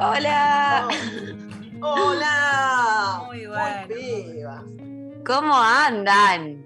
[0.00, 0.88] Hola.
[1.80, 3.22] Hola.
[3.26, 5.22] Muy bueno.
[5.24, 6.64] ¿Cómo andan?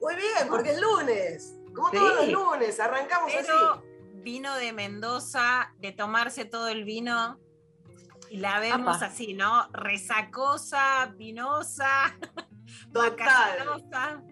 [0.00, 1.54] Muy bien, porque es lunes.
[1.74, 1.96] Como Sí.
[1.96, 3.80] todos los lunes, arrancamos Pero así.
[4.22, 7.38] vino de Mendoza, de tomarse todo el vino.
[8.30, 9.06] Y la vemos Apa.
[9.06, 9.68] así, ¿no?
[9.72, 12.16] Resacosa, vinosa,
[12.92, 14.22] Total, vacacionosa.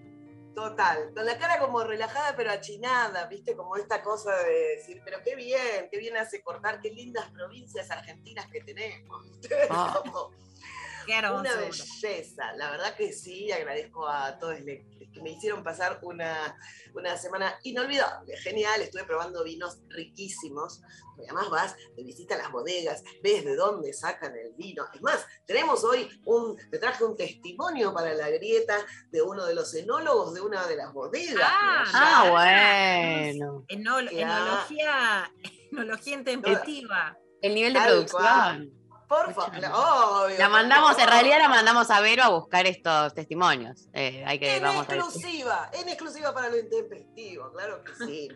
[0.54, 1.12] Total.
[1.14, 3.56] Con la cara como relajada pero achinada, ¿viste?
[3.56, 7.90] Como esta cosa de decir, pero qué bien, qué bien hace cortar, qué lindas provincias
[7.90, 9.26] argentinas que tenemos.
[9.70, 10.02] Ah.
[10.02, 10.30] Como
[11.06, 11.40] Qué hermoso.
[11.40, 12.52] una belleza.
[12.56, 16.56] La verdad que sí, agradezco a todos que me hicieron pasar una,
[16.94, 18.80] una semana inolvidable, genial.
[18.80, 20.80] Estuve probando vinos riquísimos.
[21.18, 24.84] Además vas de visita a las bodegas, ves de dónde sacan el vino.
[24.94, 28.76] Es más, tenemos hoy un, te traje un testimonio para la grieta
[29.10, 31.42] de uno de los enólogos de una de las bodegas.
[31.44, 33.64] Ah, Ah, bueno.
[33.68, 35.30] Enol- enología,
[35.70, 37.16] enología intempestiva.
[37.42, 38.22] El nivel de Tal producción.
[38.22, 38.72] cual.
[39.12, 40.38] Por favor, obvio.
[40.38, 43.86] La mandamos, en realidad la mandamos a Vero a buscar estos testimonios.
[43.92, 48.28] Eh, hay que, En vamos a exclusiva, en exclusiva para lo intempestivo, claro que sí.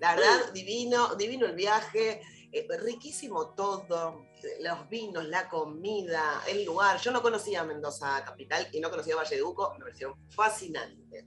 [0.00, 4.24] La verdad, divino, divino el viaje, eh, riquísimo todo,
[4.60, 6.98] los vinos, la comida, el lugar.
[6.98, 11.26] Yo no conocía Mendoza capital y no conocía Valle de Uco, me pareció fascinante.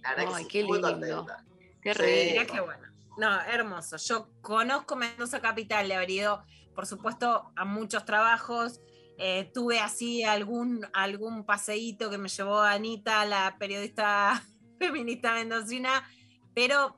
[0.00, 0.90] La verdad Ay, que sí, qué muy lindo.
[0.90, 1.44] contenta.
[1.82, 2.52] Qué rico.
[2.54, 2.92] Qué bueno.
[3.18, 3.98] No, hermoso.
[3.98, 6.42] Yo conozco Mendoza Capital, le habré ido,
[6.74, 8.80] por supuesto, a muchos trabajos.
[9.18, 14.42] Eh, tuve así algún, algún paseíto que me llevó Anita, la periodista
[14.78, 16.08] feminista mendocina,
[16.54, 16.96] pero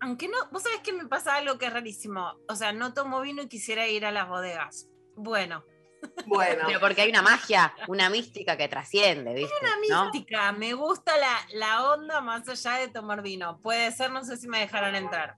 [0.00, 2.34] aunque no, vos sabés que me pasa algo que es rarísimo.
[2.48, 4.88] O sea, no tomo vino y quisiera ir a las bodegas.
[5.14, 5.62] Bueno,
[6.26, 9.52] Bueno, Pero porque hay una magia, una mística que trasciende, ¿viste?
[9.60, 10.04] una ¿No?
[10.04, 13.60] mística, me gusta la, la onda más allá de tomar vino.
[13.60, 15.36] Puede ser, no sé si me dejarán entrar.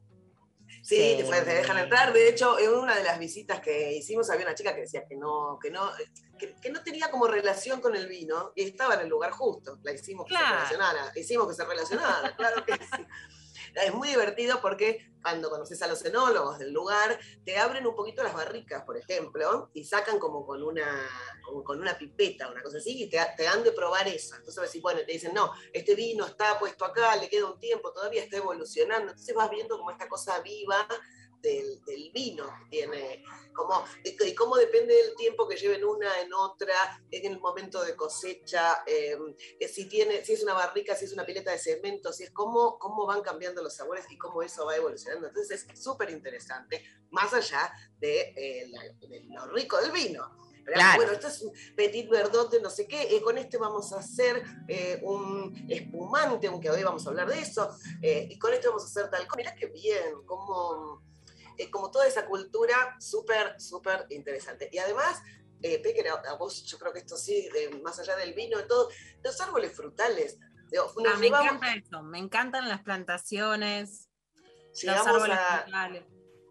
[0.83, 1.31] Sí, Sí.
[1.31, 2.13] te, dejan entrar.
[2.13, 5.17] De hecho, en una de las visitas que hicimos había una chica que decía que
[5.17, 5.91] no, que no,
[6.39, 9.79] que, que no tenía como relación con el vino y estaba en el lugar justo.
[9.83, 10.47] La hicimos que Claro.
[10.49, 12.79] se relacionara, hicimos que se relacionara, claro que sí.
[13.87, 18.23] Es muy divertido porque cuando conoces a los enólogos del lugar, te abren un poquito
[18.23, 21.09] las barricas, por ejemplo, y sacan como con una,
[21.65, 24.35] con una pipeta, una cosa así, y te, dan de probar eso.
[24.35, 27.93] Entonces decir, bueno, te dicen, no, este vino está puesto acá, le queda un tiempo,
[27.93, 29.13] todavía está evolucionando.
[29.13, 30.87] Entonces vas viendo como esta cosa viva
[31.43, 33.23] del, del vino que tiene,
[33.53, 37.95] como, y, cómo depende del tiempo que lleven una en otra, en el momento de
[37.97, 39.17] cosecha, eh,
[39.69, 42.79] si, tiene, si es una barrica, si es una pileta de cemento, si es cómo,
[42.79, 45.29] cómo van cambiando los sabores y cómo eso va evolucionando.
[45.29, 50.39] Entonces es súper interesante, más allá de, eh, la- de lo rico del vino.
[50.65, 50.97] Claro.
[50.97, 53.99] Bueno, esto es un petit verdot de no sé qué, eh, con este vamos a
[53.99, 57.69] hacer eh, un espumante, aunque hoy vamos a hablar de eso,
[58.01, 59.39] eh, y con esto vamos a hacer tal cosa.
[59.39, 61.03] Mirá qué bien, como,
[61.59, 64.69] eh, como toda esa cultura súper, súper interesante.
[64.73, 65.21] Y además,
[65.63, 67.49] eh, Peque, a, a vos yo creo que esto sí,
[67.83, 68.89] más allá del vino y todo,
[69.23, 70.39] los árboles frutales.
[70.71, 74.09] Digo, Ah, me llevamos- encanta eso, me encantan las plantaciones,
[74.71, 76.05] los llegamos árboles a, frutales.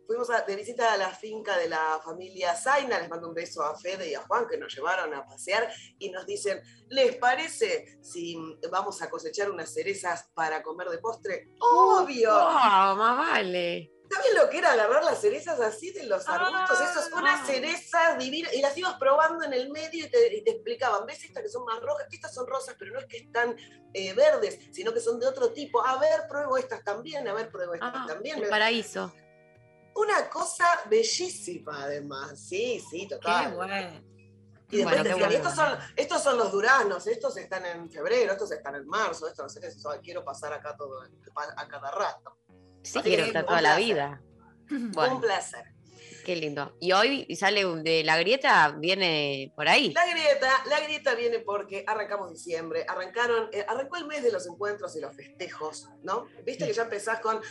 [0.05, 3.63] fuimos a- de visita a la finca de la familia Zaina, les mando un beso
[3.63, 7.97] a Fede y a Juan que nos llevaron a pasear y nos dicen, ¿les parece
[8.01, 8.37] si
[8.71, 11.49] vamos a cosechar unas cerezas para comer de postre?
[11.59, 12.31] Obvio.
[12.31, 13.91] Oh, más vale.
[14.13, 16.77] ¿Saben lo que era agarrar las cerezas así de los arbustos?
[16.81, 16.91] Ah.
[16.91, 20.51] Esos, unas cerezas divinas, y las ibas probando en el medio y te, y te
[20.51, 22.07] explicaban, ¿ves estas que son más rojas?
[22.11, 23.55] Estas son rosas, pero no es que están
[23.93, 25.85] eh, verdes, sino que son de otro tipo.
[25.85, 28.41] A ver, pruebo estas también, a ver, pruebo estas Ah, también.
[28.43, 29.13] el paraíso.
[29.95, 32.39] Una cosa bellísima, además.
[32.39, 33.55] Sí, sí, Qué total.
[33.55, 34.11] bueno.
[34.69, 35.35] Y después Bueno, qué decían, bueno.
[35.49, 39.43] estos, son, estos son los duranos, estos están en febrero, estos están en marzo, estos
[39.43, 41.01] no sé qué, quiero pasar acá todo,
[41.57, 42.37] a cada rato.
[42.83, 44.21] Sí, quiero estar toda la vida.
[44.69, 45.65] Un placer.
[46.25, 46.75] Qué lindo.
[46.79, 49.91] Y hoy sale de la grieta, viene por ahí.
[49.93, 54.45] La grieta, la grieta viene porque arrancamos diciembre, arrancaron, eh, arrancó el mes de los
[54.47, 56.27] encuentros y los festejos, ¿no?
[56.45, 57.41] Viste que ya empezás con,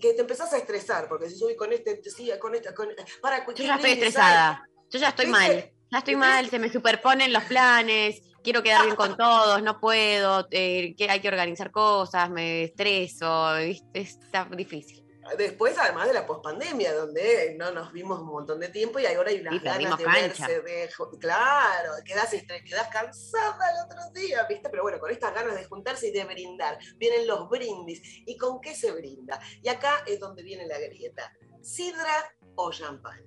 [0.00, 2.88] que te empezás a estresar, porque si subí con este, sí, con esta, con
[3.20, 4.68] para Yo ya estoy estresada.
[4.90, 5.40] Yo ya estoy ¿Viste?
[5.40, 5.70] mal.
[5.90, 8.22] Ya estoy mal, se me superponen los planes.
[8.44, 10.46] Quiero quedar bien con todos, no puedo.
[10.50, 13.54] eh, que hay que organizar cosas, me estreso.
[13.56, 14.00] ¿viste?
[14.00, 15.00] Está difícil.
[15.38, 19.30] Después, además de la pospandemia, donde no nos vimos un montón de tiempo y ahora
[19.30, 20.46] hay unas Sí, ganas de cancha.
[20.46, 24.68] verse, de claro, quedás cansada el otro día, ¿viste?
[24.68, 28.02] Pero bueno, con estas ganas de juntarse y de brindar, vienen los brindis.
[28.26, 29.40] ¿Y con qué se brinda?
[29.62, 31.32] Y acá es donde viene la grieta.
[31.62, 33.22] ¿Sidra o champán?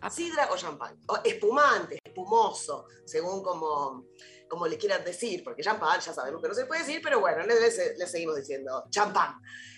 [0.00, 0.08] Ah.
[0.10, 0.96] Sidra o champán.
[1.08, 4.04] O espumante, espumoso, según como,
[4.48, 7.42] como le quieran decir, porque champán ya sabemos que no se puede decir, pero bueno,
[7.44, 9.34] le, le- seguimos diciendo champán.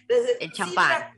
[0.08, 0.90] Entonces, El champán.
[0.92, 1.14] sidra-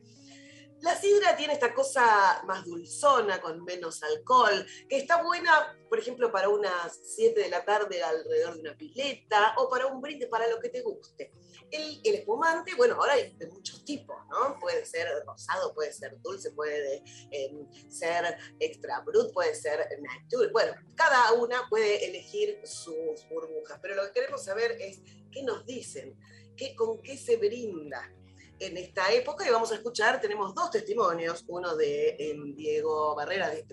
[0.82, 6.32] la sidra tiene esta cosa más dulzona, con menos alcohol, que está buena, por ejemplo,
[6.32, 10.49] para unas 7 de la tarde alrededor de una pileta o para un brindis, para
[10.49, 11.32] lo que te guste.
[11.72, 14.58] El, espumante, bueno, ahora hay de muchos tipos, ¿no?
[14.58, 17.52] Puede ser rosado, puede ser dulce, puede eh,
[17.88, 20.50] ser extra brut, puede ser nature.
[20.52, 25.00] Bueno, cada una puede elegir sus burbujas, pero lo que queremos saber es
[25.31, 26.19] qué nos dicen,
[26.56, 28.12] qué, con qué se brinda
[28.58, 33.49] en esta época y vamos a escuchar, tenemos dos testimonios, uno de em, Diego Barrera,
[33.49, 33.64] de-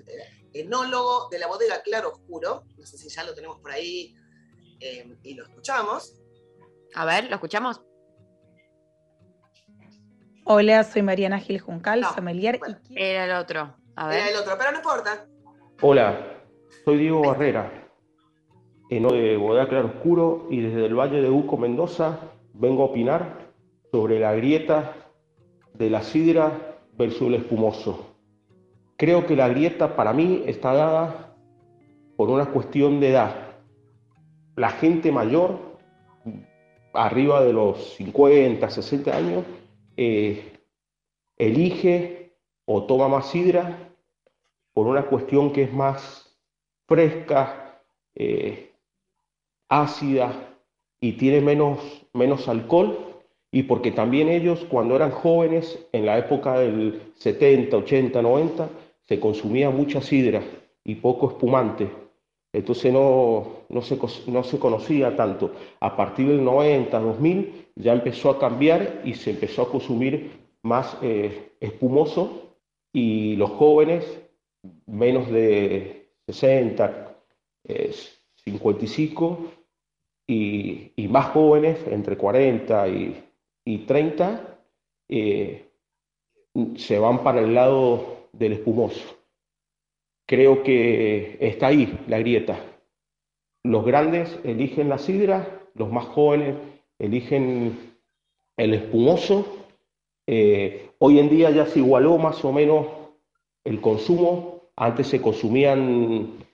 [0.54, 4.16] enólogo de la bodega Claro Oscuro, no sé si ya lo tenemos por ahí
[4.80, 6.14] em, y lo escuchamos.
[6.94, 7.82] A ver, ¿lo escuchamos?
[10.50, 12.78] Hola, soy Mariana Gil Juncal, No, sommelier bueno.
[12.86, 13.74] y quiero Era el otro.
[13.96, 14.34] A Era ver.
[14.34, 15.26] el otro, pero no importa.
[15.82, 16.18] Hola,
[16.86, 17.72] soy Diego Barrera,
[18.90, 22.20] eno de Bodega Claro Oscuro y desde el Valle de Uco, Mendoza,
[22.54, 23.52] vengo a opinar
[23.92, 24.94] sobre la grieta
[25.74, 28.16] de la sidra versus el espumoso.
[28.98, 31.36] Creo que la grieta para mí está dada
[32.16, 33.36] por una cuestión de edad.
[34.56, 35.60] La gente mayor,
[36.94, 39.44] arriba de los 50, 60 años,
[39.98, 40.54] eh,
[41.38, 42.32] elige
[42.66, 43.78] o toma más sidra
[44.74, 46.38] por una cuestión que es más
[46.88, 47.82] fresca,
[48.16, 48.72] eh,
[49.70, 50.56] ácida
[51.02, 51.80] y tiene menos,
[52.14, 52.98] menos alcohol,
[53.52, 58.70] y porque también ellos cuando eran jóvenes, en la época del 70, 80, 90,
[59.08, 60.44] se consumía mucha sidra
[60.84, 61.90] y poco espumante.
[62.58, 65.52] Entonces no, no, se, no se conocía tanto.
[65.80, 70.32] A partir del 90, 2000, ya empezó a cambiar y se empezó a consumir
[70.64, 72.56] más eh, espumoso
[72.92, 74.06] y los jóvenes
[74.88, 77.16] menos de 60,
[77.66, 77.94] eh,
[78.44, 79.52] 55
[80.26, 83.24] y, y más jóvenes, entre 40 y,
[83.66, 84.60] y 30,
[85.10, 85.70] eh,
[86.76, 89.17] se van para el lado del espumoso.
[90.28, 92.60] Creo que está ahí la grieta.
[93.64, 96.56] Los grandes eligen la sidra, los más jóvenes
[97.00, 97.96] eligen
[98.58, 99.66] el espumoso.
[100.28, 102.88] Eh, hoy en día ya se igualó más o menos
[103.64, 104.64] el consumo.
[104.76, 106.46] Antes se consumían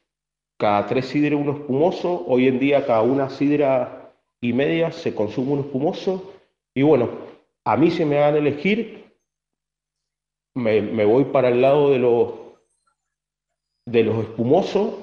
[0.60, 5.54] cada tres sidras uno espumoso, hoy en día cada una sidra y media se consume
[5.54, 6.32] uno espumoso.
[6.76, 7.10] Y bueno,
[7.66, 9.12] a mí se me van a elegir,
[10.56, 12.43] me voy para el lado de los,
[13.86, 14.96] de los espumosos.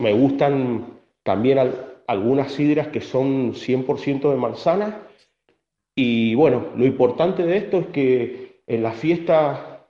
[0.00, 5.02] Me gustan también al- algunas sidras que son 100% de manzana.
[5.96, 9.88] Y bueno, lo importante de esto es que en la fiesta,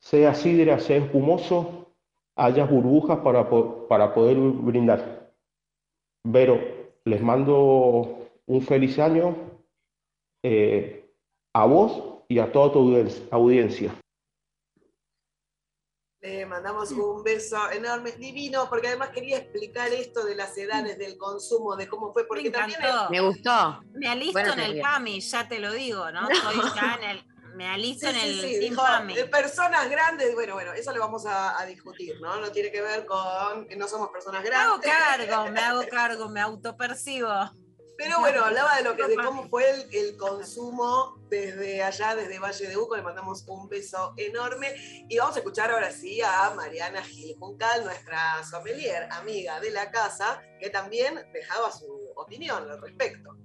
[0.00, 1.94] sea sidra, sea espumoso,
[2.36, 3.48] haya burbujas para,
[3.88, 5.32] para poder brindar.
[6.26, 6.58] Vero,
[7.04, 9.34] les mando un feliz año
[10.42, 11.10] eh,
[11.54, 13.94] a vos y a toda tu audien- audiencia.
[16.24, 21.18] Le mandamos un beso enorme, divino, porque además quería explicar esto de las edades del
[21.18, 22.80] consumo, de cómo fue, porque Me también.
[23.10, 23.82] Me gustó.
[23.92, 24.80] Me alisto en el.
[24.80, 26.26] PAMI, ya te lo digo, ¿no?
[26.30, 27.24] Estoy ya en el.
[27.56, 29.14] Me alisto Sí, en sí, el sí, dijo, PAMI.
[29.14, 32.40] de personas grandes, bueno, bueno, eso lo vamos a, a discutir, ¿no?
[32.40, 35.28] No tiene que ver con que no somos personas Me hago grandes.
[35.28, 37.28] cargo, me hago cargo, me autopercibo.
[37.96, 42.40] Pero bueno, hablaba de lo que, de cómo fue el, el consumo desde allá, desde
[42.40, 42.96] Valle de Uco.
[42.96, 45.06] Le mandamos un beso enorme.
[45.08, 49.90] Y vamos a escuchar ahora sí a Mariana Gil Juncal, nuestra sommelier, amiga de la
[49.90, 51.86] casa, que también dejaba su
[52.16, 53.36] opinión al respecto.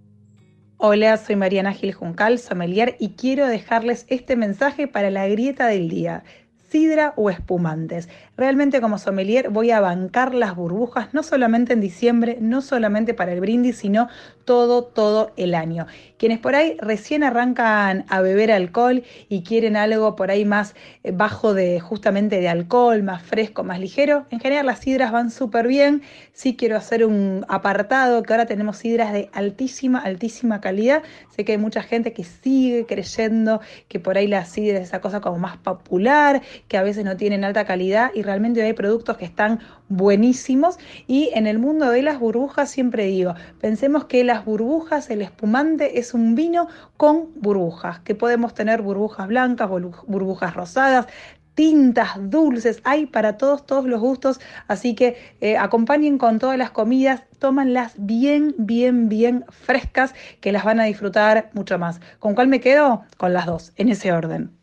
[0.77, 5.89] Hola, soy Mariana Gil Juncal, sommelier, y quiero dejarles este mensaje para la grieta del
[5.89, 6.23] día.
[6.69, 8.09] sidra o espumantes.
[8.39, 13.33] Realmente como sommelier voy a bancar las burbujas, no solamente en diciembre, no solamente para
[13.33, 14.07] el brindis, sino
[14.45, 15.87] todo, todo el año.
[16.17, 21.11] Quienes por ahí recién arrancan a beber alcohol y quieren algo por ahí más eh,
[21.11, 25.67] bajo de justamente de alcohol, más fresco, más ligero, en general las sidras van súper
[25.67, 26.01] bien.
[26.31, 31.03] Sí quiero hacer un apartado que ahora tenemos sidras de altísima, altísima calidad.
[31.35, 35.01] Sé que hay mucha gente que sigue creyendo que por ahí la sidra es esa
[35.01, 39.17] cosa como más popular, que a veces no tienen alta calidad y realmente hay productos
[39.17, 40.77] que están buenísimos.
[41.07, 45.97] Y en el mundo de las burbujas siempre digo, pensemos que las burbujas, el espumante
[45.97, 51.07] es un vino con burbujas, que podemos tener burbujas blancas, burbu- burbujas rosadas,
[51.55, 56.69] tintas dulces, hay para todos, todos los gustos, así que eh, acompañen con todas las
[56.69, 61.99] comidas, tómanlas bien, bien, bien frescas, que las van a disfrutar mucho más.
[62.19, 63.03] ¿Con cuál me quedo?
[63.17, 64.58] Con las dos, en ese orden.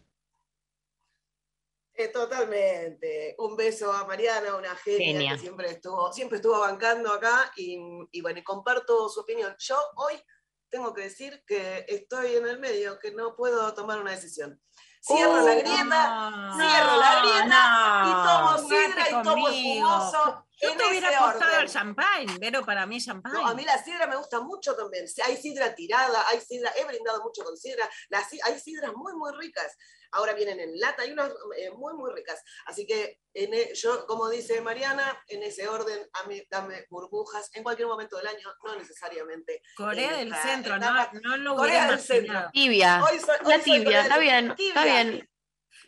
[1.98, 3.34] Eh, totalmente.
[3.38, 5.32] Un beso a Mariana, una genia, Genia.
[5.32, 7.78] que siempre estuvo, siempre estuvo bancando acá y,
[8.12, 9.54] y bueno, y comparto su opinión.
[9.58, 10.22] Yo hoy
[10.68, 14.60] tengo que decir que estoy en el medio, que no puedo tomar una decisión.
[15.00, 20.46] Cierro la Uh, grieta, no, cierro la grieta no, y tomo sidra y tomo espumoso.
[20.60, 23.38] Yo te hubiera apostado al champagne, pero para mí champagne.
[23.38, 25.06] No, a mí la sidra me gusta mucho también.
[25.24, 27.88] Hay sidra tirada, hay sidra, he brindado mucho con sidra.
[28.08, 29.76] Las hay sidras muy, muy ricas.
[30.16, 32.42] Ahora vienen en lata, hay unas eh, muy, muy ricas.
[32.66, 37.50] Así que en e- yo, como dice Mariana, en ese orden, a mí dame burbujas
[37.54, 39.60] en cualquier momento del año, no necesariamente.
[39.76, 41.10] Corea del esta Centro, no, etapa.
[41.22, 42.24] no lo Corea del Centro.
[42.24, 42.50] imaginado.
[42.52, 43.02] Tibia.
[43.04, 44.64] Hoy soy- hoy La tibia, está bien, Centro.
[44.64, 45.02] está Tibia.
[45.02, 45.30] bien.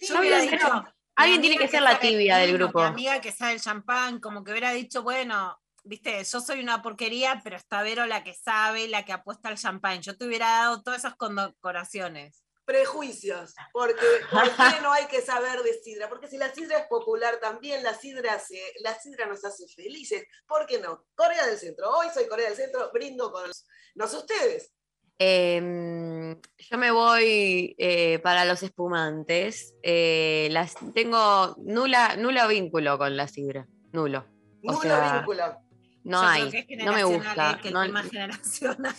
[0.00, 0.84] Yo Tibia, hubiera dicho,
[1.16, 2.80] alguien tiene que ser la tibia del grupo.
[2.80, 6.82] Mi amiga que sabe el champán, como que hubiera dicho, bueno, viste, yo soy una
[6.82, 10.02] porquería, pero está Vero la que sabe, la que apuesta al champán.
[10.02, 12.44] Yo te hubiera dado todas esas condecoraciones.
[12.68, 16.06] Prejuicios, porque ¿por qué no hay que saber de sidra?
[16.10, 20.24] Porque si la sidra es popular también, la sidra, hace, la sidra nos hace felices.
[20.46, 21.06] ¿Por qué no?
[21.14, 21.88] Corea del Centro.
[21.88, 24.70] Hoy soy Corea del Centro, brindo con los, no sé ustedes.
[25.18, 29.74] Em, yo me voy eh, para los espumantes.
[29.82, 33.66] Eh, las, tengo nula, nulo vínculo con la sidra.
[33.92, 34.26] Nulo.
[34.64, 35.44] O Nulo sea, vínculo.
[36.04, 36.66] No Yo creo hay.
[36.66, 37.50] que es No me gusta.
[37.52, 38.94] eh, que el no- tema generacional.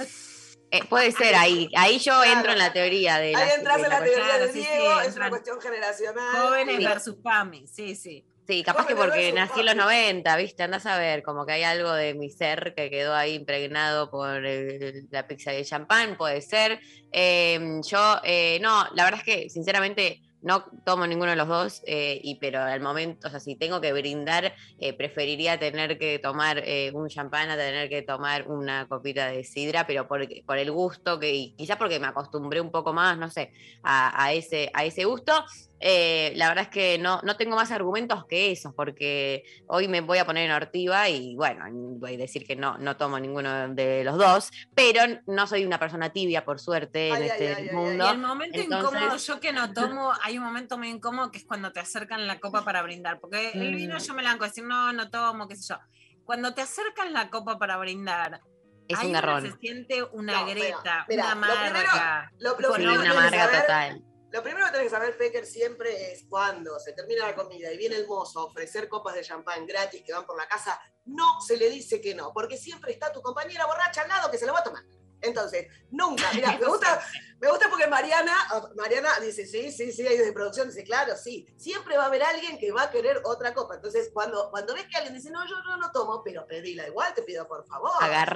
[0.72, 1.70] Eh, puede ser ahí.
[1.76, 2.32] Ahí yo Claro.
[2.34, 4.62] entro en la teoría de la Ahí entras en la la teoría Claro, de sí,
[4.64, 6.42] sí, Diego, es una cuestión generacional.
[6.48, 6.86] Jóvenes Sí.
[6.86, 8.26] versus PAMI, sí, sí.
[8.48, 9.86] Sí, capaz que porque nací en los papi.
[9.86, 10.64] 90, ¿viste?
[10.64, 14.44] Andás a ver, como que hay algo de mi ser que quedó ahí impregnado por
[14.44, 16.80] el- la pizza de champán, puede ser.
[17.12, 21.82] Eh, yo, eh, no, la verdad es que sinceramente no tomo ninguno de los dos,
[21.86, 26.20] eh, y, pero al momento, o sea, si tengo que brindar, eh, preferiría tener que
[26.20, 30.58] tomar eh, un champán a tener que tomar una copita de sidra, pero por, por
[30.58, 33.52] el gusto, que y quizás porque me acostumbré un poco más, no sé,
[33.84, 35.34] a, a ese, a ese gusto.
[35.80, 40.02] Eh, la verdad es que no, no tengo más argumentos que esos, porque hoy me
[40.02, 41.66] voy a poner en ortiva y bueno,
[42.00, 45.80] voy a decir que no, no tomo ninguno de los dos, pero no soy una
[45.80, 48.06] persona tibia, por suerte, en Ay, este ay, mundo.
[48.06, 51.38] Y el momento Entonces- incómodo, yo que no tomo, hay un momento muy incómodo que
[51.38, 53.20] es cuando te acercan la copa para brindar.
[53.20, 54.00] Porque el vino Mm.
[54.00, 55.80] yo me la banco decir, no, no tomo, qué sé yo.
[56.26, 58.42] Cuando te acercan la copa para brindar,
[58.88, 59.42] Es un garrón.
[59.50, 62.32] se siente una No, greta, mira, una lo primero- amarga.
[62.40, 64.04] Lo, lo primero que una amarga saber- total.
[64.32, 67.78] Lo primero que tenés que saber, Pecker, siempre es cuando se termina la comida y
[67.78, 71.42] viene el mozo a ofrecer copas de champán gratis que van por la casa, no
[71.42, 74.46] se le dice que no, porque siempre está tu compañera borracha al lado que se
[74.46, 74.84] lo va a tomar.
[75.22, 77.02] Entonces, nunca, mira, me gusta,
[77.40, 78.36] me gusta porque Mariana,
[78.76, 82.24] Mariana dice, sí, sí, sí, hay de producción, dice, claro, sí, siempre va a haber
[82.24, 83.76] alguien que va a querer otra copa.
[83.76, 87.24] Entonces, cuando, cuando ves que alguien dice, no, yo, no tomo, pero pedila igual, te
[87.24, 87.92] pido por favor.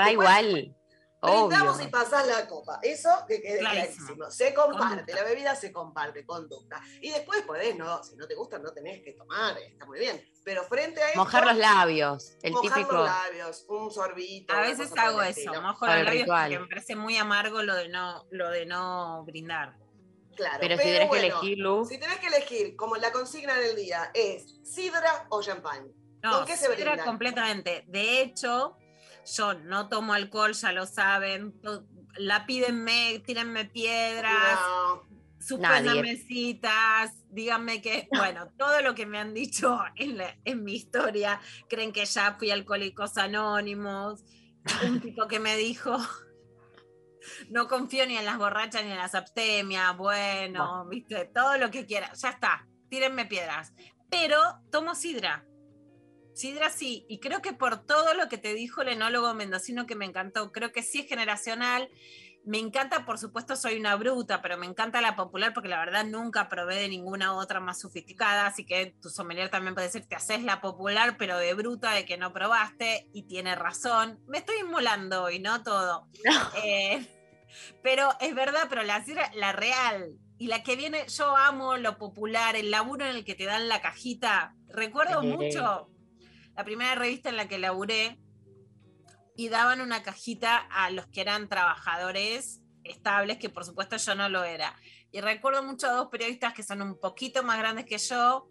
[0.08, 0.76] Después, igual.
[1.24, 1.88] Brindamos Obvio.
[1.88, 2.80] y pasás la copa.
[2.82, 4.06] Eso que quede Clarísimo.
[4.08, 4.32] clarísimo.
[4.32, 5.16] Se comparte, Conducta.
[5.16, 6.82] la bebida se comparte, conducta.
[7.02, 10.22] Y después podés, no, si no te gusta, no tenés que tomar, está muy bien.
[10.44, 12.96] Pero frente a esto, Mojar los labios, el mojar típico.
[12.98, 14.54] los labios, un sorbito.
[14.54, 16.44] A veces hago eso, mojo los labios ritual.
[16.52, 19.78] porque me parece muy amargo lo de no, lo de no brindar.
[20.36, 23.56] Claro, Pero si tenés que bueno, elegir, Lu, Si tenés que elegir, como la consigna
[23.60, 25.88] del día, es sidra o champán.
[26.24, 27.06] No, ¿Con qué se sidra brindan?
[27.06, 27.84] completamente.
[27.88, 28.76] De hecho,
[29.26, 31.54] yo no tomo alcohol, ya lo saben.
[32.18, 35.04] La pídenme, tírenme piedras, No,
[35.40, 36.18] suspendanme Nadie.
[36.18, 41.40] citas, díganme que, bueno, todo lo que me han dicho en, la- en mi historia,
[41.70, 44.24] creen que ya fui Alcohólicos Anónimos.
[44.88, 45.98] Un tipo que me dijo,
[47.50, 51.86] no confío ni en las borrachas ni en las abstemias, bueno, viste, todo lo que
[51.86, 53.74] quiera, ya está, tírenme piedras.
[54.10, 54.38] Pero
[54.72, 55.46] tomo sidra.
[56.34, 59.96] Sidra sí, y creo que por todo lo que te dijo el enólogo mendocino que
[59.96, 61.90] me encantó, creo que sí es generacional.
[62.46, 66.04] Me encanta, por supuesto, soy una bruta, pero me encanta la popular porque la verdad
[66.06, 70.16] nunca probé de ninguna otra más sofisticada, así que tu sommelier también puede decir, te
[70.16, 74.20] haces la popular, pero de bruta, de que no probaste, y tiene razón.
[74.28, 75.64] Me estoy inmolando hoy, ¿no?
[75.64, 76.08] Todo.
[76.64, 77.06] Eh,
[77.84, 79.04] pero es verdad, pero la,
[79.36, 83.36] la real y la que viene, yo amo lo popular, el laburo en el que
[83.36, 84.56] te dan la cajita.
[84.68, 85.90] Recuerdo mucho
[86.56, 88.20] la primera revista en la que laburé
[89.36, 94.30] y daban una cajita a los que eran trabajadores estables, que por supuesto yo no
[94.30, 94.76] lo era.
[95.12, 98.48] Y recuerdo mucho a dos periodistas que son un poquito más grandes que yo,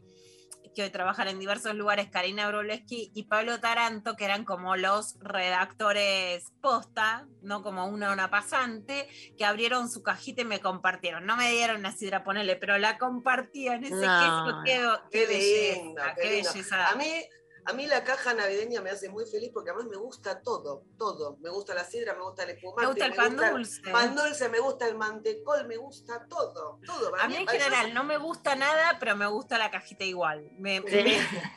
[0.74, 5.18] que hoy trabajan en diversos lugares, Karina Broleschi y Pablo Taranto, que eran como los
[5.20, 9.06] redactores posta, no como una una pasante,
[9.36, 11.26] que abrieron su cajita y me compartieron.
[11.26, 13.84] No me dieron una sidra, ponele, pero la compartían.
[13.84, 14.62] Ese No.
[14.64, 16.50] queso, qué, Qué belleza, lindo, qué, qué lindo.
[16.52, 16.88] belleza.
[16.88, 17.22] A mí,
[17.64, 21.36] a mí la caja navideña me hace muy feliz porque además me gusta todo, todo.
[21.40, 22.82] Me gusta la sidra, me gusta el espumante.
[22.82, 23.80] me gusta el pan dulce.
[23.90, 27.12] pan dulce, me gusta el mantecol, me gusta todo, todo.
[27.20, 30.50] A mí en eso- general no me gusta nada, pero me gusta la cajita igual.
[30.58, 31.02] Me, Sí.
[31.04, 31.12] me-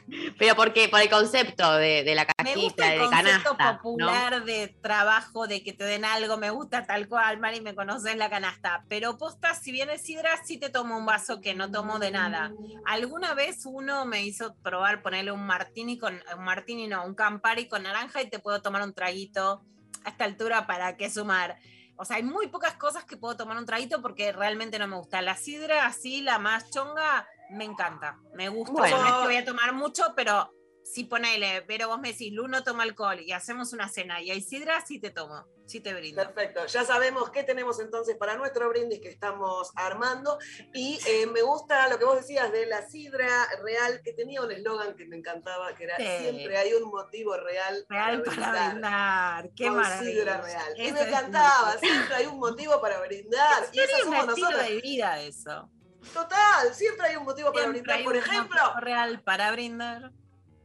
[0.38, 3.72] Pero porque por el concepto de, de la me cajita, gusta el de concepto canasta,
[3.72, 3.78] ¿no?
[3.82, 8.16] popular de trabajo, de que te den algo, me gusta tal cual, Mari, me conoces
[8.18, 8.86] la canasta.
[8.90, 12.52] Pero posta, si vienes sidra, sí te tomo un vaso que no tomo de nada.
[12.86, 17.68] Alguna vez uno me hizo probar ponerle un martini con, un martini no, un Campari
[17.68, 19.64] con naranja y te puedo tomar un traguito
[20.04, 21.58] a esta altura para qué sumar.
[21.98, 24.98] O sea, hay muy pocas cosas que puedo tomar un traguito porque realmente no me
[24.98, 25.22] gusta.
[25.22, 28.20] La sidra, así, la más chonga, me encanta.
[28.34, 28.74] Me gusta.
[28.74, 28.98] Bueno.
[28.98, 30.52] No es que voy a tomar mucho, pero
[30.86, 34.30] si ponele, pero vos me decís, Lu no toma alcohol y hacemos una cena y
[34.30, 36.22] hay sidra, sí te tomo, sí te brindo.
[36.22, 40.38] Perfecto, ya sabemos qué tenemos entonces para nuestro brindis que estamos armando.
[40.76, 43.28] Y eh, me gusta lo que vos decías de la sidra
[43.64, 46.04] real, que tenía un eslogan que me encantaba, que era Sí.
[46.20, 50.12] siempre hay un motivo real, Real para brindar, qué con maravilla.
[50.12, 50.74] sidra real.
[50.78, 53.64] Y me encantaba, siempre hay un motivo para brindar.
[53.74, 54.70] Y un somos estilo nosotros.
[54.70, 55.70] de vida eso.
[56.14, 57.98] Total, siempre hay un motivo para Siempre brindar.
[57.98, 60.12] hay Por un ejemplo, motivo real para brindar.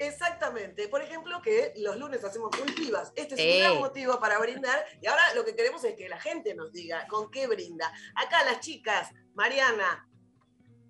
[0.00, 0.88] Exactamente.
[0.88, 3.12] Por ejemplo, que los lunes hacemos full pibas.
[3.16, 4.83] Este es un gran motivo para brindar.
[5.02, 7.92] Y ahora lo que queremos es que la gente nos diga con qué brinda.
[8.14, 10.09] Acá las chicas, Mariana,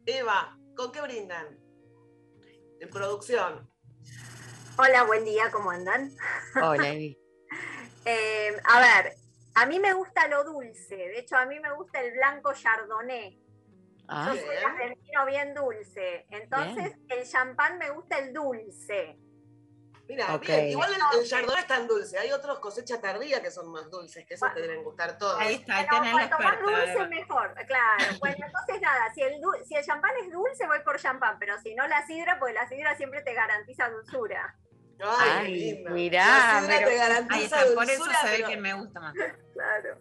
[0.07, 1.59] Eva, ¿con qué brindan?
[2.79, 3.69] En producción.
[4.79, 6.13] Hola, buen día, ¿cómo andan?
[6.63, 7.19] Hola, Evi.
[8.05, 9.13] Eh, a ver,
[9.55, 13.43] a mí me gusta lo dulce, de hecho a mí me gusta el blanco chardonnay.
[14.13, 19.17] Ah, Yo soy argentino bien dulce, entonces el champán me gusta el dulce.
[20.09, 20.43] Mira, Ok.
[20.47, 22.19] bien, igual el, el chardonnay es tan dulce.
[22.19, 25.39] Hay otros cosechas tardías que son más dulces, que eso te deben gustar todos.
[25.39, 28.05] Ahí está, ahí Pero tenés la cuanto más dulce mejor, claro.
[28.19, 31.77] Bueno, entonces nada, si el, si el champán es dulce voy por champán, pero si
[31.77, 34.57] no la sidra, porque la sidra siempre te garantiza dulzura.
[35.03, 35.91] Ay, Ay, qué lindo.
[35.93, 38.57] mirá, La sidra pero- te garantiza Ahí está, por eso dulzura, se ve pero- que
[38.57, 39.15] me gusta más.
[39.55, 39.99] Claro.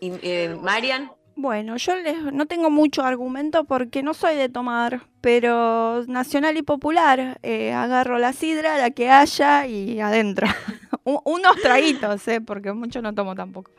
[0.00, 5.02] y, eh, Marian, Bueno, yo les- no tengo mucho argumento porque no soy de tomar,
[5.20, 10.48] pero nacional y popular, eh, agarro la sidra, la que haya y adentro.
[11.04, 13.70] Unos traguitos, eh, porque mucho no tomo tampoco.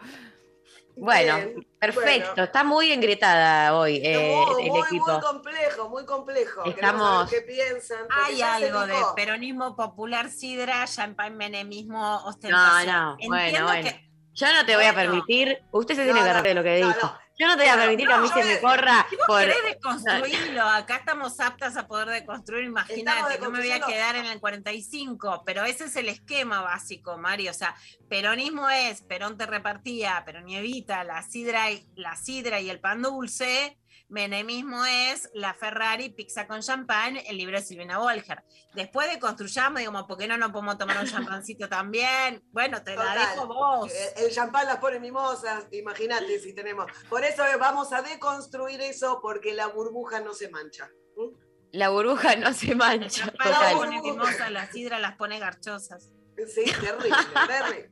[0.96, 2.30] bueno, Bien, perfecto.
[2.30, 2.44] bueno.
[2.46, 5.12] Está muy engrietada hoy eh, muy, el muy, equipo.
[5.12, 6.64] muy complejo, muy complejo.
[6.66, 8.06] Estamos- qué piensan.
[8.26, 12.88] Hay algo de peronismo popular, sidra, champán, menemismo, ostentación.
[12.96, 13.90] No, no, bueno, Entiendo bueno.
[13.90, 16.56] que Yo no te voy a permitir, usted se No, tiene que no, arrepentir de
[16.56, 17.14] lo que no, dijo.
[17.40, 17.46] No.
[17.46, 19.26] Yo no te voy a No, permitir que a mí se me corra si vos
[19.26, 19.40] por...
[19.40, 24.26] querés deconstruirlo, acá estamos aptas a poder deconstruir, imagínate, no me voy a quedar en
[24.26, 27.76] el 45, pero ese es el esquema básico, Mario, o sea,
[28.10, 32.82] peronismo es, Perón te repartía, Perón y Evita, la sidra y, la sidra y el
[32.82, 33.79] pan dulce,
[34.10, 38.44] menemismo es la Ferrari, pizza con champán, el libro de Silvina Bolger.
[38.74, 42.44] Después de construyamos, digamos, ¿por qué no nos podemos tomar un champancito también?
[42.52, 43.30] Bueno, te la Total.
[43.30, 43.92] dejo vos.
[43.92, 46.86] Eh, El champán las pone mimosas, imagínate si tenemos.
[47.10, 50.90] Por eso vamos a deconstruir eso porque la burbuja no se mancha.
[51.16, 51.36] ¿Mm?
[51.72, 53.26] La burbuja no se mancha.
[53.38, 53.76] las Total.
[53.78, 56.10] pone mimosas, la sidra las pone garchosas.
[56.54, 57.10] Sí, terrible,
[57.48, 57.92] terrible.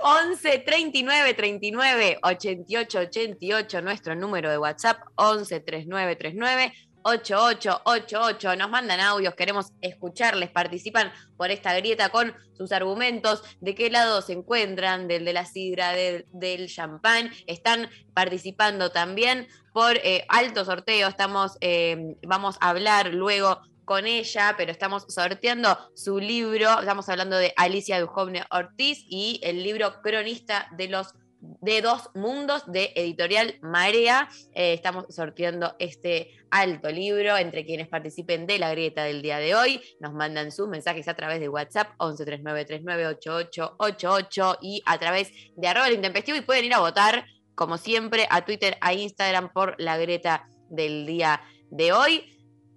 [0.00, 6.72] 11 39 39 88 88, nuestro número de WhatsApp, 11 39 39
[7.02, 8.56] 8888.
[8.56, 14.22] Nos mandan audios, queremos escucharles, participan por esta grieta con sus argumentos, de qué lado
[14.22, 17.30] se encuentran, del de la sidra, del, del champán.
[17.46, 21.08] Están participando también por eh, alto sorteo.
[21.08, 26.80] Estamos, eh, vamos a hablar luego con ella, pero estamos sorteando su libro.
[26.80, 32.62] Estamos hablando de Alicia Dujovne Ortiz y el libro Cronista de los de Dos Mundos
[32.66, 34.28] de Editorial Marea.
[34.54, 39.54] Eh, estamos sorteando este alto libro entre quienes participen de la grieta del día de
[39.54, 39.80] hoy.
[40.00, 45.94] Nos mandan sus mensajes a través de WhatsApp 1139398888 y a través de arroba el
[45.94, 50.48] intempestivo y pueden ir a votar, como siempre, a Twitter, a Instagram por la grieta
[50.70, 52.31] del día de hoy.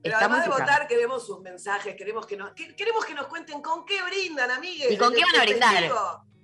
[0.05, 3.61] Pero además de votar, queremos sus mensajes, queremos que nos, que- queremos que nos cuenten
[3.61, 4.91] con qué brindan, amigues.
[4.91, 5.91] ¿Y con qué van a brindar?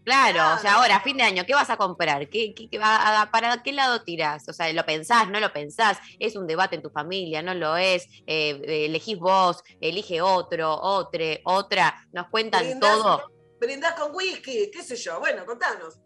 [0.04, 2.28] Claro, o sea, ahora, fin de año, ¿qué vas a comprar?
[2.28, 4.50] ¿Qué, qué- qué va a- ¿Para qué lado tirás?
[4.50, 6.00] O sea, ¿lo pensás, no lo pensás?
[6.20, 7.44] ¿Es un debate en tu familia?
[7.44, 8.06] ¿No lo es?
[8.26, 9.64] Eh, eh, ¿Elegís vos?
[9.80, 11.96] ¿Elige otro, otre, otra?
[12.14, 13.32] Nos cuentan Brindás- todo.
[13.60, 15.20] Brindás con whisky, qué sé yo.
[15.20, 16.00] Bueno, contanos.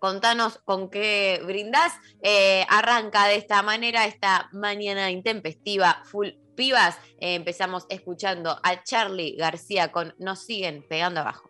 [0.00, 1.92] Contanos con qué brindás.
[2.22, 6.98] Eh, arranca de esta manera esta mañana intempestiva, full pibas.
[7.20, 11.49] Eh, empezamos escuchando a Charlie García con Nos siguen pegando abajo.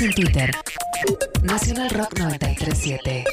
[0.00, 0.50] En Twitter.
[1.42, 3.24] Nacional Rock 937.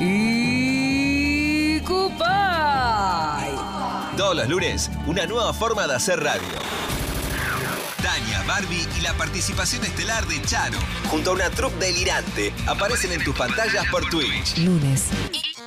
[0.00, 3.50] Y Cupay.
[4.16, 6.42] Todos los lunes, una nueva forma de hacer radio.
[8.02, 10.78] Tania, Barbie y la participación estelar de Charo,
[11.10, 14.56] junto a una troupe delirante, aparecen en tus pantallas por Twitch.
[14.58, 15.08] Lunes.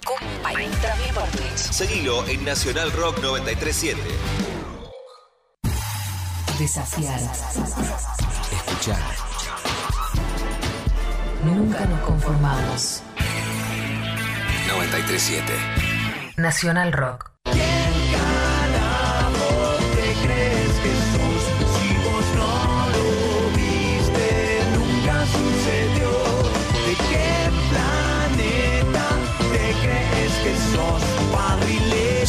[0.05, 0.67] Cupay.
[0.81, 1.57] También por Twitch.
[1.71, 4.01] Seguilo en Nacional Rock 937.
[6.59, 7.21] Desafiar.
[8.51, 8.99] Escuchar.
[11.45, 13.01] Nunca nos conformamos.
[14.67, 15.53] 937.
[16.35, 17.28] Nacional Rock.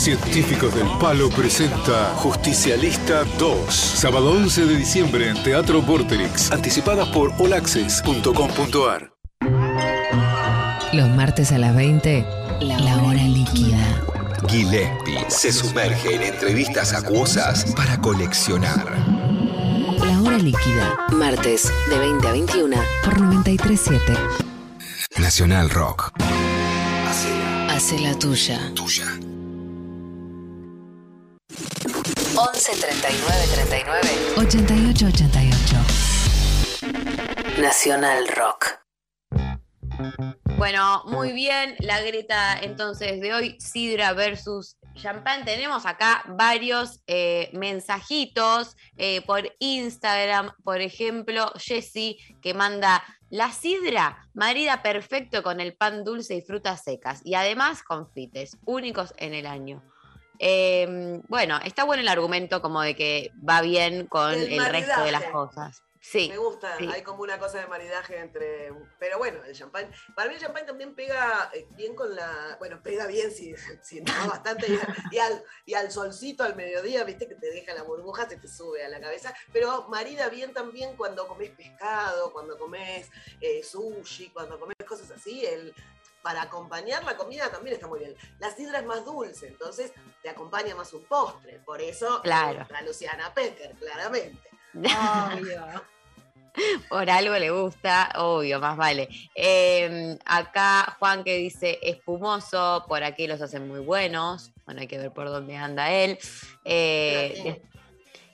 [0.01, 3.67] Científicos del Palo presenta Justicialista 2.
[3.71, 6.51] Sábado 11 de diciembre en Teatro Vorterix.
[6.51, 9.13] Anticipadas por olaxes.com.ar.
[10.95, 12.25] Los martes a las 20,
[12.63, 13.77] la hora líquida.
[14.49, 18.97] Gillespie se sumerge en entrevistas acuosas para coleccionar.
[19.99, 20.97] La hora líquida.
[21.13, 24.15] Martes de 20 a 21 por 937.
[25.19, 26.11] Nacional Rock.
[27.69, 28.73] Hace la tuya.
[28.75, 29.30] Tuya.
[32.81, 35.77] 39 39 88 88.
[37.61, 38.81] Nacional Rock.
[40.57, 45.45] Bueno, muy bien, la Greta entonces de hoy, Sidra versus Champán.
[45.45, 54.27] Tenemos acá varios eh, mensajitos eh, por Instagram, por ejemplo, Jessie que manda la sidra,
[54.33, 59.45] marida perfecto con el pan dulce y frutas secas y además confites, únicos en el
[59.47, 59.83] año.
[60.43, 65.05] Eh, bueno, está bueno el argumento como de que va bien con El el, resto
[65.05, 65.83] de las cosas.
[66.01, 66.31] Sí.
[66.31, 66.89] Me gusta, sí.
[66.91, 68.73] hay como una cosa de maridaje entre.
[68.99, 69.91] Pero bueno, el champán.
[70.17, 72.57] Para mí el champán también pega eh, bien con la.
[72.59, 74.67] Bueno, pega bien si, si no bastante.
[74.67, 78.39] Y, y al, y al solcito al mediodía, viste que te deja la burbuja, se
[78.39, 79.35] te sube a la cabeza.
[79.53, 83.11] Pero marida bien también cuando comes pescado, cuando comes
[83.43, 85.45] eh, sushi, cuando comes cosas así.
[85.45, 85.75] El,
[86.23, 88.15] para acompañar la comida también está muy bien.
[88.39, 91.61] La sidra es más dulce, entonces te acompaña más un postre.
[91.65, 92.67] Por eso, Claro.
[92.71, 94.49] la Luciana Pecker, claramente.
[94.75, 95.83] Obvio.
[96.89, 99.09] Por algo le gusta, obvio, más vale.
[99.37, 104.51] Eh, acá Juan que dice espumoso, por aquí los hacen muy buenos.
[104.65, 106.19] Bueno, hay que ver por dónde anda él.
[106.65, 107.63] Eh,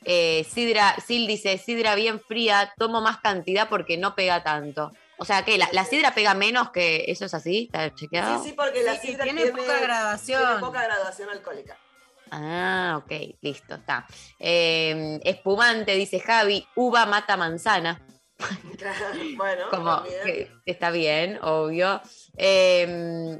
[0.04, 4.92] eh, sidra, Sil dice, sidra bien fría, tomo más cantidad porque no pega tanto.
[5.18, 8.42] O sea que la, la sidra pega menos que eso es así, ¿está chequeado?
[8.42, 10.42] Sí, sí, porque la Sí, sidra tiene poca graduación.
[10.42, 11.78] Tiene poca graduación alcohólica.
[12.30, 14.06] Ah, ok, listo, está.
[14.38, 18.02] Eh, espumante, dice Javi, uva mata manzana.
[19.36, 22.02] bueno, como que está bien, obvio.
[22.36, 23.38] Eh,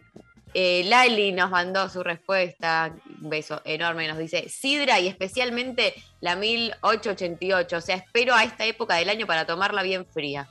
[0.58, 6.34] eh, Lali nos mandó su respuesta, un beso enorme, nos dice, Sidra y especialmente la
[6.34, 10.48] 1888, o sea, espero a esta época del año para tomarla bien fría.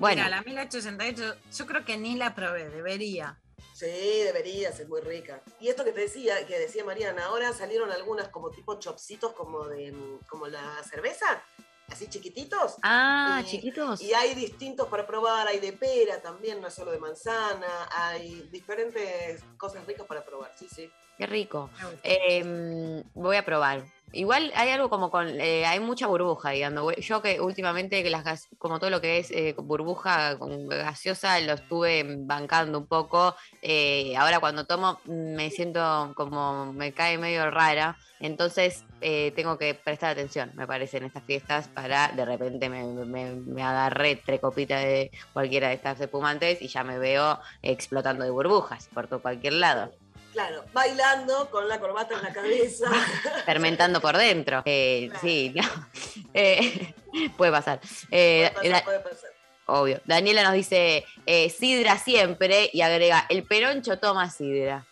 [0.00, 3.38] Bueno, Mira, la 1888, yo creo que ni la probé, debería.
[3.74, 3.86] Sí,
[4.24, 5.42] debería ser muy rica.
[5.60, 9.66] Y esto que te decía, que decía Mariana, ahora salieron algunas como tipo chopsitos como
[9.68, 9.94] de
[10.28, 11.42] como la cerveza,
[11.88, 12.76] así chiquititos.
[12.82, 14.00] ah, y- chiquitos.
[14.02, 18.48] Y hay distintos para probar, hay de pera también, no es solo de manzana, hay
[18.50, 20.90] diferentes cosas ricas para probar, sí, sí.
[21.20, 21.68] Qué rico.
[22.02, 23.84] Eh, voy a probar.
[24.14, 25.28] Igual hay algo como con.
[25.38, 26.94] eh, hay mucha burbuja, digamos.
[26.96, 31.38] Yo que últimamente, que las gas- como todo lo que es eh, burbuja con gaseosa,
[31.40, 33.36] lo estuve bancando un poco.
[33.60, 36.72] eh, ahora cuando tomo, me siento como.
[36.72, 37.98] me cae medio rara.
[38.18, 42.84] Entonces eh, tengo que prestar atención, me parece, en estas fiestas para de repente me,
[42.84, 48.24] me, me agarré tres copitas de cualquiera de estas espumantes y ya me veo explotando
[48.24, 49.90] de burbujas por todo cualquier lado.
[50.32, 52.88] Claro, bailando con la corbata en la cabeza.
[53.44, 54.62] fermentando por dentro.
[54.64, 55.62] Eh, Sí, no.
[56.34, 56.94] Eh,
[57.36, 57.80] puede pasar.
[58.12, 59.30] Eh, Puede pasar, Da- puede pasar.
[59.66, 60.00] obvio.
[60.04, 64.86] Daniela nos dice eh, sidra siempre y agrega el peroncho toma sidra.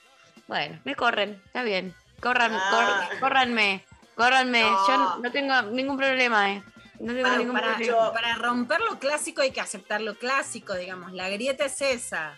[0.48, 1.94] Bueno, me corren, está bien.
[2.20, 3.06] Corran, Ah.
[3.10, 3.84] cor- córranme,
[4.16, 4.62] córranme.
[4.62, 4.88] No.
[4.88, 6.62] Yo no, no tengo ningún problema, eh.
[6.98, 8.12] No tengo Para, ningún para- problema.
[8.12, 11.12] para romper lo clásico hay que aceptar lo clásico, digamos.
[11.12, 12.36] La grieta es esa.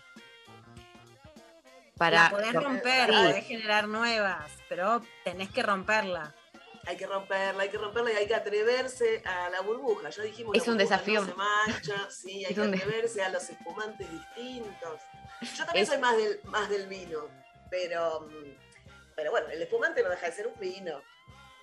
[2.00, 3.12] Para, la podés romper, sí.
[3.14, 6.34] podés generar nuevas, pero tenés que romperla.
[6.86, 10.08] Hay que romperla, hay que romperla y hay que atreverse a la burbuja.
[10.08, 11.20] Ya dijimos, Es la un desafío.
[11.20, 14.98] No se mancha, sí, hay Es que de- atreverse a los espumantes distintos.
[15.42, 17.28] Yo también Es- soy más del, más del vino,
[17.70, 18.26] pero,
[19.14, 21.02] pero bueno, el espumante no deja de ser un vino.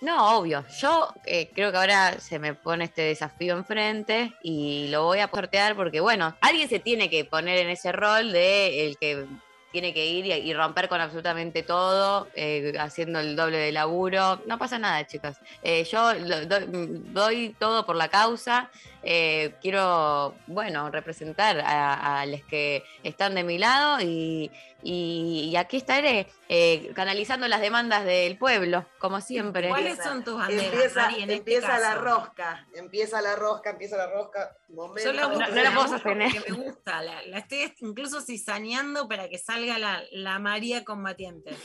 [0.00, 0.64] No, obvio.
[0.80, 5.28] Yo eh, creo que ahora se me pone este desafío enfrente y lo voy a
[5.28, 9.26] sortear porque, bueno, alguien se tiene que poner en ese rol de el que
[9.70, 14.40] tiene que ir y, romper con absolutamente todo, eh, haciendo el doble de laburo.
[14.46, 15.36] No pasa nada, chicos.
[15.62, 18.70] Eh, yo do- doy todo por la causa.
[19.10, 24.50] Eh, quiero, bueno, representar a, a los que están de mi lado y,
[24.82, 29.70] y- y aquí estaré eh, canalizando las demandas del pueblo, como siempre.
[29.70, 34.06] ¿Cuáles son tus banderas, Empieza, Mari, en este la rosca, empieza la rosca, empieza la
[34.08, 34.54] rosca.
[34.68, 35.10] Momento.
[35.10, 36.32] Yo la busco, no la puedo busco sostener.
[36.50, 41.56] me gusta, la, la estoy incluso cizañando para que salga la, la María combatiente.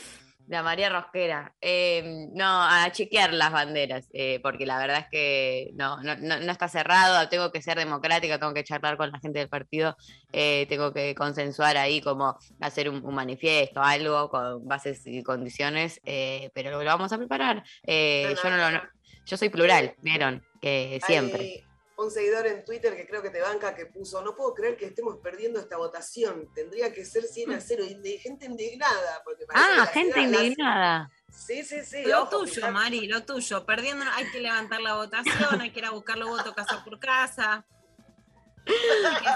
[0.46, 1.54] La María Rosquera.
[1.60, 6.52] Eh, no, a chequear las banderas, eh, porque la verdad es que no, no, no-
[6.52, 9.96] está cerrado, tengo que ser democrática, tengo que charlar con la gente del partido,
[10.32, 16.00] eh, tengo que consensuar ahí como hacer un, un manifiesto, algo con bases y condiciones,
[16.04, 17.64] eh, pero lo, lo vamos a preparar.
[17.86, 18.82] Eh, No, yo, no,
[19.24, 21.40] yo soy plural, vieron, que siempre.
[21.40, 21.64] Hay
[21.96, 24.86] un seguidor en Twitter que creo que te banca que puso, no puedo creer que
[24.86, 29.22] estemos perdiendo esta votación, tendría que ser 100 a 0, y de- gente indignada.
[29.24, 31.10] Porque Ah, gente ciudad- indignada.
[31.30, 32.02] Sí, sí, sí.
[32.04, 32.70] Lo ojo, tuyo.
[32.70, 33.64] Mari, lo tuyo.
[33.66, 36.98] Perdiendo, hay que levantar la votación, hay que ir a buscar los votos casa por
[37.00, 37.64] casa.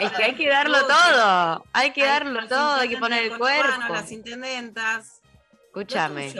[0.00, 3.92] Es que hay que darlo todo, hay que darlo todo, hay que poner el cuerpo.
[3.92, 5.20] Las intendentas.
[5.66, 6.32] Escúchame.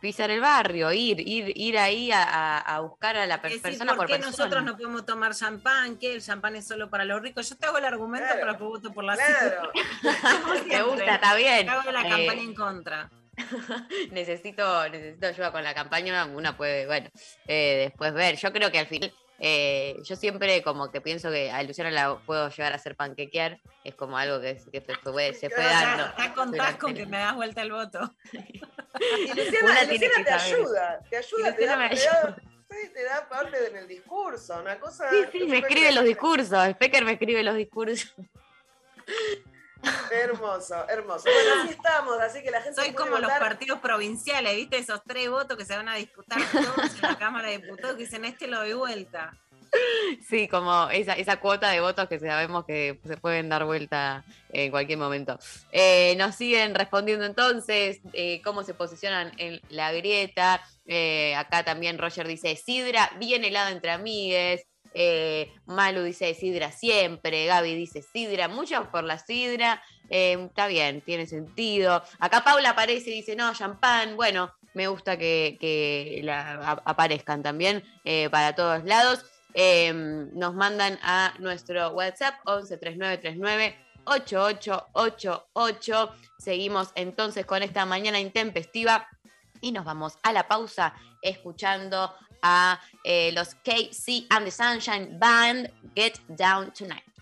[0.00, 3.62] Pisar el barrio, ir, ir, ir ahí a, a- a buscar a la per- Decir,
[3.62, 4.30] persona ¿por por qué persona.
[4.30, 5.96] nosotros no podemos tomar champán?
[5.98, 7.48] Que el champán es solo para los ricos.
[7.48, 8.40] Yo te hago el argumento Claro.
[8.46, 9.70] para que voto por la Claro.
[10.66, 11.66] Me gusta, está bien.
[11.66, 13.10] Te hago la Eh, campaña en contra.
[14.10, 17.08] necesito, necesito ayuda con la campaña, una puede, bueno,
[17.46, 18.36] eh, después ver.
[18.36, 22.18] Yo creo que al final, eh, yo siempre como que pienso que a Luciana la
[22.24, 26.12] puedo llegar a hacer panquequear, es como algo que, que se fue, se fue dando.
[26.18, 28.14] Ya contás con que me das vuelta el voto.
[28.32, 32.36] Y Luciana, tiene te ayuda, te ayuda, te da, Luciana me te da-
[32.70, 35.10] sí, te da parte en el discurso, una cosa.
[35.10, 38.14] Sí, sí, me escribe los discursos, Specker me escribe los discursos.
[40.10, 41.24] Hermoso, hermoso.
[41.24, 44.78] Bueno, así estamos, así que la gente Soy como los partidos provinciales, ¿viste?
[44.78, 48.04] Esos tres votos que se van a disputar todos en la Cámara de Diputados que
[48.04, 49.36] dicen este lo doy vuelta.
[50.28, 54.70] Sí, como esa, esa cuota de votos que sabemos que se pueden dar vuelta en
[54.70, 55.38] cualquier momento.
[55.72, 60.62] Eh, nos siguen respondiendo entonces eh, cómo se posicionan en la grieta.
[60.86, 64.66] Eh, acá también Roger dice Sidra, bien helado entre amigues.
[64.98, 67.44] Eh, Malu dice Sidra siempre.
[67.44, 69.82] Gaby dice Sidra, mucho por la Sidra.
[70.08, 72.02] Eh, está bien, tiene sentido.
[72.18, 74.16] Acá Paula aparece y dice no, champán.
[74.16, 79.26] Bueno, me gusta que, la- aparezcan también eh, para todos lados.
[79.52, 86.14] Eh, nos mandan a nuestro WhatsApp 113939 8888.
[86.38, 89.08] Seguimos entonces con esta mañana intempestiva
[89.60, 92.14] y nos vamos a la pausa escuchando
[93.04, 97.15] eh, los KC and the Sunshine Band Get Down Tonight.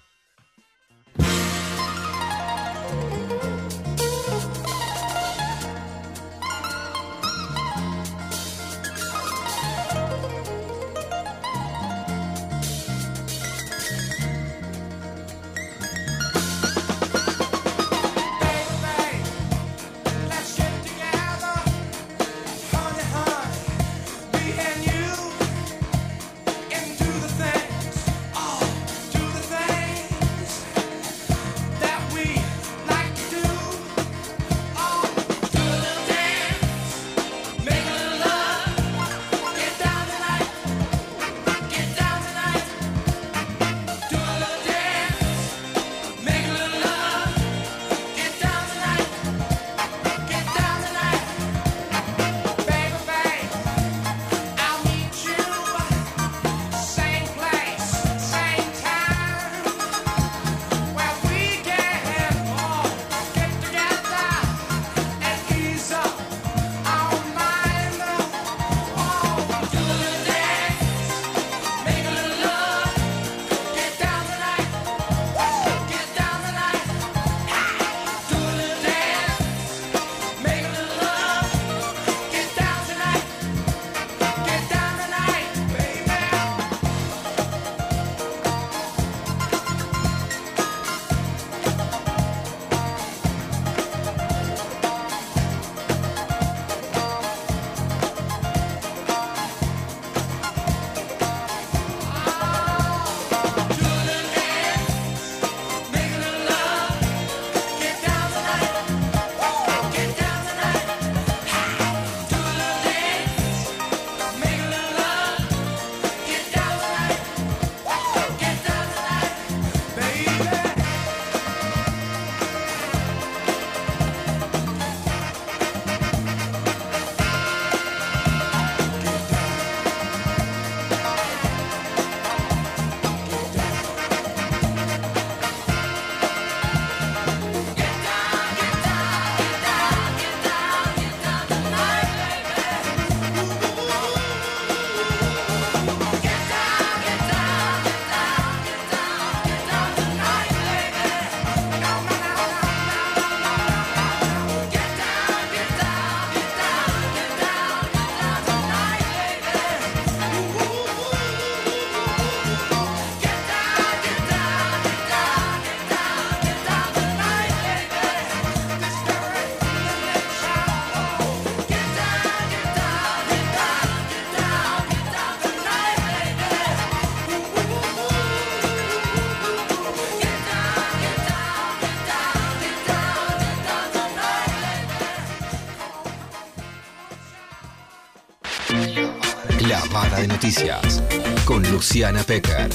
[190.55, 191.03] Noticias
[191.45, 192.71] con Luciana Pecker.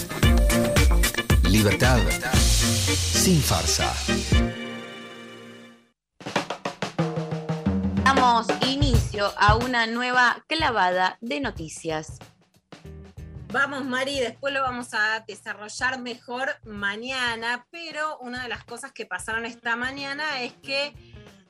[1.44, 2.00] Libertad
[2.90, 3.94] sin farsa.
[8.04, 12.18] Damos inicio a una nueva clavada de noticias.
[13.54, 19.06] Vamos, Mari, después lo vamos a desarrollar mejor mañana, pero una de las cosas que
[19.06, 20.94] pasaron esta mañana es que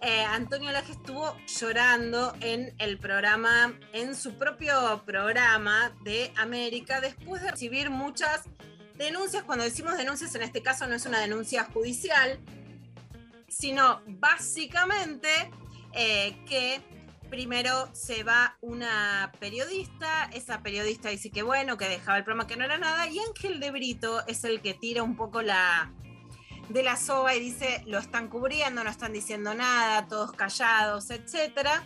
[0.01, 7.41] eh, Antonio Laje estuvo llorando en el programa, en su propio programa de América, después
[7.41, 8.43] de recibir muchas
[8.95, 9.41] denuncias.
[9.43, 12.39] Cuando decimos denuncias, en este caso no es una denuncia judicial,
[13.47, 15.29] sino básicamente
[15.93, 16.79] eh, que
[17.27, 22.55] primero se va una periodista, esa periodista dice que bueno, que dejaba el programa, que
[22.55, 25.91] no era nada, y Ángel de Brito es el que tira un poco la
[26.69, 31.83] de la soga y dice, lo están cubriendo, no están diciendo nada, todos callados, etcétera.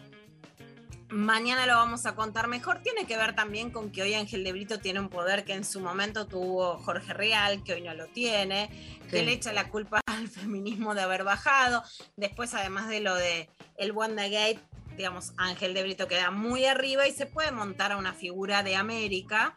[1.10, 2.82] Mañana lo vamos a contar mejor.
[2.82, 5.64] Tiene que ver también con que hoy Ángel de Brito tiene un poder que en
[5.64, 8.70] su momento tuvo Jorge Real, que hoy no lo tiene,
[9.10, 11.84] que le echa la culpa al feminismo de haber bajado.
[12.18, 14.60] Después, además de lo de el WandaGate,
[14.98, 18.76] digamos, Ángel de Brito queda muy arriba y se puede montar a una figura de
[18.76, 19.56] América.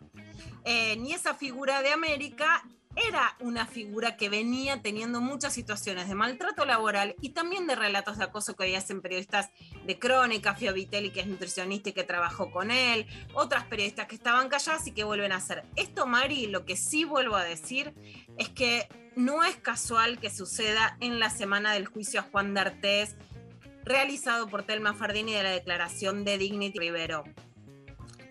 [0.65, 2.63] Eh, ni esa figura de América
[2.97, 8.17] era una figura que venía teniendo muchas situaciones de maltrato laboral y también de relatos
[8.17, 9.51] de acoso que hoy hacen periodistas
[9.85, 14.15] de crónica, Fio Vitelli, que es nutricionista y que trabajó con él, otras periodistas que
[14.15, 15.65] estaban calladas y que vuelven a hacer.
[15.77, 17.95] Esto, Mari, lo que sí vuelvo a decir
[18.39, 23.17] es que no es casual que suceda en la semana del juicio a Juan D'Artés,
[23.85, 27.25] realizado por Telma Fardini de la declaración de Dignity Rivero.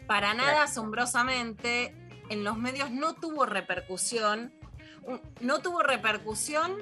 [0.07, 1.95] Para nada asombrosamente,
[2.29, 4.53] en los medios no tuvo repercusión,
[5.41, 6.73] no tuvo repercusión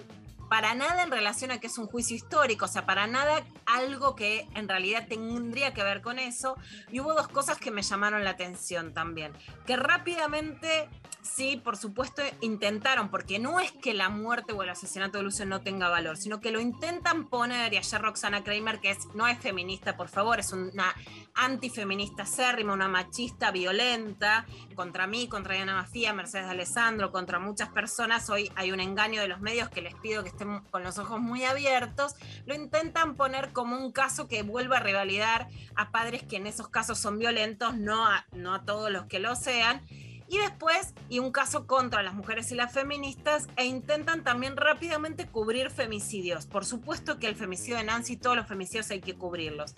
[0.54, 4.16] para nada en relación a que es un juicio histórico, o sea, para nada algo
[4.16, 6.56] que en realidad tendría que ver con eso.
[6.92, 9.34] Y hubo dos cosas que me llamaron la atención también,
[9.66, 10.88] que rápidamente,
[11.24, 15.48] sí, por supuesto, intentaron, porque no es que la muerte o el asesinato de Lucio
[15.48, 19.28] no tenga valor, sino que lo intentan poner, y ayer Roxana Kramer, que es, no
[19.28, 20.94] es feminista, por favor, es una
[21.34, 24.46] antifeminista acérrima, una machista violenta,
[24.76, 28.30] contra mí, contra Diana Mafía, Mercedes Alessandro, contra muchas personas.
[28.30, 31.20] Hoy hay un engaño de los medios que les pido que estén con los ojos
[31.20, 32.16] muy abiertos.
[32.46, 36.68] Lo intentan poner como un caso que vuelva a revalidar a padres que en esos
[36.68, 39.82] casos son violentos, no a, no a todos los que lo sean.
[40.28, 45.28] Y después, y un caso contra las mujeres y las feministas, e intentan también rápidamente
[45.28, 46.48] cubrir femicidios.
[46.48, 49.76] Por supuesto que el femicidio de Nancy, todos los femicidios hay que cubrirlos.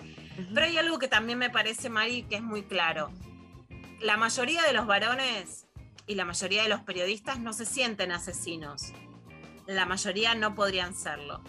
[0.53, 3.11] Pero hay algo que también me parece, Mari, que es muy claro.
[4.01, 5.66] La mayoría de los varones
[6.07, 8.93] y la mayoría de los periodistas no se sienten asesinos.
[9.68, 11.41] La mayoría no podrían serlo.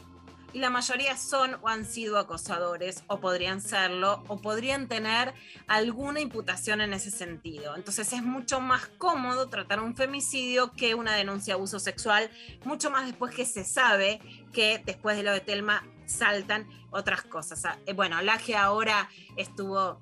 [0.52, 5.34] Y la mayoría son o han sido acosadores, o podrían serlo, o podrían tener
[5.66, 7.76] alguna imputación en ese sentido.
[7.76, 12.30] Entonces es mucho más cómodo tratar un femicidio que una denuncia de abuso sexual,
[12.64, 14.18] mucho más después que se sabe
[14.54, 17.62] que después de lo de Telma saltan otras cosas.
[17.66, 20.00] Ah, eh, Bueno, Laje ahora estuvo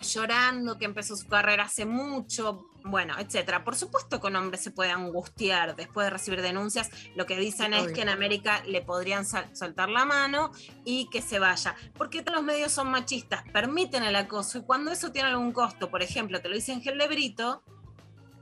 [0.00, 3.64] llorando, que empezó su carrera hace mucho, bueno, etcétera.
[3.64, 6.90] Por supuesto que un hombre se puede angustiar después de recibir denuncias.
[7.16, 7.94] Lo que dicen es Obvio.
[7.94, 10.52] que en América le podrían sal- soltar la mano
[10.84, 11.74] y que se vaya.
[11.96, 15.90] Porque todos los medios son machistas, permiten el acoso y cuando eso tiene algún costo,
[15.90, 17.64] por ejemplo, te lo dice Ángel de Brito,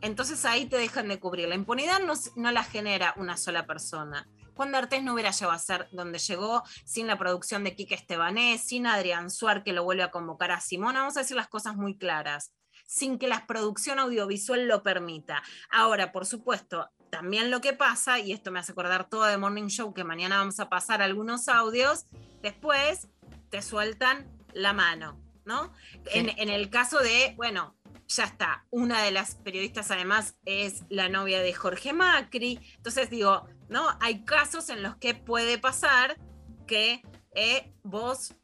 [0.01, 1.49] entonces ahí te dejan de cubrir.
[1.49, 4.29] La impunidad no, la genera una sola persona.
[4.55, 8.63] Juan D'Artés no hubiera llegado a ser donde llegó sin la producción de Quique Estebanés,
[8.65, 10.99] sin Adrián Suar que lo vuelve a convocar a Simona.
[11.01, 12.53] Vamos a decir las cosas muy claras,
[12.93, 15.43] sin que la producción audiovisual lo permita.
[15.71, 19.69] Ahora, por supuesto, también lo que pasa, y esto me hace acordar todo de Morning
[19.69, 22.05] Show, que mañana vamos a pasar algunos audios,
[22.43, 23.09] después
[23.49, 25.73] te sueltan la mano, ¿no?
[26.13, 27.75] En, en el caso de, bueno,
[28.09, 33.49] ya está, una de las periodistas además es la novia de Jorge Macri, entonces digo,
[33.71, 33.89] ¿no?
[34.01, 36.19] Hay casos en los que puede pasar
[36.67, 37.03] que
[37.35, 38.35] eh, vos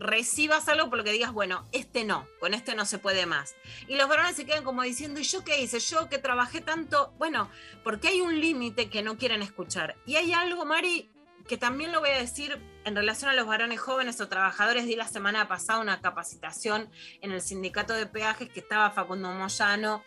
[0.00, 3.54] recibas algo por lo que digas, bueno, este no, con este no se puede más.
[3.86, 5.78] Y los varones se quedan como diciendo, ¿y yo qué hice?
[5.78, 7.50] Yo que trabajé tanto, bueno,
[7.84, 9.96] porque hay un límite que no quieren escuchar.
[10.06, 11.10] Y hay algo, Mari,
[11.46, 14.86] que también lo voy a decir en relación a los varones jóvenes o trabajadores.
[14.86, 16.90] Di la semana pasada una capacitación
[17.20, 20.02] en el sindicato de peajes que estaba Facundo Moyano,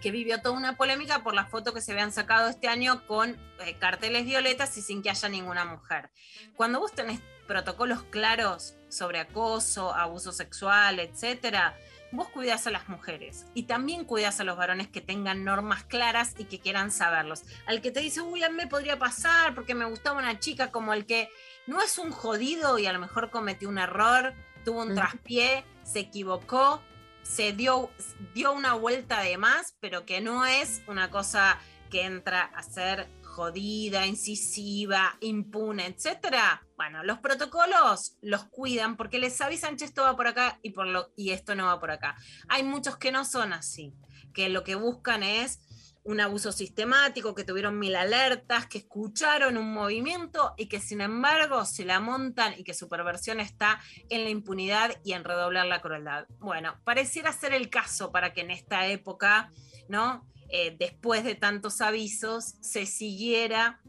[0.00, 3.38] que vivió toda una polémica por la foto que se habían sacado este año con
[3.60, 6.10] eh, carteles violetas y sin que haya ninguna mujer.
[6.56, 11.76] Cuando vos tenés protocolos claros sobre acoso, abuso sexual, etcétera,
[12.14, 16.34] vos cuidás a las mujeres y también cuidás a los varones que tengan normas claras
[16.38, 17.42] y que quieran saberlos.
[17.66, 20.70] Al que te dice, uy, a mí me podría pasar porque me gustaba una chica,
[20.70, 21.28] como el que
[21.66, 24.32] no es un jodido y a lo mejor cometió un error,
[24.64, 26.80] tuvo un traspié, se equivocó,
[27.22, 27.90] se dio,
[28.32, 31.58] dio una vuelta de más, pero que no es una cosa
[31.90, 36.64] que entra a ser jodida, incisiva, impune, etcétera.
[36.76, 40.86] Bueno, los protocolos los cuidan porque les avisan, che, esto va por acá y, por
[40.86, 42.16] lo, y esto no va por acá.
[42.48, 43.92] Hay muchos que no son así,
[44.32, 45.60] que lo que buscan es
[46.04, 51.64] un abuso sistemático, que tuvieron mil alertas, que escucharon un movimiento y que sin embargo
[51.64, 53.80] se la montan y que su perversión está
[54.10, 56.26] en la impunidad y en redoblar la crueldad.
[56.38, 59.50] Bueno, pareciera ser el caso para que en esta época,
[59.88, 60.24] ¿no?
[60.48, 63.80] Eh, después de tantos avisos, se siguiera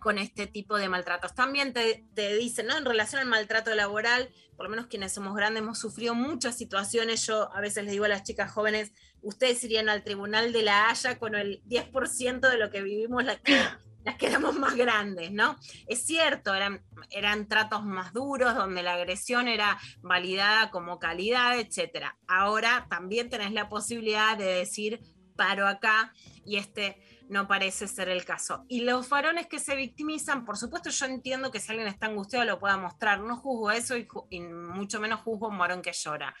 [0.00, 1.34] con este tipo de maltratos.
[1.34, 2.76] También te, te, dicen, ¿no?
[2.76, 7.26] En relación al maltrato laboral, por lo menos quienes somos grandes hemos sufrido muchas situaciones.
[7.26, 10.90] Yo a veces les digo a las chicas jóvenes, ustedes irían al tribunal de la
[10.90, 13.58] Haya con el 10% de lo que vivimos las que,
[14.04, 15.56] las que éramos más grandes, ¿no?
[15.86, 22.08] Es cierto, eran, eran tratos más duros, donde la agresión era validada como calidad, etc.
[22.28, 25.00] Ahora también tenés la posibilidad de decir,
[25.36, 26.12] paro acá,
[26.44, 28.64] y este no parece ser el caso.
[28.68, 32.44] Y los varones que se victimizan, por supuesto, yo entiendo que si alguien está angustiado
[32.44, 36.34] lo pueda mostrar, no juzgo eso y, mucho menos juzgo a un varón que llora.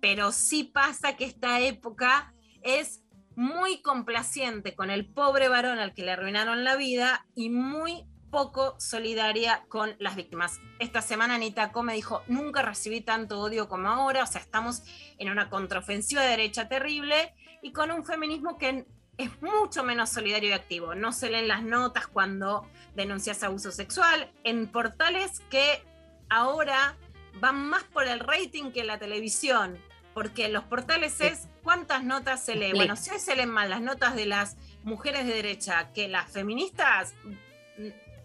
[0.00, 3.02] Pero sí pasa que esta época es
[3.34, 8.74] muy complaciente con el pobre varón al que le arruinaron la vida y muy poco
[8.80, 10.58] solidaria con las víctimas.
[10.78, 14.82] Esta semana Anita Come dijo, nunca recibí tanto odio como ahora, o sea, estamos
[15.18, 18.84] en una contraofensiva de derecha terrible y con un feminismo que
[19.16, 20.94] es mucho menos solidario y activo.
[20.94, 25.82] No se leen las notas cuando denuncias abuso sexual en portales que
[26.28, 26.96] ahora
[27.40, 29.78] van más por el rating que la televisión,
[30.12, 32.72] porque los portales es cuántas notas se lee.
[32.74, 36.30] Bueno, si hoy se leen más las notas de las mujeres de derecha que las
[36.30, 37.14] feministas,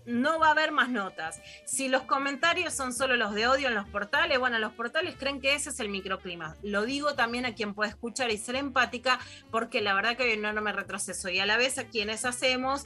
[0.07, 1.41] no va a haber más notas.
[1.65, 5.41] Si los comentarios son solo los de odio en los portales, bueno, los portales creen
[5.41, 6.55] que ese es el microclima.
[6.63, 9.19] Lo digo también a quien puede escuchar y ser empática,
[9.51, 11.29] porque la verdad que hay un enorme retroceso.
[11.29, 12.85] Y a la vez a quienes hacemos,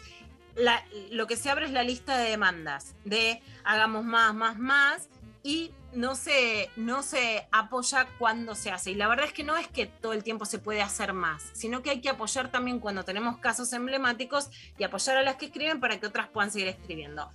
[0.56, 5.08] la, lo que se abre es la lista de demandas, de hagamos más, más, más,
[5.44, 8.92] y no se, no se apoya cuando se hace.
[8.92, 11.50] Y la verdad es que no es que todo el tiempo se puede hacer más,
[11.54, 15.46] sino que hay que apoyar también cuando tenemos casos emblemáticos y apoyar a las que
[15.46, 17.30] escriben para que otras puedan seguir escribiendo.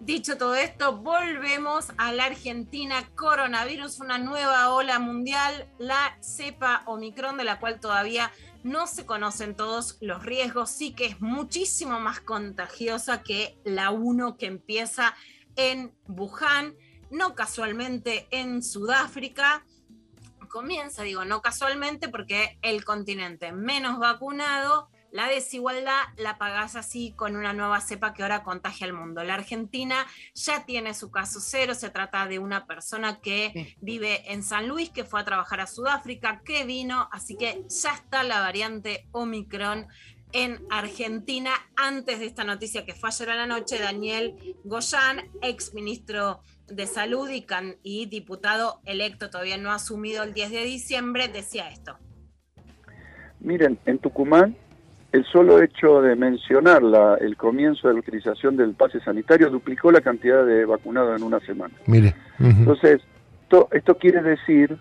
[0.00, 3.10] Dicho todo esto, volvemos a la Argentina.
[3.16, 8.30] Coronavirus, una nueva ola mundial, la cepa Omicron, de la cual todavía
[8.62, 14.36] no se conocen todos los riesgos, sí que es muchísimo más contagiosa que la 1
[14.36, 15.16] que empieza
[15.56, 16.76] en Wuhan
[17.10, 19.64] no casualmente en Sudáfrica.
[20.48, 27.36] Comienza, digo, no casualmente, porque el continente menos vacunado, la desigualdad la pagás así con
[27.36, 29.24] una nueva cepa que ahora contagia al mundo.
[29.24, 34.42] La Argentina ya tiene su caso cero, se trata de una persona que vive en
[34.42, 38.40] San Luis, que fue a trabajar a Sudáfrica, que vino, así que ya está la
[38.40, 39.86] variante Omicron
[40.32, 41.50] en Argentina.
[41.76, 46.86] Antes de esta noticia que fue ayer a la noche, Daniel Goyán, ex ministro de
[46.86, 51.96] Salud y, can, y diputado electo, todavía no asumido el 10 de diciembre, decía esto.
[53.40, 54.56] Miren, en Tucumán,
[55.12, 59.90] el solo hecho de mencionar la, el comienzo de la utilización del pase sanitario duplicó
[59.90, 61.74] la cantidad de vacunados en una semana.
[61.86, 62.14] Mire.
[62.38, 63.00] Entonces,
[63.48, 64.76] to- esto quiere decir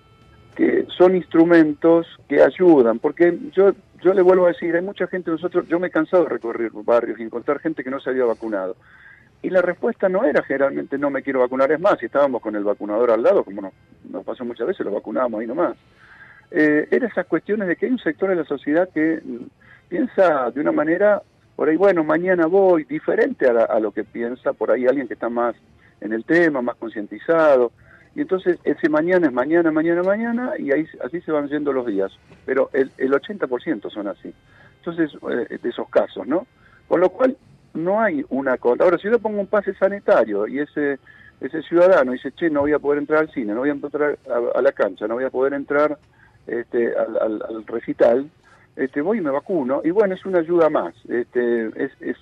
[0.55, 3.73] que son instrumentos que ayudan, porque yo
[4.03, 6.71] yo le vuelvo a decir, hay mucha gente, nosotros, yo me he cansado de recorrer
[6.73, 8.75] barrios y encontrar gente que no se había vacunado.
[9.41, 12.55] Y la respuesta no era generalmente no me quiero vacunar, es más, si estábamos con
[12.55, 13.73] el vacunador al lado, como nos,
[14.09, 15.77] nos pasó muchas veces, lo vacunábamos ahí nomás.
[16.51, 19.21] Eh, era esas cuestiones de que hay un sector de la sociedad que
[19.89, 21.21] piensa de una manera,
[21.55, 25.07] por ahí, bueno, mañana voy, diferente a, la- a lo que piensa por ahí alguien
[25.07, 25.55] que está más
[26.01, 27.71] en el tema, más concientizado.
[28.17, 31.85] Y entonces ese mañana es mañana, mañana, mañana, y ahí así se van yendo los
[31.85, 32.11] días.
[32.47, 34.33] Pero el, el 80% son así.
[34.79, 35.11] Entonces,
[35.49, 36.47] eh, de esos casos, ¿no?
[36.87, 37.37] Con lo cual,
[37.75, 38.83] no hay una cosa.
[38.83, 40.97] Ahora, si yo pongo un pase sanitario y ese
[41.39, 44.17] ese ciudadano dice, che, no voy a poder entrar al cine, no voy a entrar
[44.27, 45.95] a, a la cancha, no voy a poder entrar
[46.47, 48.27] este, al, al- al recital,
[48.75, 50.95] este, voy y me vacuno, y bueno, es una ayuda más.
[51.07, 52.17] Este, es, es,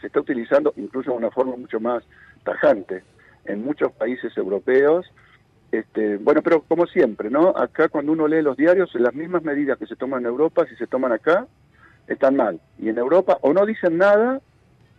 [0.00, 2.02] se está utilizando incluso de una forma mucho más
[2.42, 3.04] tajante
[3.44, 5.06] en muchos países europeos.
[5.78, 7.48] Este, bueno, pero como siempre, ¿no?
[7.50, 10.74] Acá cuando uno lee los diarios, las mismas medidas que se toman en Europa, si
[10.76, 11.46] se toman acá,
[12.06, 12.60] están mal.
[12.78, 14.40] Y en Europa o no dicen nada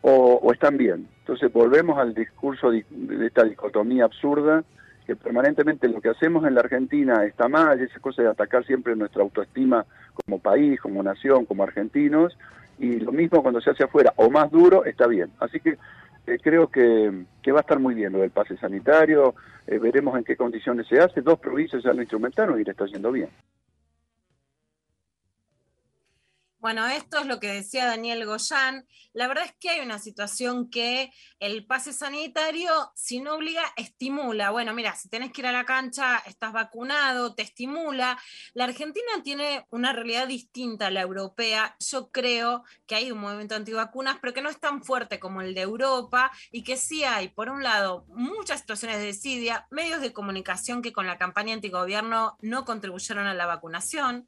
[0.01, 1.07] o, están bien.
[1.19, 4.63] Entonces volvemos al discurso di- de esta dicotomía absurda
[5.05, 8.95] que permanentemente lo que hacemos en la Argentina está mal, esa cosa de atacar siempre
[8.95, 12.38] nuestra autoestima como país, como nación, como argentinos,
[12.78, 15.32] y lo mismo cuando se hace afuera, o más duro, está bien.
[15.39, 15.78] Así que
[16.28, 19.34] eh, creo que, que va a estar muy bien lo del pase sanitario,
[19.65, 22.86] eh, veremos en qué condiciones se hace, dos provincias ya lo instrumentaron y le está
[22.86, 23.30] yendo bien.
[26.68, 28.86] Bueno, esto es lo que decía Daniel Goyán.
[29.13, 34.49] La verdad es que hay una situación que el pase sanitario, si no obliga, estimula.
[34.51, 38.20] Bueno, mira, si tenés que ir a la cancha, estás vacunado, te estimula.
[38.53, 41.78] La Argentina tiene una realidad distinta a la europea.
[41.80, 45.55] Yo creo que hay un movimiento antivacunas, pero que no es tan fuerte como el
[45.55, 50.11] de Europa y que sí hay, por un lado, muchas situaciones de desidia, medios de
[50.11, 54.28] comunicación que con la campaña antigobierno no contribuyeron a la vacunación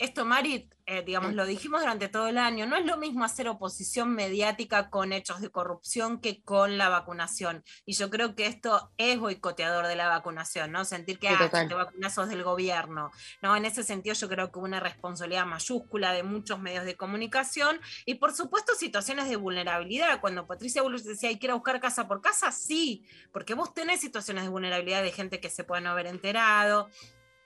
[0.00, 3.46] esto, Mari, eh, digamos, lo dijimos durante todo el año, no es lo mismo hacer
[3.48, 7.62] oposición mediática con hechos de corrupción que con la vacunación.
[7.84, 10.84] Y yo creo que esto es boicoteador de la vacunación, ¿no?
[10.86, 13.12] Sentir que Sí, ah, te vacunazos del gobierno.
[13.42, 16.96] No, en ese sentido yo creo que hubo una responsabilidad mayúscula de muchos medios de
[16.96, 20.20] comunicación y por supuesto situaciones de vulnerabilidad.
[20.20, 23.74] Cuando Patricia Bullrich decía, hay que ir a buscar casa por casa, sí, porque vos
[23.74, 26.88] tenés situaciones de vulnerabilidad de gente que se puede no haber enterado,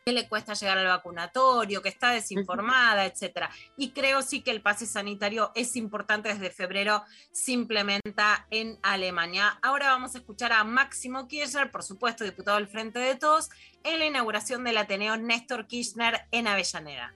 [0.05, 3.49] que le cuesta llegar al vacunatorio, que está desinformada, etcétera.
[3.79, 7.03] Y creo sí que el pase sanitario es importante desde febrero,
[7.33, 9.59] se implementa en Alemania.
[9.63, 13.49] Ahora vamos a escuchar a Máximo Kirchner, por supuesto, diputado del Frente de Todos,
[13.83, 17.15] en la inauguración del Ateneo Néstor Kirchner en Avellaneda.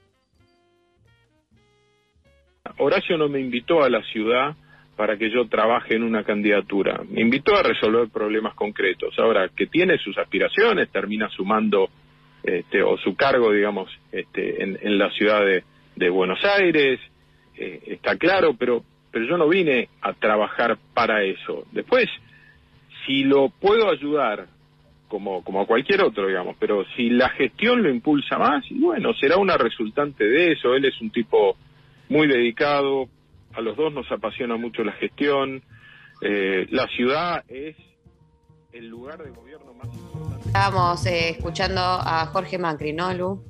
[2.79, 4.57] Horacio no me invitó a la ciudad
[4.97, 7.03] para que yo trabaje en una candidatura.
[7.07, 9.15] Me invitó a resolver problemas concretos.
[9.19, 11.89] Ahora, que tiene sus aspiraciones, termina sumando,
[12.43, 15.65] este, o su cargo, digamos, este, en, en la ciudad de,
[15.97, 17.01] de Buenos Aires,
[17.57, 21.65] eh, está claro, pero, pero yo no vine a trabajar para eso.
[21.73, 22.07] Después,
[23.07, 24.47] si lo puedo ayudar,
[25.09, 29.37] como, como a cualquier otro, digamos, pero si la gestión lo impulsa más, bueno, será
[29.39, 30.75] una resultante de eso.
[30.75, 31.57] Él es un tipo
[32.09, 33.09] muy dedicado,
[33.55, 35.63] a los dos nos apasiona mucho la gestión.
[36.21, 37.77] Eh, la ciudad es
[38.73, 40.38] el lugar de gobierno más importante.
[40.49, 43.45] Estábamos eh, escuchando a Jorge Macri, ¿no, Lu?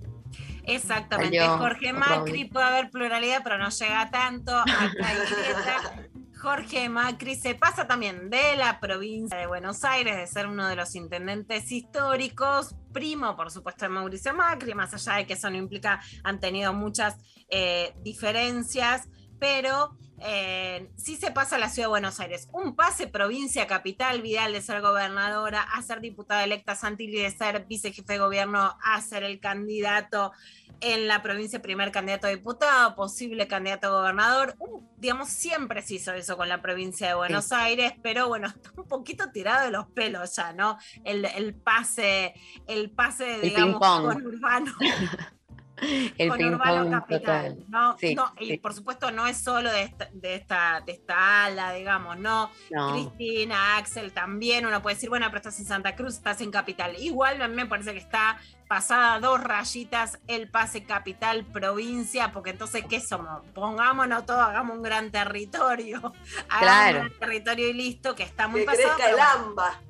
[0.64, 4.52] Exactamente, Salió Jorge Macri, puede haber pluralidad, pero no llega tanto.
[4.58, 4.66] Acá.
[6.42, 10.74] Jorge Macri se pasa también de la provincia de Buenos Aires, de ser uno de
[10.74, 15.56] los intendentes históricos, primo, por supuesto, de Mauricio Macri, más allá de que eso no
[15.56, 17.16] implica, han tenido muchas
[17.48, 22.48] eh, diferencias, pero eh, sí se pasa a la ciudad de Buenos Aires.
[22.52, 27.66] Un pase provincia capital, Vidal de ser gobernadora, a ser diputada electa, Santilli de ser
[27.66, 30.32] vicejefe de gobierno, a ser el candidato
[30.80, 34.56] en la provincia, primer candidato a diputado, posible candidato a gobernador.
[34.96, 38.88] Digamos, siempre se hizo eso con la provincia de Buenos Aires, pero bueno, está un
[38.88, 40.78] poquito tirado de los pelos ya, ¿no?
[41.04, 42.34] El, el pase,
[42.66, 44.72] el pase, digamos, con urbano.
[46.18, 47.64] El con Urbano Capital, total.
[47.68, 47.96] ¿no?
[47.98, 48.58] Sí, No, y sí.
[48.58, 52.50] por supuesto no es solo de esta, de esta, de esta ala, digamos, ¿no?
[52.70, 52.92] No.
[52.92, 56.96] Cristina, Axel también, uno puede decir, bueno, pero estás en Santa Cruz, estás en Capital.
[56.98, 62.50] Igual a mí me parece que está pasada dos rayitas el pase capital provincia, porque
[62.50, 63.42] entonces, ¿qué somos?
[63.54, 65.98] Pongámonos todo, hagamos un gran territorio.
[66.48, 67.00] Hagamos Claro.
[67.00, 68.88] un gran territorio y listo, que está muy Que pasado.
[68.96, 69.80] crezca el pero- AMBA.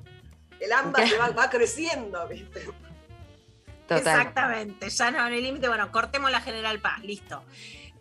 [0.61, 2.69] El AMBA que va, va creciendo, ¿viste?
[3.89, 4.19] Total.
[4.19, 5.67] Exactamente, ya no el límite.
[5.67, 7.43] Bueno, cortemos la General Paz, listo.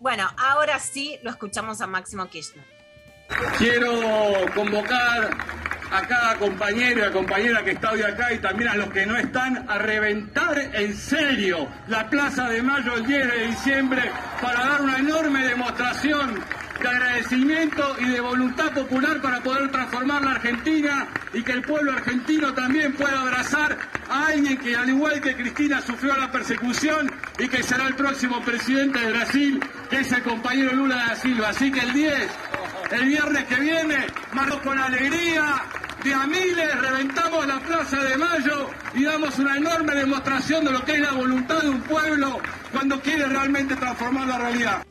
[0.00, 2.64] Bueno, ahora sí lo escuchamos a Máximo Kirchner.
[3.56, 3.90] Quiero
[4.54, 5.30] convocar
[5.90, 9.06] a cada compañero y a compañera que está hoy acá y también a los que
[9.06, 14.10] no están a reventar en serio la Plaza de Mayo el 10 de diciembre
[14.42, 16.44] para dar una enorme demostración
[16.80, 21.92] de agradecimiento y de voluntad popular para poder transformar la Argentina y que el pueblo
[21.92, 23.76] argentino también pueda abrazar
[24.08, 28.40] a alguien que al igual que Cristina sufrió la persecución y que será el próximo
[28.42, 29.60] presidente de Brasil,
[29.90, 31.48] que es el compañero Lula da Silva.
[31.48, 32.28] Así que el 10
[32.90, 35.62] el viernes que viene, más con alegría,
[36.02, 40.84] de a miles, reventamos la Plaza de Mayo y damos una enorme demostración de lo
[40.84, 42.40] que es la voluntad de un pueblo
[42.72, 44.86] cuando quiere realmente transformar la realidad.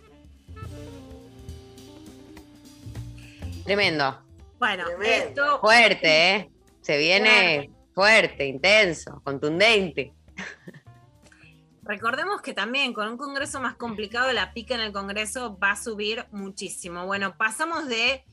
[3.68, 4.24] Tremendo.
[4.60, 6.52] Bueno, esto Fuerte, ¿eh?
[6.80, 10.14] Se viene fuerte, intenso, contundente.
[11.84, 15.76] Recordemos que también con un Congreso más complicado, la pica en el Congreso va a
[15.76, 17.06] subir muchísimo.
[17.08, 18.24] Bueno, pasamos de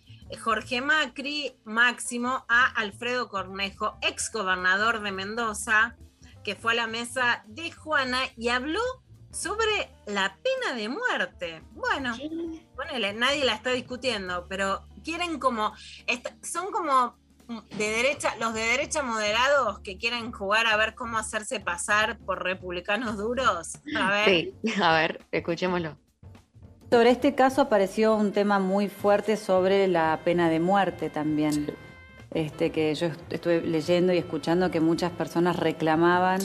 [0.41, 5.97] Jorge Macri, Máximo, a Alfredo Cornejo, ex gobernador de Mendoza,
[6.45, 8.83] que fue a la mesa de Juana y habló
[9.33, 11.61] sobre la pena de muerte.
[11.73, 12.17] Bueno,
[12.77, 15.73] ponele, nadie la está discutiendo, pero quieren como,
[16.43, 17.15] son como
[17.77, 22.43] de derecha, los de derecha moderados que quieren jugar a ver cómo hacerse pasar por
[22.43, 23.79] republicanos duros.
[23.97, 24.25] A ver.
[24.29, 25.97] Sí, a ver, escuchémoslo.
[26.91, 31.75] Sobre este caso apareció un tema muy fuerte sobre la pena de muerte también.
[32.33, 36.41] Este, que yo est- estuve leyendo y escuchando que muchas personas reclamaban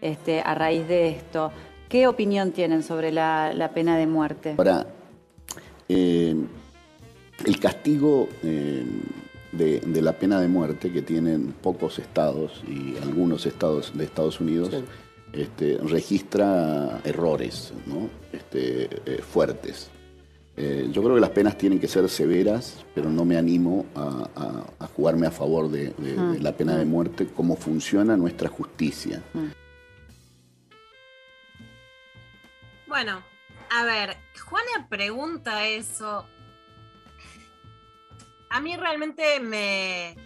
[0.00, 1.52] este, a raíz de esto.
[1.88, 4.54] ¿Qué opinión tienen sobre la, la pena de muerte?
[4.58, 4.86] Ahora,
[5.88, 6.34] Eh,
[7.44, 8.84] el castigo eh,
[9.52, 14.40] de, de la pena de muerte que tienen pocos estados y algunos estados de Estados
[14.40, 14.70] Unidos
[15.32, 18.08] este, registra errores ¿no?
[18.32, 19.90] Este, eh, fuertes.
[20.56, 24.28] Eh, yo creo que las penas tienen que ser severas, pero no me animo a,
[24.34, 26.32] a- a jugarme a favor de, de- Mm.
[26.32, 29.22] de la pena de muerte, cómo funciona nuestra justicia.
[32.88, 33.22] Bueno,
[33.70, 36.26] a ver, Juana pregunta eso.
[38.50, 40.16] A mí realmente me,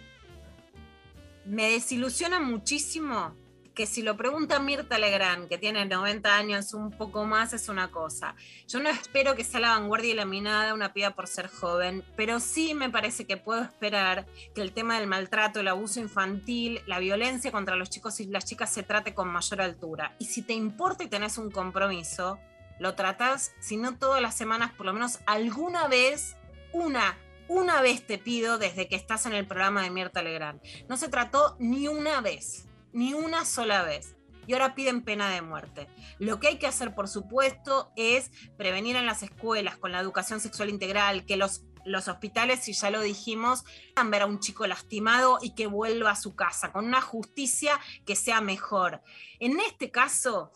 [1.45, 3.35] me desilusiona muchísimo
[3.73, 7.89] que si lo pregunta Mirta Legrand, que tiene 90 años, un poco más, es una
[7.89, 8.35] cosa.
[8.67, 12.73] Yo no espero que sea la vanguardia y una piba por ser joven, pero sí
[12.75, 17.51] me parece que puedo esperar que el tema del maltrato, el abuso infantil, la violencia
[17.51, 20.15] contra los chicos y las chicas se trate con mayor altura.
[20.19, 22.39] Y si te importa y tenés un compromiso,
[22.79, 26.35] lo tratás, si no todas las semanas, por lo menos alguna vez,
[26.73, 27.17] una,
[27.47, 30.61] una vez te pido desde que estás en el programa de Mirta Legrand.
[30.87, 34.15] No se trató ni una vez, ni una sola vez.
[34.45, 35.87] Y ahora piden pena de muerte.
[36.19, 40.41] Lo que hay que hacer, por supuesto, es prevenir en las escuelas con la educación
[40.41, 43.63] sexual integral, que los, los hospitales, si ya lo dijimos,
[43.93, 47.79] puedan ver a un chico lastimado y que vuelva a su casa, con una justicia
[48.05, 49.01] que sea mejor.
[49.39, 50.51] En este caso,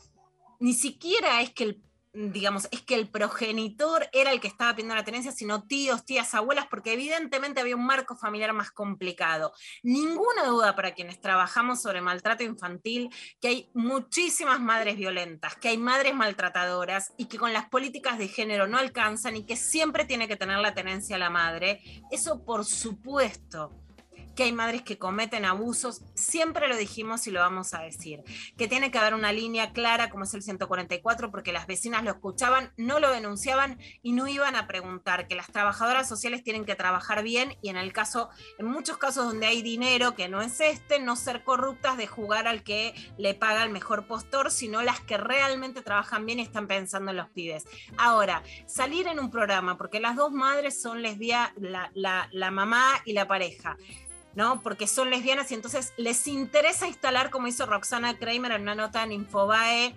[0.60, 1.87] ni siquiera es que el
[2.18, 6.34] digamos, es que el progenitor era el que estaba pidiendo la tenencia, sino tíos, tías,
[6.34, 9.54] abuelas, porque evidentemente había un marco familiar más complicado.
[9.84, 15.78] Ninguna duda para quienes trabajamos sobre maltrato infantil, que hay muchísimas madres violentas, que hay
[15.78, 20.28] madres maltratadoras y que con las políticas de género no alcanzan y que siempre tiene
[20.28, 21.82] que tener la tenencia la madre.
[22.10, 23.87] Eso por supuesto
[24.38, 28.24] que hay madres que cometen abusos, siempre lo dijimos y lo vamos a decir,
[28.56, 32.12] que tiene que haber una línea clara como es el 144 porque las vecinas lo
[32.12, 36.76] escuchaban, no lo denunciaban y no iban a preguntar, que las trabajadoras sociales tienen que
[36.76, 38.30] trabajar bien y en el caso,
[38.60, 42.48] en muchos casos donde hay dinero que no es este, no ser corruptas de jugar
[42.48, 46.68] al que le paga el mejor postor, sino las que realmente trabajan bien y están
[46.68, 47.66] pensando en los pibes.
[47.98, 53.02] Ahora, salir en un programa, porque las dos madres son lesbianas, la, la, la mamá
[53.04, 53.78] y la pareja.
[54.38, 54.62] ¿No?
[54.62, 59.02] Porque son lesbianas y entonces les interesa instalar, como hizo Roxana Kramer en una nota
[59.02, 59.96] en Infobae,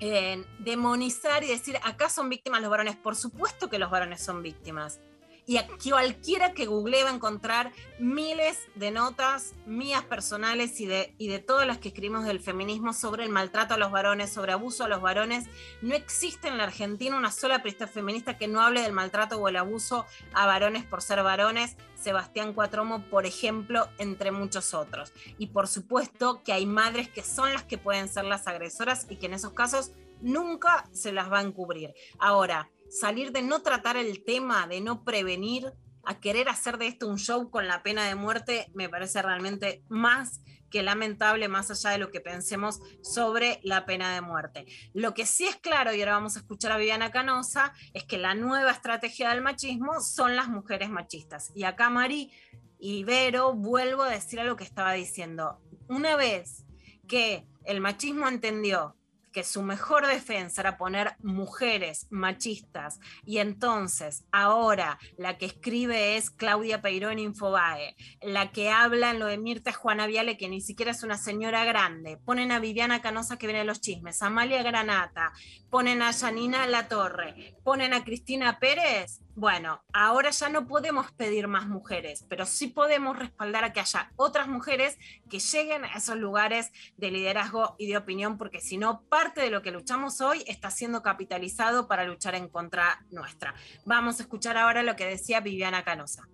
[0.00, 2.96] en demonizar y decir, acá son víctimas los varones.
[2.96, 4.98] Por supuesto que los varones son víctimas.
[5.46, 5.58] Y
[5.90, 11.38] cualquiera que googlee va a encontrar miles de notas mías personales y de, y de
[11.38, 14.88] todas las que escribimos del feminismo sobre el maltrato a los varones, sobre abuso a
[14.88, 15.46] los varones.
[15.82, 19.48] No existe en la Argentina una sola periodista feminista que no hable del maltrato o
[19.48, 21.76] el abuso a varones por ser varones.
[21.94, 25.12] Sebastián Cuatromo, por ejemplo, entre muchos otros.
[25.38, 29.16] Y por supuesto que hay madres que son las que pueden ser las agresoras y
[29.16, 31.94] que en esos casos nunca se las va a encubrir.
[32.18, 35.72] Ahora, salir de no tratar el tema, de no prevenir,
[36.06, 39.82] a querer hacer de esto un show con la pena de muerte, me parece realmente
[39.88, 44.66] más que lamentable, más allá de lo que pensemos sobre la pena de muerte.
[44.92, 48.18] Lo que sí es claro, y ahora vamos a escuchar a Viviana Canosa, es que
[48.18, 51.52] la nueva estrategia del machismo son las mujeres machistas.
[51.54, 52.32] Y acá Mari
[52.78, 55.60] y Vero, vuelvo a decir a lo que estaba diciendo.
[55.88, 56.64] Una vez
[57.08, 58.96] que el machismo entendió
[59.34, 63.00] que su mejor defensa era poner mujeres machistas.
[63.26, 69.26] Y entonces ahora la que escribe es Claudia Peirón Infobae, la que habla en lo
[69.26, 73.36] de Mirta Juana Viale que ni siquiera es una señora grande, ponen a Viviana Canosa
[73.36, 75.32] que viene a los chismes, a Amalia Granata,
[75.68, 81.48] ponen a Janina La Torre, ponen a Cristina Pérez, bueno, ahora ya no podemos pedir
[81.48, 86.16] más mujeres, pero sí podemos respaldar a que haya otras mujeres que lleguen a esos
[86.16, 90.44] lugares de liderazgo y de opinión, porque si no, parte de lo que luchamos hoy
[90.46, 93.54] está siendo capitalizado para luchar en contra nuestra.
[93.84, 96.28] Vamos a escuchar ahora lo que decía Viviana Canosa.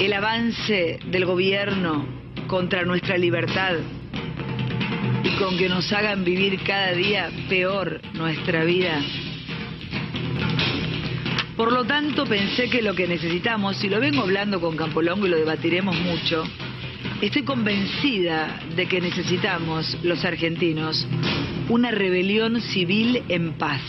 [0.00, 2.06] el avance del gobierno
[2.48, 3.76] contra nuestra libertad
[5.24, 9.00] y con que nos hagan vivir cada día peor nuestra vida.
[11.56, 15.30] Por lo tanto, pensé que lo que necesitamos, y lo vengo hablando con Campolongo y
[15.30, 16.44] lo debatiremos mucho,
[17.22, 21.06] estoy convencida de que necesitamos, los argentinos,
[21.70, 23.80] una rebelión civil en paz.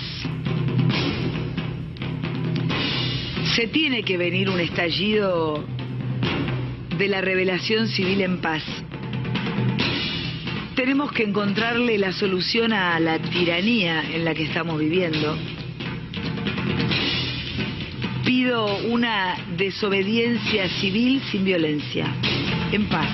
[3.53, 5.65] Se tiene que venir un estallido
[6.97, 8.63] de la revelación civil en paz.
[10.75, 15.37] Tenemos que encontrarle la solución a la tiranía en la que estamos viviendo.
[18.27, 22.13] Pido una desobediencia civil sin violencia,
[22.73, 23.07] en paz.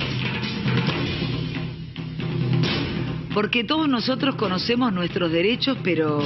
[3.31, 6.19] Porque todos nosotros conocemos nuestros derechos, pero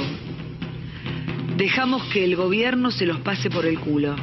[1.58, 4.16] dejamos que el gobierno se los pase por el culo.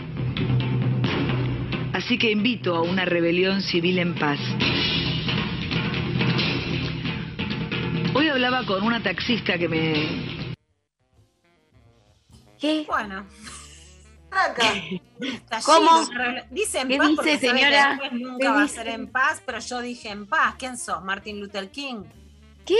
[1.93, 4.39] Así que invito a una rebelión civil en paz.
[8.15, 9.93] Hoy hablaba con una taxista que me...
[12.59, 12.83] ¿Qué?
[12.87, 13.27] Bueno.
[15.21, 16.01] Está ¿Cómo?
[16.05, 17.99] lleno Dice en ¿Qué paz dice, porque sabe que señora?
[18.11, 20.55] nunca ¿Qué va a ser en paz, pero yo dije en paz.
[20.57, 21.01] ¿Quién sos?
[21.03, 22.03] Martin Luther King.
[22.65, 22.75] ¿Qué?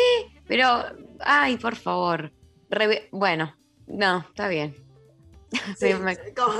[0.48, 0.84] Pero,
[1.22, 2.32] ay, por favor.
[2.70, 3.56] Reve- bueno,
[3.88, 4.76] no, está bien.
[5.52, 6.54] Sí, Sí, me- como-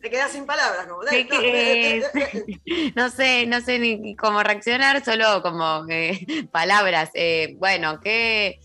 [0.00, 0.86] te quedas sin palabras.
[0.86, 7.10] Como, ¿Qué- no, qué- no sé, no sé ni cómo reaccionar, solo como eh, palabras.
[7.14, 8.60] Eh, bueno, qué.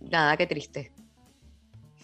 [0.00, 0.92] Nada, qué triste.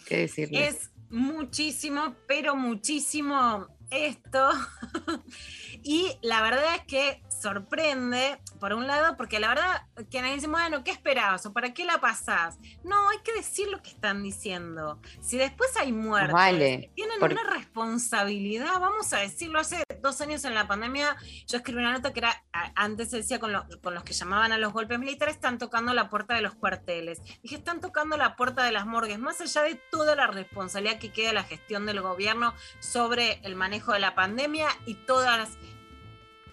[0.07, 0.69] ¿Qué decirle?
[0.69, 4.51] Es muchísimo, pero muchísimo esto.
[5.89, 10.82] y la verdad es que sorprende, por un lado, porque la verdad, quienes dicen, bueno,
[10.82, 11.47] ¿qué esperabas?
[11.47, 12.59] ¿O para qué la pasás?
[12.82, 15.01] No, hay que decir lo que están diciendo.
[15.20, 20.55] Si después hay muertes, vale, tienen una responsabilidad, vamos a decirlo, hace dos años en
[20.55, 21.16] la pandemia,
[21.47, 22.43] yo escribí una nota que era,
[22.74, 25.95] antes se decía con, lo- con los que llamaban a los golpes militares, están tocando
[25.95, 27.20] la puerta de los cuarteles.
[27.43, 31.12] Dije, están tocando la puerta de las morgues, más allá de toda la responsabilidad que
[31.12, 35.59] queda la gestión del gobierno sobre el manejo de la pandemia y todas las-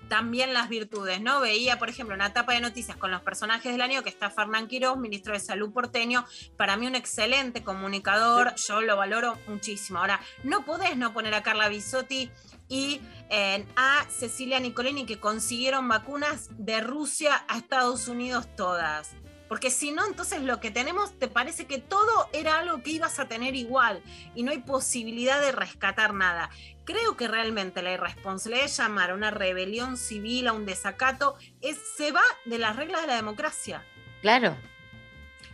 [0.08, 1.40] también las virtudes, ¿no?
[1.40, 4.68] Veía, por ejemplo, una etapa de noticias con los personajes del año que está Fernán
[4.68, 6.26] Quiroz, ministro de Salud porteño,
[6.58, 10.00] para mí un excelente comunicador, yo lo valoro muchísimo.
[10.00, 12.30] Ahora, no podés no poner a Carla Bisotti
[12.70, 19.12] y eh, a Cecilia Nicolini que consiguieron vacunas de Rusia a Estados Unidos todas.
[19.54, 23.20] Porque si no, entonces lo que tenemos, te parece que todo era algo que ibas
[23.20, 24.02] a tener igual
[24.34, 26.50] y no hay posibilidad de rescatar nada.
[26.86, 31.78] Creo que realmente la irresponsabilidad de llamar a una rebelión civil, a un desacato, es,
[31.96, 33.86] se va de las reglas de la democracia.
[34.24, 34.58] Claro.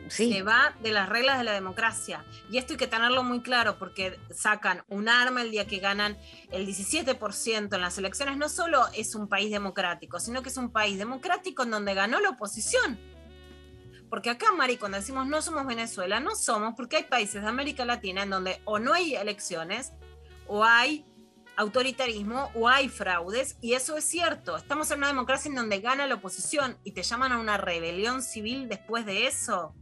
[0.07, 0.31] Sí.
[0.31, 2.23] Se va de las reglas de la democracia.
[2.49, 6.17] Y esto hay que tenerlo muy claro porque sacan un arma el día que ganan
[6.51, 8.37] el 17% en las elecciones.
[8.37, 12.21] No solo es un país democrático, sino que es un país democrático en donde ganó
[12.21, 12.97] la oposición.
[14.09, 17.85] Porque acá, Mari, cuando decimos no somos Venezuela, no somos porque hay países de América
[17.85, 19.93] Latina en donde o no hay elecciones
[20.47, 21.05] o hay
[21.59, 24.55] autoritarismo o hay fraudes, y eso es cierto.
[24.55, 28.23] Estamos en una democracia en donde gana la oposición y te llaman a una rebelión
[28.23, 29.75] civil después de eso.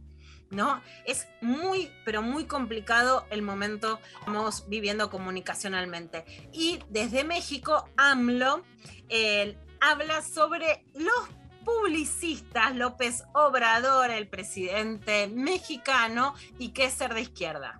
[0.50, 0.82] ¿No?
[1.04, 6.24] Es muy, pero muy complicado el momento que estamos viviendo comunicacionalmente.
[6.52, 8.64] Y desde México, AMLO
[9.10, 11.28] eh, habla sobre los
[11.68, 17.74] publicistas, López Obrador, el presidente mexicano, y qué es ser de izquierda.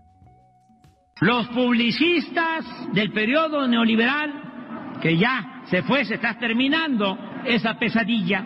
[1.20, 8.44] Los publicistas del periodo neoliberal, que ya se fue, se está terminando esa pesadilla.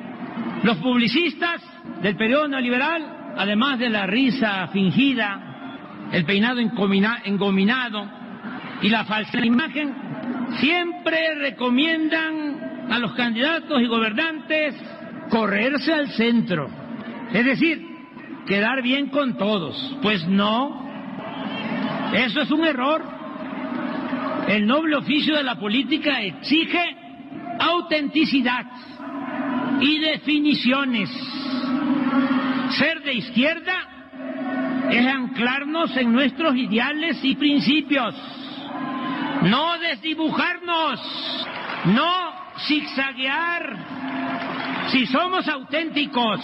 [0.62, 1.61] Los publicistas
[2.03, 8.09] del periodo neoliberal, además de la risa fingida, el peinado engominado
[8.80, 9.93] y la falsa imagen,
[10.61, 15.02] siempre recomiendan a los candidatos y gobernantes
[15.33, 16.68] correrse al centro.
[17.33, 17.83] Es decir,
[18.47, 19.97] quedar bien con todos.
[20.03, 20.87] Pues no,
[22.12, 23.03] eso es un error.
[24.47, 26.97] El noble oficio de la política exige
[27.59, 28.66] autenticidad
[29.80, 31.09] y definiciones.
[32.78, 33.74] Ser de izquierda
[34.91, 38.14] es anclarnos en nuestros ideales y principios,
[39.45, 41.01] no desdibujarnos,
[41.87, 42.33] no
[42.66, 44.22] zigzaguear.
[44.91, 46.41] Si somos auténticos,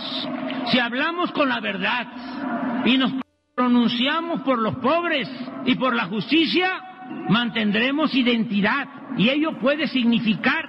[0.71, 2.07] si hablamos con la verdad
[2.85, 3.13] y nos
[3.55, 5.29] pronunciamos por los pobres
[5.67, 6.71] y por la justicia,
[7.29, 8.87] mantendremos identidad
[9.17, 10.65] y ello puede significar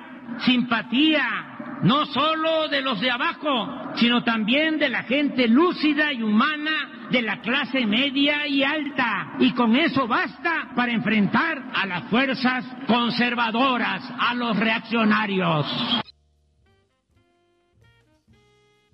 [0.45, 7.07] simpatía, no solo de los de abajo, sino también de la gente lúcida y humana
[7.11, 9.33] de la clase media y alta.
[9.39, 16.01] Y con eso basta para enfrentar a las fuerzas conservadoras, a los reaccionarios.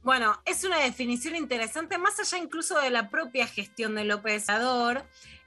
[0.06, 5.04] Bueno, es una definición interesante, más allá incluso de la propia gestión de López Obrador.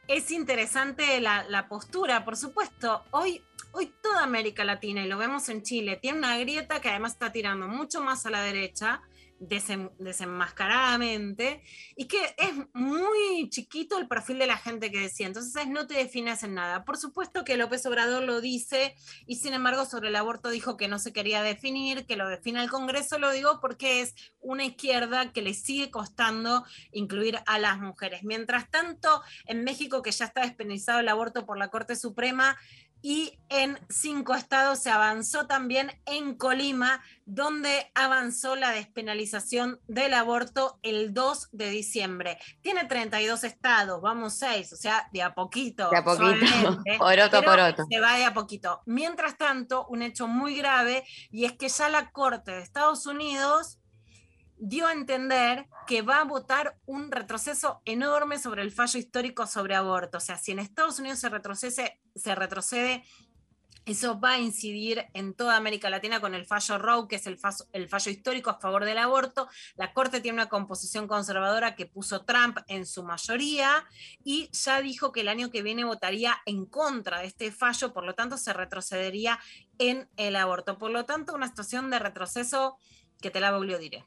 [0.08, 3.04] Es interesante la, la postura, por supuesto.
[3.12, 7.12] Hoy, hoy toda América Latina, y lo vemos en Chile, tiene una grieta que además
[7.12, 9.00] está tirando mucho más a la derecha,
[9.40, 11.62] desen- desenmascaradamente,
[11.96, 15.26] y que es muy chiquito el perfil de la gente que decía.
[15.26, 16.84] Entonces no te defines en nada.
[16.84, 18.94] Por supuesto que López Obrador lo dice,
[19.26, 22.62] y sin embargo sobre el aborto dijo que no se quería definir, que lo define
[22.62, 27.78] el Congreso, lo digo porque es una izquierda que le sigue costando incluir a las
[27.78, 28.22] mujeres.
[28.24, 32.56] Mientras tanto, en México, que ya está despenalizado el aborto por la Corte Suprema,
[33.00, 40.78] Y en cinco estados se avanzó también en Colima, donde avanzó la despenalización del aborto
[40.82, 42.38] el 2 de diciembre.
[42.60, 45.90] Tiene 32 estados, vamos seis, o sea, de a poquito.
[45.90, 47.84] De a poquito, poroto, poroto.
[47.88, 48.82] Se va de a poquito.
[48.86, 53.78] Mientras tanto, un hecho muy grave, y es que ya la Corte de Estados Unidos
[54.58, 59.74] dio a entender que va a votar un retroceso enorme sobre el fallo histórico sobre
[59.74, 60.18] aborto.
[60.18, 63.04] O sea, si en Estados Unidos se retrocede, se retrocede
[63.88, 67.38] eso va a incidir en toda América Latina con el fallo Roe, que es el,
[67.38, 69.48] fallo histórico a favor del aborto.
[69.76, 73.86] La Corte tiene una composición conservadora que puso Trump en su mayoría
[74.22, 78.04] y ya dijo que el año que viene votaría en contra de este fallo, por
[78.04, 79.38] lo tanto se retrocedería
[79.78, 80.76] en el aborto.
[80.76, 82.76] Por lo tanto, una situación de retroceso
[83.22, 84.04] que te la volvió diré.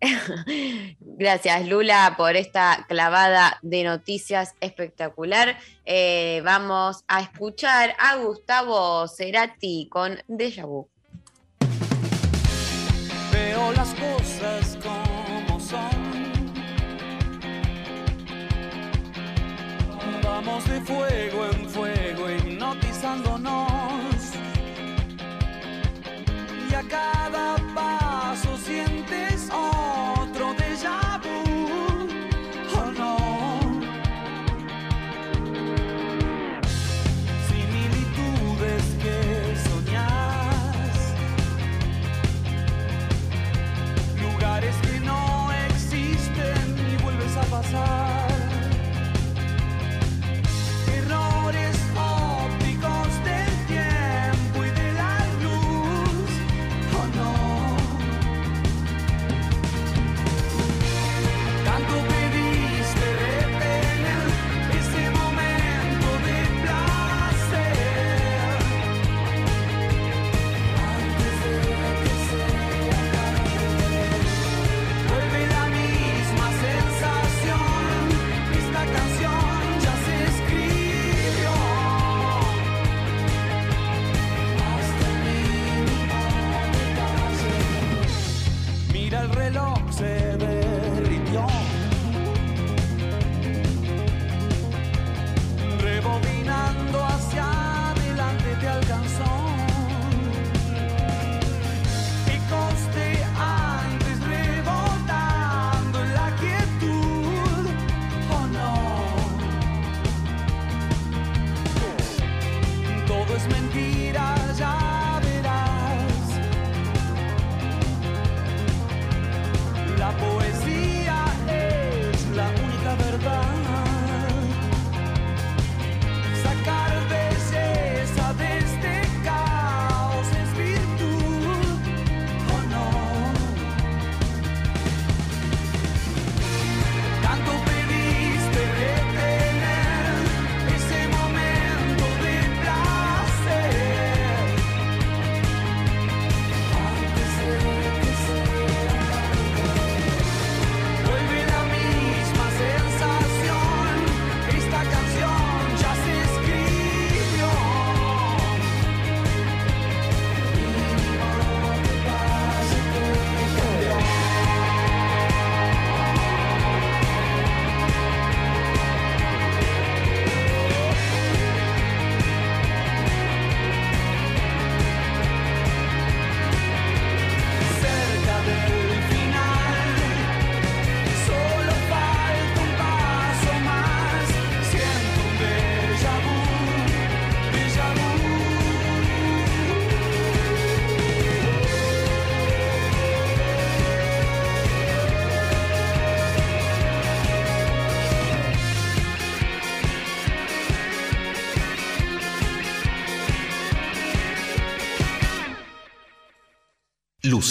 [1.00, 5.58] Gracias, Lula, por esta clavada de noticias espectacular.
[5.84, 10.88] Eh, vamos a escuchar a Gustavo Cerati con Deja Vu.
[13.32, 16.12] Veo las cosas como son.
[20.22, 23.71] Vamos de fuego en fuego, hipnotizándonos.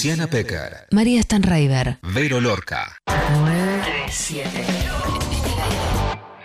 [0.01, 1.99] Luciana Pecker, María Stanraiver.
[2.01, 4.49] Vero Lorca, 937.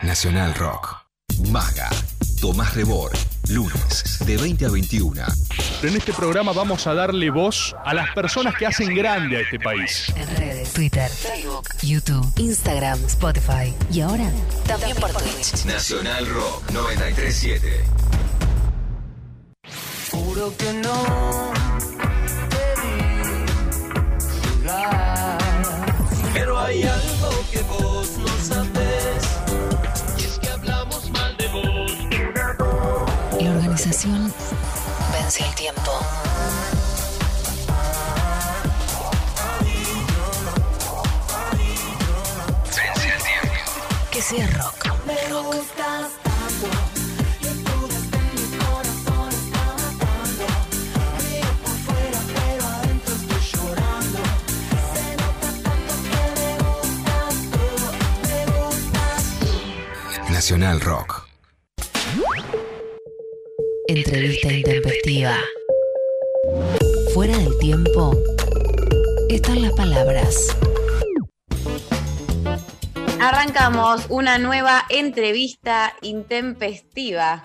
[0.02, 0.94] Nacional Rock.
[1.48, 1.88] Maga,
[2.38, 3.12] Tomás Rebor,
[3.48, 5.22] lunes de 20 a 21.
[5.84, 9.59] En este programa vamos a darle voz a las personas que hacen grande a este
[9.59, 10.12] país.
[10.14, 14.30] En redes, Twitter, Facebook, YouTube, Instagram, Spotify y ahora
[14.66, 15.64] también por Twitch.
[15.64, 17.84] Nacional Rock 937.
[20.11, 21.54] Juro que no
[26.34, 29.24] Pero hay algo que vos no sabes.
[30.18, 31.92] Y es que hablamos mal de vos.
[33.40, 35.92] La Frecuencia del tiempo.
[42.70, 43.52] Frecuencia del tiempo.
[44.10, 44.86] Que sea rock.
[45.06, 46.25] Me gustas
[60.47, 61.26] Nacional Rock.
[63.88, 65.34] Entrevista intempestiva.
[67.12, 68.14] Fuera del tiempo
[69.28, 70.57] están las palabras.
[73.20, 77.42] Arrancamos una nueva entrevista intempestiva.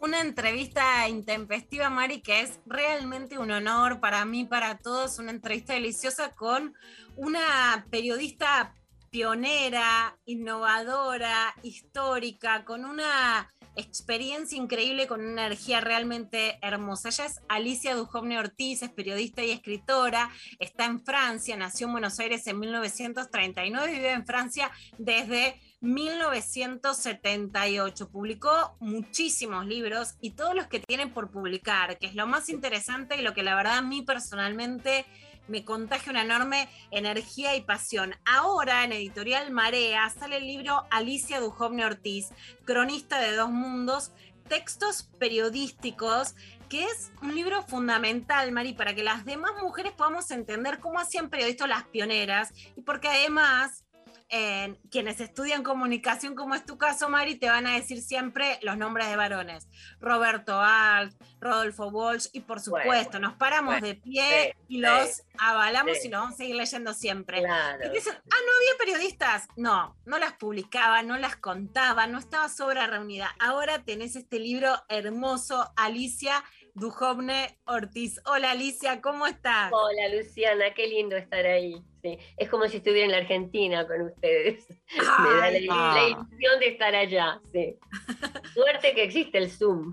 [0.00, 5.74] Una entrevista intempestiva, Mari, que es realmente un honor para mí, para todos, una entrevista
[5.74, 6.74] deliciosa con
[7.16, 8.74] una periodista
[9.10, 13.48] pionera, innovadora, histórica, con una
[13.78, 17.10] experiencia increíble, con una energía realmente hermosa.
[17.10, 22.18] Ella es Alicia Dujovne Ortiz, es periodista y escritora, está en Francia, nació en Buenos
[22.18, 28.10] Aires en 1939 y vive en Francia desde 1978.
[28.10, 33.16] Publicó muchísimos libros y todos los que tienen por publicar, que es lo más interesante
[33.16, 35.06] y lo que la verdad a mí personalmente
[35.48, 38.14] me contagia una enorme energía y pasión.
[38.24, 42.28] Ahora en Editorial Marea sale el libro Alicia Dujovne Ortiz,
[42.64, 44.12] cronista de dos mundos,
[44.48, 46.34] textos periodísticos,
[46.68, 51.30] que es un libro fundamental, Mari, para que las demás mujeres podamos entender cómo hacían
[51.30, 53.84] periodistas las pioneras y porque además
[54.30, 58.76] eh, quienes estudian comunicación, como es tu caso, Mari, te van a decir siempre los
[58.76, 59.68] nombres de varones.
[60.00, 65.08] Roberto Alt, Rodolfo Walsh, y por supuesto, nos paramos bueno, de pie sí, y los
[65.08, 66.08] sí, avalamos sí.
[66.08, 67.38] y los vamos a seguir leyendo siempre.
[67.40, 67.86] Claro.
[67.86, 69.48] Y dicen, ah, no había periodistas.
[69.56, 73.34] No, no las publicaba, no las contaba, no estaba sobra reunida.
[73.38, 76.44] Ahora tenés este libro hermoso, Alicia
[76.78, 78.20] Dujovne Ortiz.
[78.24, 79.72] Hola Alicia, ¿cómo estás?
[79.72, 81.74] Hola Luciana, qué lindo estar ahí.
[82.02, 84.66] Sí, es como si estuviera en la Argentina con ustedes.
[84.96, 85.94] Me da la, no.
[85.94, 87.40] la ilusión de estar allá.
[87.52, 87.76] Sí.
[88.54, 89.92] Suerte que existe el Zoom.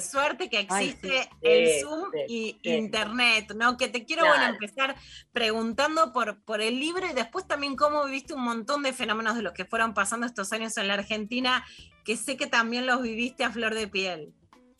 [0.00, 2.70] Suerte que Ay, existe sí, el sí, Zoom sí, y sí.
[2.74, 3.76] Internet, ¿no?
[3.76, 4.38] Que te quiero Claro.
[4.38, 4.96] bueno, empezar
[5.32, 9.42] preguntando por, por el libro y después también cómo viviste un montón de fenómenos de
[9.42, 11.64] los que fueron pasando estos años en la Argentina,
[12.06, 14.32] que sé que también los viviste a flor de piel.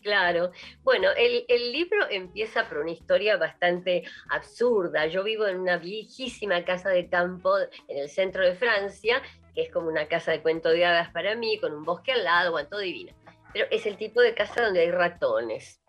[0.05, 0.51] Claro.
[0.83, 5.07] Bueno, el, libro empieza por una historia bastante absurda.
[5.07, 9.23] Yo vivo en una viejísima casa de campo en el centro de Francia,
[9.55, 12.23] que es como una casa de cuento de hadas para mí, con un bosque al
[12.23, 13.13] lado, bueno, todo divino.
[13.51, 15.81] Pero es el tipo de casa donde hay ratones.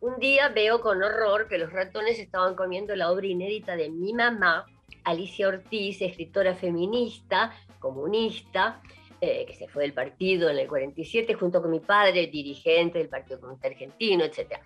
[0.00, 4.14] Un día veo con horror que los ratones estaban comiendo la obra inédita de mi
[4.14, 4.64] mamá,
[5.04, 8.80] Alicia Ortiz, escritora feminista, comunista,
[9.20, 13.08] eh, que se fue del partido en el 47 junto con mi padre, dirigente del
[13.08, 14.60] Partido Comunista Argentino, etc.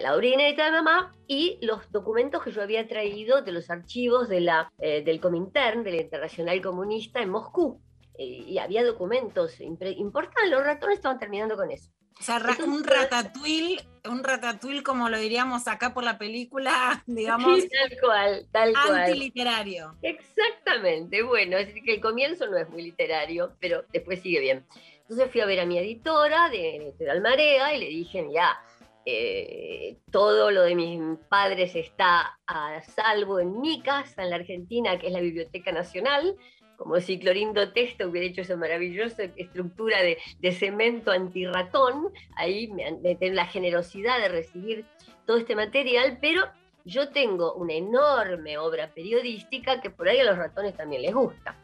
[0.00, 4.28] La obra inédita de mamá y los documentos que yo había traído de los archivos
[4.28, 7.80] de la, eh, del Comintern, de la Internacional Comunista en Moscú.
[8.16, 11.90] Eh, y había documentos importantes, los ratones estaban terminando con eso.
[12.18, 17.68] O sea, un ratatouille, un ratatouille como lo diríamos acá por la película, digamos, Sí,
[17.68, 19.02] tal cual, tal cual.
[19.02, 19.96] antiliterario.
[20.02, 24.64] Exactamente, bueno, es decir, que el comienzo no es muy literario, pero después sigue bien.
[25.00, 28.58] Entonces fui a ver a mi editora de Editorial Marea y le dije, mira,
[29.04, 34.98] eh, todo lo de mis padres está a salvo en mi casa, en la Argentina,
[34.98, 36.36] que es la Biblioteca Nacional,
[36.82, 42.90] como si Clorindo Testa hubiera hecho esa maravillosa estructura de, de cemento antirratón, ahí me,
[43.00, 44.84] me tengo la generosidad de recibir
[45.24, 46.42] todo este material, pero
[46.84, 51.56] yo tengo una enorme obra periodística que por ahí a los ratones también les gusta.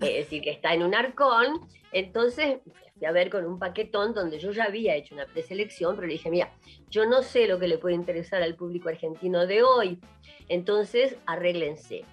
[0.00, 1.68] Es decir, que está en un arcón.
[1.92, 2.60] Entonces
[2.94, 6.14] fui a ver con un paquetón donde yo ya había hecho una preselección, pero le
[6.14, 6.50] dije, mira,
[6.88, 10.00] yo no sé lo que le puede interesar al público argentino de hoy.
[10.48, 12.06] Entonces arréglense.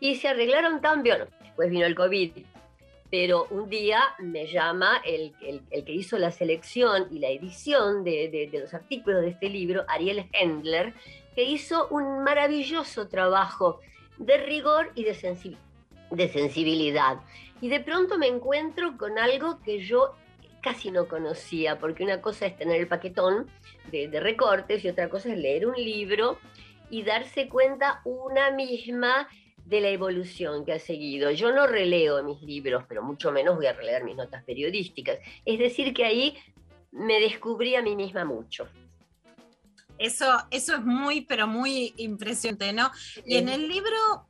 [0.00, 1.28] Y se arreglaron tan bien.
[1.50, 2.32] Después vino el COVID.
[3.10, 8.04] Pero un día me llama el, el- el que hizo la selección y la edición
[8.04, 10.94] de, de- de los artículos de este libro, Ariel Hendler,
[11.34, 13.80] que hizo un maravilloso trabajo
[14.18, 15.56] de rigor y de, sensi-
[16.10, 17.18] de sensibilidad.
[17.60, 20.14] Y de pronto me encuentro con algo que yo
[20.62, 23.48] casi no conocía, porque una cosa es tener el paquetón
[23.90, 26.38] de, de recortes y otra cosa es leer un libro
[26.90, 29.26] y darse cuenta una misma
[29.70, 31.30] de la evolución que ha seguido.
[31.30, 35.18] Yo no releo mis libros, pero mucho menos voy a releer mis notas periodísticas.
[35.44, 36.36] Es decir, que ahí
[36.90, 38.68] me descubrí a mí misma mucho.
[39.96, 42.90] Eso, eso es muy, pero muy impresionante, ¿no?
[43.26, 44.26] Y en el libro,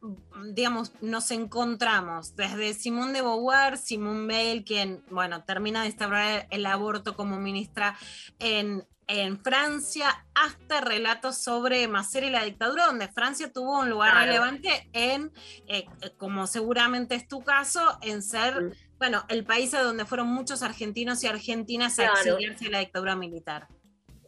[0.52, 6.66] digamos, nos encontramos desde Simone de Beauvoir, Simone Weil, quien, bueno, termina de instaurar el
[6.66, 7.96] aborto como ministra
[8.40, 14.12] en, en Francia, hasta relatos sobre Macera y la dictadura, donde Francia tuvo un lugar
[14.12, 14.26] Claro.
[14.26, 15.32] relevante en,
[15.66, 20.62] eh, como seguramente es tu caso, en ser, bueno, el país a donde fueron muchos
[20.62, 23.66] argentinos y argentinas a exiliarse de la dictadura militar.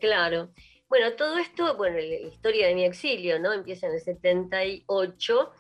[0.00, 0.52] Claro.
[0.88, 3.52] Bueno, todo esto, bueno, la historia de mi exilio, ¿no?
[3.52, 5.52] Empieza en el 78.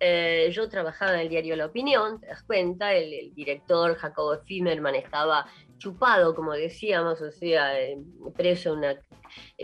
[0.00, 4.94] Eh, yo trabajaba en el diario La Opinión, te das cuenta, el, director Jacobo Fimerman
[4.94, 5.46] estaba
[5.78, 7.72] chupado, como decíamos, o sea,
[8.36, 8.96] preso en una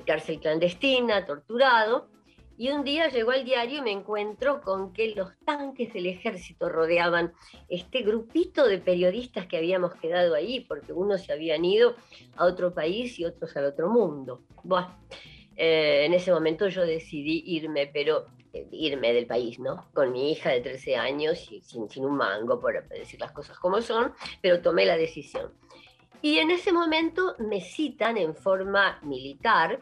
[0.06, 2.08] cárcel clandestina, torturado.
[2.56, 6.68] Y un día llegó al diario y me encuentro con que los tanques del ejército
[6.68, 7.32] rodeaban
[7.68, 11.96] este grupito de periodistas que habíamos quedado ahí, porque unos se habían ido
[12.36, 14.42] a otro país y otros al otro mundo.
[14.62, 14.96] Buah,
[15.56, 18.26] eh, en ese momento yo decidí irme, pero
[18.70, 19.88] irme del país, ¿no?
[19.92, 23.80] Con mi hija de 13 años y sin, un mango, por decir las cosas como
[23.80, 25.52] son, pero tomé la decisión.
[26.22, 29.80] Y en ese momento me citan en forma militar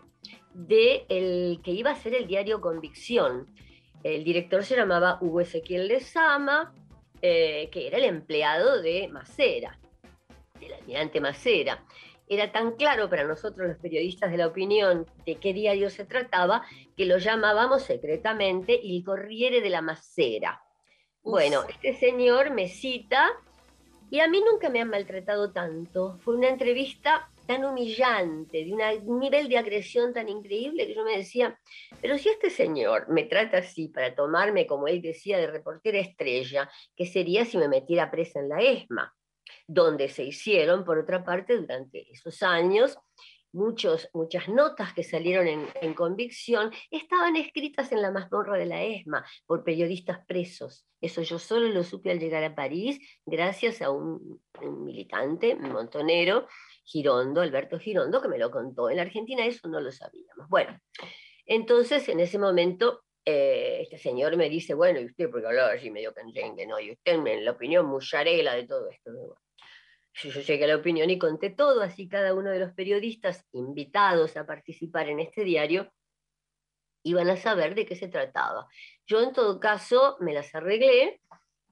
[0.54, 3.46] de el que iba a ser el diario Convicción.
[4.02, 6.74] El director se llamaba Hugo Ezequiel Lezama,
[7.20, 9.78] eh, que era el empleado de Macera,
[10.58, 11.84] del almirante Macera.
[12.28, 16.64] Era tan claro para nosotros los periodistas de la opinión de qué diario se trataba
[16.96, 20.62] que lo llamábamos secretamente el Corriere de la Macera.
[21.22, 23.30] Bueno, este señor me cita
[24.10, 26.18] y a mí nunca me han maltratado tanto.
[26.18, 31.16] Fue una entrevista tan humillante, de un nivel de agresión tan increíble que yo me
[31.16, 31.58] decía,
[32.00, 36.70] pero si este señor me trata así para tomarme, como él decía, de reportera estrella,
[36.96, 39.14] ¿qué sería si me metiera presa en la ESMA?
[39.66, 42.98] Donde se hicieron, por otra parte, durante esos años,
[43.52, 48.82] muchos, muchas notas que salieron en, en convicción estaban escritas en la mazmorra de la
[48.82, 50.86] ESMA por periodistas presos.
[51.01, 56.47] Eso yo solo lo supe al llegar a París gracias a un, militante, montonero,
[56.84, 58.89] Girondo, Alberto Girondo, que me lo contó.
[58.89, 60.48] En la Argentina eso no lo sabíamos.
[60.48, 60.78] Bueno,
[61.44, 65.72] entonces en ese momento eh, este señor me dice, bueno, ¿y usted por qué hablaba
[65.72, 66.78] así medio canyengue, no?
[66.80, 69.10] Y usted, en la opinión musarela de todo esto.
[69.12, 69.34] Bueno,
[70.14, 74.36] yo, llegué a la opinión y conté todo, así cada uno de los periodistas invitados
[74.36, 75.90] a participar en este diario
[77.05, 78.68] iban a saber de qué se trataba.
[79.06, 81.20] Yo en todo caso me las arreglé,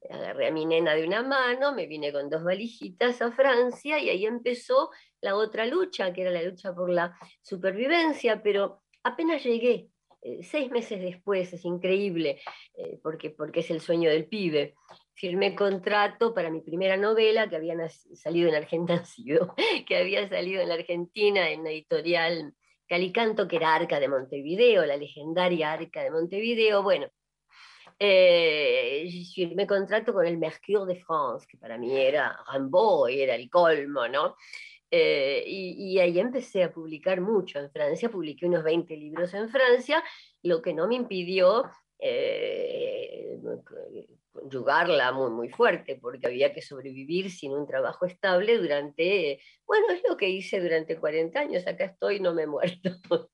[0.09, 4.11] agarré a mi nena de una mano, me vine con dos valijitas a Francia y
[4.11, 4.91] ahí empezó
[5.21, 9.89] la otra lucha, que era la lucha por la supervivencia, pero apenas llegué,
[10.23, 12.41] eh, seis meses después, es increíble,
[12.75, 14.75] eh, porque, porque es el sueño del pibe.
[15.21, 17.77] Firmé contrato para mi primera novela que había
[18.15, 19.05] salido en Argentina,
[19.87, 22.55] que había salido en la Argentina en la editorial
[22.89, 26.83] Calicanto, que era Arca de Montevideo, la legendaria Arca de Montevideo.
[26.83, 27.07] Bueno,
[27.99, 33.35] eh, firmé contrato con el Mercure de France, que para mí era Rambo y era
[33.35, 34.37] el colmo, ¿no?
[34.91, 39.51] Eh, y, y ahí empecé a publicar mucho en Francia, publiqué unos 20 libros en
[39.51, 40.03] Francia,
[40.43, 41.65] lo que no me impidió
[41.99, 43.39] eh,
[44.33, 50.03] conjugarla muy, muy fuerte, porque había que sobrevivir sin un trabajo estable durante, bueno, es
[50.09, 53.31] lo que hice durante 40 años, acá estoy, no me he muerto.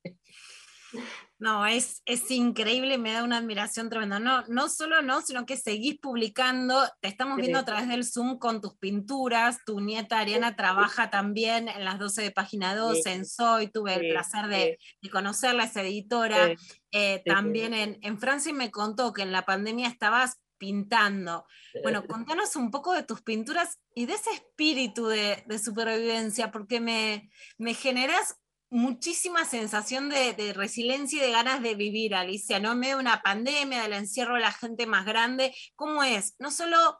[1.39, 4.19] No, es, es increíble, me da una admiración tremenda.
[4.19, 8.39] No, no solo no, sino que seguís publicando, te estamos viendo a través del Zoom
[8.39, 13.11] con tus pinturas, tu nieta Ariana trabaja también en las 12 de página 2, Sí.
[13.11, 16.55] en Soy, tuve el placer de, de conocerla, es editora,
[16.93, 21.47] eh, también en, en Francia y me contó que en la pandemia estabas pintando.
[21.83, 26.81] Bueno, contanos un poco de tus pinturas y de ese espíritu de, de supervivencia, porque
[26.81, 28.37] me, me generas
[28.69, 32.73] muchísima sensación de, de resiliencia y de ganas de vivir, Alicia, ¿no?
[32.73, 36.35] En medio de una pandemia, del encierro de la gente más grande, ¿cómo es?
[36.39, 36.99] No solo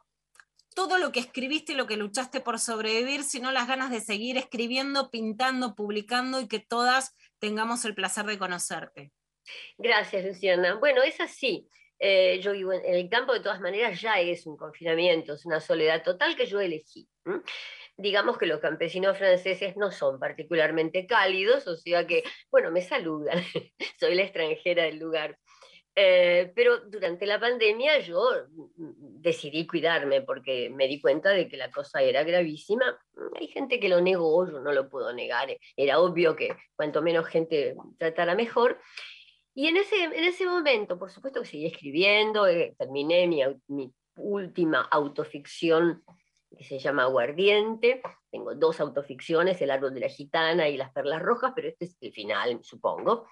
[0.77, 4.37] todo lo que escribiste y lo que luchaste por sobrevivir, sino las ganas de seguir
[4.37, 9.11] escribiendo, pintando, publicando y que todas tengamos el placer de conocerte.
[9.77, 10.75] Gracias, Luciana.
[10.75, 11.67] Bueno, es así.
[11.99, 15.45] Eh, yo vivo en, en el campo, de todas maneras, ya es un confinamiento, es
[15.45, 17.07] una soledad total que yo elegí.
[17.25, 17.41] ¿m?
[17.97, 23.39] Digamos que los campesinos franceses no son particularmente cálidos, o sea que, bueno, me saludan,
[23.99, 25.37] soy la extranjera del lugar.
[25.99, 31.57] Eh, pero durante la pandemia yo mm, decidí cuidarme porque me di cuenta de que
[31.57, 32.99] la cosa era gravísima.
[33.33, 35.49] Hay gente que lo negó, yo no lo puedo negar.
[35.75, 38.79] Era obvio que cuanto menos gente tratara mejor.
[39.57, 43.91] Y en ese, en ese momento, por supuesto que seguí escribiendo, eh, terminé mi, mi
[44.15, 46.03] última autoficción
[46.55, 48.03] que se llama Aguardiente.
[48.29, 51.97] Tengo dos autoficciones, El árbol de la gitana y Las perlas rojas, pero este es
[52.01, 53.25] el final, supongo.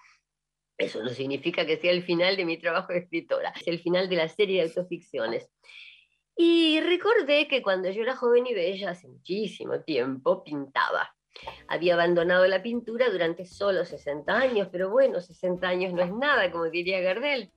[0.80, 4.10] Eso no significa que sea el final de mi trabajo de escritora, es el final
[4.10, 5.47] de la serie de autoficciones.
[6.35, 11.14] Y recordé que cuando yo era joven y bella, hace muchísimo tiempo, pintaba.
[11.67, 16.51] Había abandonado la pintura durante solo 60 años, pero bueno, 60 años no es nada,
[16.51, 17.51] como diría Gardel.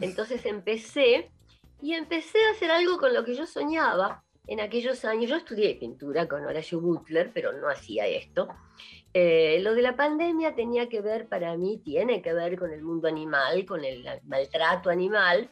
[0.00, 1.30] Entonces empecé
[1.80, 5.30] y empecé a hacer algo con lo que yo soñaba en aquellos años.
[5.30, 8.48] Yo estudié pintura con Horacio Butler, pero no hacía esto.
[9.12, 12.82] Eh, lo de la pandemia tenía que ver, para mí, tiene que ver con el
[12.82, 15.50] mundo animal, con el maltrato animal.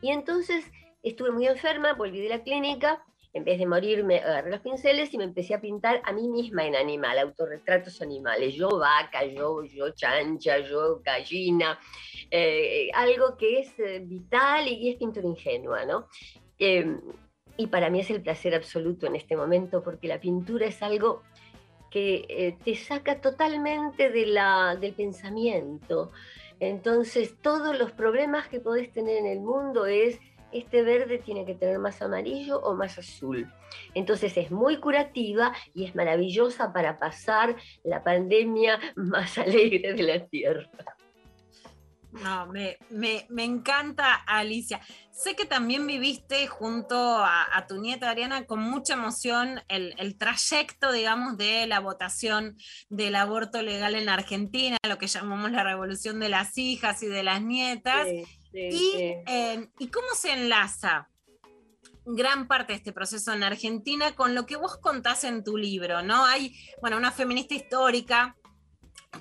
[0.00, 0.64] Y entonces
[1.02, 5.18] estuve muy enferma, volví de la clínica, en vez de morirme, agarré los pinceles y
[5.18, 8.54] me empecé a pintar a mí misma en animal, autorretratos animales.
[8.54, 11.78] Yo vaca, yo, yo chancha, yo gallina,
[12.30, 16.08] eh, algo que es eh, vital y es pintura ingenua, ¿no?
[16.58, 16.98] Eh,
[17.56, 21.22] y para mí es el placer absoluto en este momento porque la pintura es algo
[21.90, 24.26] que eh, te saca totalmente de
[24.80, 26.10] del pensamiento.
[26.60, 30.20] Entonces, todos los problemas que podés tener en el mundo es
[30.52, 33.50] este verde tiene que tener más amarillo o más azul.
[33.94, 40.26] Entonces es muy curativa y es maravillosa para pasar la pandemia más alegre de la
[40.26, 40.68] Tierra.
[42.12, 44.80] No, me, me, me encanta, Alicia.
[45.12, 50.18] Sé que también viviste junto a, a tu nieta Ariana con mucha emoción el, el,
[50.18, 52.56] trayecto, digamos, de la votación
[52.88, 57.22] del aborto legal en Argentina, lo que llamamos la revolución de las hijas y de
[57.22, 58.08] las nietas.
[58.08, 59.14] Sí, y, sí.
[59.26, 61.08] eh, ¿Y cómo se enlaza
[62.04, 66.02] gran parte de este proceso en Argentina con lo que vos contás en tu libro,
[66.02, 66.24] ¿no?
[66.24, 68.36] Hay, bueno, una feminista histórica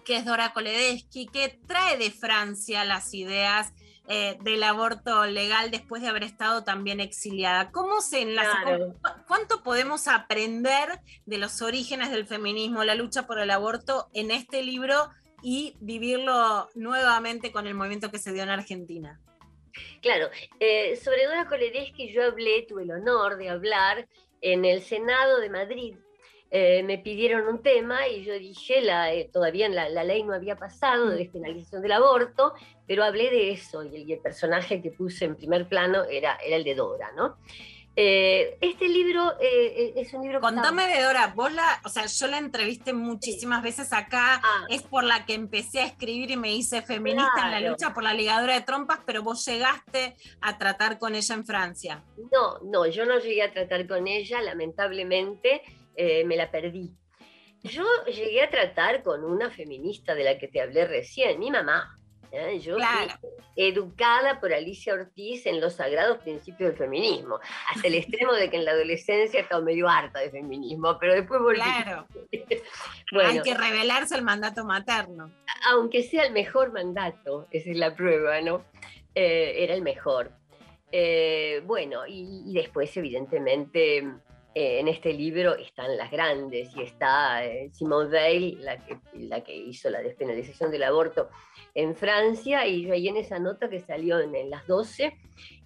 [0.06, 3.74] que es Dora Koledeschi, que trae de Francia las ideas
[4.08, 7.72] eh, del aborto legal después de haber estado también exiliada.
[7.72, 8.64] ¿Cómo se enlaza?
[8.64, 8.94] Claro.
[8.94, 14.32] ¿Cu- ¿Cuánto podemos aprender de los orígenes del feminismo, la lucha por el aborto en
[14.32, 15.10] este libro
[15.42, 19.20] y vivirlo nuevamente con el movimiento que se dio en Argentina?
[20.02, 20.30] Claro,
[20.60, 24.08] eh, sobre Dora Koledeschi yo hablé, tuve el honor de hablar
[24.42, 25.96] en el Senado de Madrid.
[26.52, 30.34] Eh, me pidieron un tema y yo dije, la, eh, todavía la, la ley no
[30.34, 32.54] había pasado de despenalización del aborto,
[32.88, 36.38] pero hablé de eso y el, y el personaje que puse en primer plano era,
[36.44, 37.38] era el de Dora, ¿no?
[37.96, 40.40] Eh, este libro eh, es un libro...
[40.40, 45.04] Contame de Dora, vos la, o sea, yo la entrevisté muchísimas veces acá, es por
[45.04, 48.54] la que empecé a escribir y me hice feminista en la lucha por la ligadura
[48.54, 52.04] de trompas, pero vos llegaste a tratar con ella en Francia.
[52.32, 55.62] No, no, yo no llegué a tratar con ella, lamentablemente
[55.96, 56.96] eh, me la perdí.
[57.64, 61.99] Yo llegué a tratar con una feminista de la que te hablé recién, mi mamá.
[62.32, 62.60] ¿Eh?
[62.60, 63.14] Yo Claro.
[63.20, 67.40] fui educada por Alicia Ortiz en los sagrados principios del feminismo,
[67.74, 71.42] hasta el extremo de que en la adolescencia estaba medio harta de feminismo, pero después
[71.42, 71.60] volví.
[71.62, 72.08] Claro.
[73.12, 73.30] Bueno.
[73.30, 75.32] Hay que revelarse el mandato materno.
[75.72, 78.64] aunque sea el mejor mandato, esa es la prueba, ¿no?
[79.16, 80.32] Eh, era el mejor.
[80.92, 84.08] Eh, bueno, y, y después, evidentemente,
[84.56, 89.42] eh, en este libro están las grandes y está eh, Simone Veil, la que, la
[89.42, 91.30] que hizo la despenalización del aborto
[91.76, 95.16] en Francia, y yo ahí en esa nota que salió en, en las 12,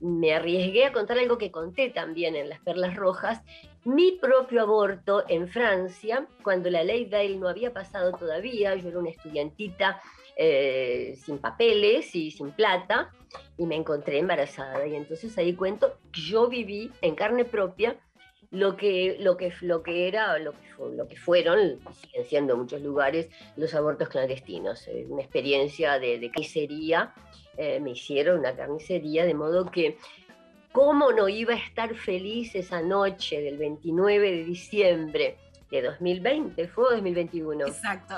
[0.01, 3.41] me arriesgué a contar algo que conté también en las Perlas Rojas,
[3.85, 8.99] mi propio aborto en Francia, cuando la ley Veil no había pasado todavía, yo era
[8.99, 10.01] una estudiantita
[10.35, 13.11] eh, sin papeles y sin plata,
[13.57, 14.85] y me encontré embarazada.
[14.87, 17.97] Y entonces ahí cuento yo viví en carne propia
[18.53, 22.53] lo que, lo que, lo que era, lo que, fu- lo que fueron, siguen siendo
[22.53, 23.27] en muchos lugares,
[23.57, 24.87] los abortos clandestinos.
[24.87, 27.13] Eh, Una experiencia de, de carnicería,
[27.57, 29.97] eh, me hicieron una carnicería, de modo que
[30.71, 35.37] ¿Cómo no iba a estar feliz esa noche del 29 de diciembre
[35.69, 36.67] de 2020?
[36.67, 37.67] ¿Fue o 2021?
[37.67, 38.15] Exacto.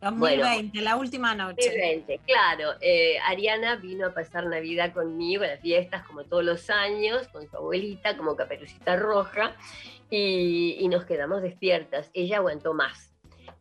[0.00, 1.68] 2020, la última noche.
[1.68, 2.74] 2020, claro.
[2.80, 7.56] Eh, Ariana vino a pasar Navidad conmigo las fiestas, como todos los años, con su
[7.56, 9.56] abuelita, como caperucita roja,
[10.10, 12.10] y, y nos quedamos despiertas.
[12.14, 13.08] Ella aguantó más,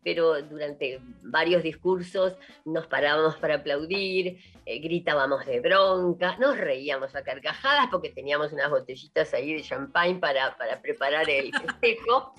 [0.07, 7.23] pero durante varios discursos nos parábamos para aplaudir, eh, gritábamos de bronca, nos reíamos a
[7.23, 12.33] carcajadas porque teníamos unas botellitas ahí de champagne para, para preparar el festejo.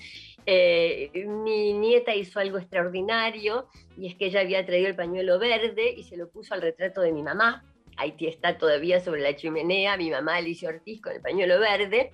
[0.51, 5.93] Eh, mi nieta hizo algo extraordinario y es que ella había traído el pañuelo verde
[5.95, 7.63] y se lo puso al retrato de mi mamá.
[7.97, 12.13] Ahí está todavía sobre la chimenea mi mamá Alicia Ortiz con el pañuelo verde.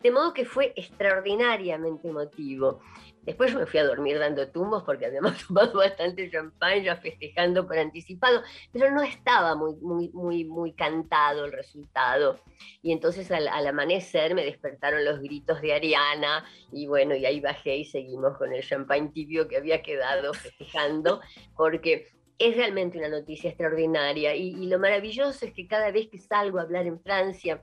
[0.00, 2.78] De modo que fue extraordinariamente emotivo.
[3.24, 7.66] Después yo me fui a dormir dando tumbos porque habíamos tomado bastante champán ya festejando
[7.66, 8.42] por anticipado,
[8.72, 12.40] pero no estaba muy, muy, muy, muy cantado el resultado.
[12.82, 17.40] Y entonces al, al amanecer me despertaron los gritos de Ariana y bueno, y ahí
[17.40, 21.20] bajé y seguimos con el champán tibio que había quedado festejando,
[21.56, 26.18] porque es realmente una noticia extraordinaria y, y lo maravilloso es que cada vez que
[26.18, 27.62] salgo a hablar en Francia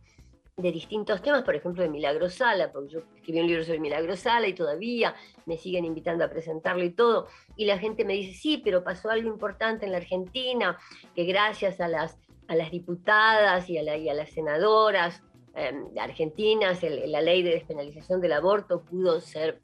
[0.58, 4.16] de distintos temas, por ejemplo de Milagro Sala, porque yo escribí un libro sobre Milagro
[4.16, 5.16] Sala y todavía
[5.46, 9.10] me siguen invitando a presentarlo y todo, y la gente me dice, sí, pero pasó
[9.10, 10.78] algo importante en la Argentina,
[11.16, 12.18] que gracias a las,
[12.48, 13.84] a las diputadas y a,
[14.14, 15.24] las senadoras
[15.56, 19.60] eh, argentinas, la ley de despenalización del aborto pudo ser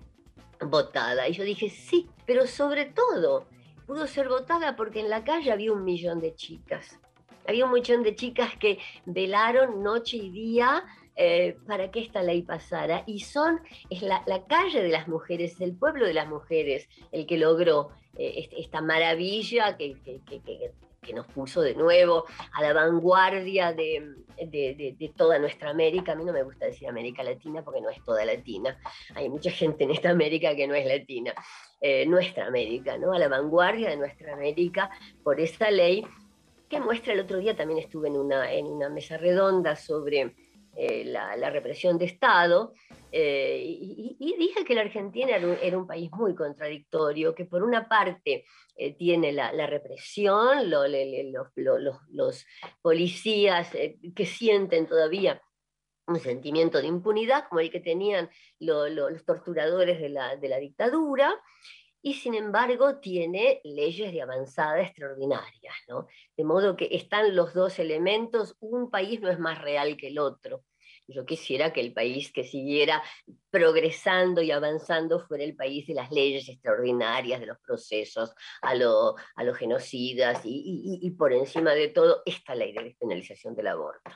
[0.60, 1.28] votada.
[1.28, 3.46] Y yo dije, sí, pero sobre todo
[3.86, 7.00] pudo ser votada porque en la calle había un millón de chicas.
[7.48, 10.84] Había un millón de chicas que velaron noche y día
[11.16, 13.04] eh, para que esta ley pasara.
[13.08, 13.60] Y son,
[13.90, 17.38] es la, la calle de las mujeres, es el pueblo de las mujeres el que
[17.38, 20.72] logró eh, esta maravilla que- que- que-
[21.02, 26.12] que nos puso de nuevo a la vanguardia de, de- de- de toda nuestra América.
[26.12, 28.78] A mí no me gusta decir América Latina porque no es toda latina.
[29.16, 31.34] Hay mucha gente en esta América que no es latina.
[31.80, 33.14] Eh, nuestra América, ¿no?
[33.14, 34.90] A la vanguardia de nuestra América
[35.24, 36.04] por esta ley
[36.70, 40.36] que muestra el otro día también estuve en una, en una mesa redonda sobre
[40.76, 42.74] eh, la, represión de Estado
[43.12, 47.88] eh, y, y- dije que la Argentina era un, país muy contradictorio, que por una
[47.88, 48.46] parte
[48.76, 50.88] eh, tiene la, represión, los,
[51.56, 52.46] lo- los-
[52.82, 53.72] policías
[54.16, 55.42] que sienten todavía
[56.06, 58.30] un sentimiento de impunidad como el que tenían
[58.60, 61.34] lo- lo- los torturadores de la, de la dictadura,
[62.08, 66.08] y sin embargo tiene leyes de avanzada extraordinarias, ¿no?
[66.38, 70.20] De modo que están los dos elementos, un país no es más real que el
[70.20, 70.64] otro.
[71.10, 73.04] Yo quisiera que el país que siguiera
[73.50, 79.16] progresando y avanzando fuera el país de las leyes extraordinarias, de los procesos a los
[79.36, 84.12] a los genocidas y- y por encima de todo esta ley de despenalización del aborto.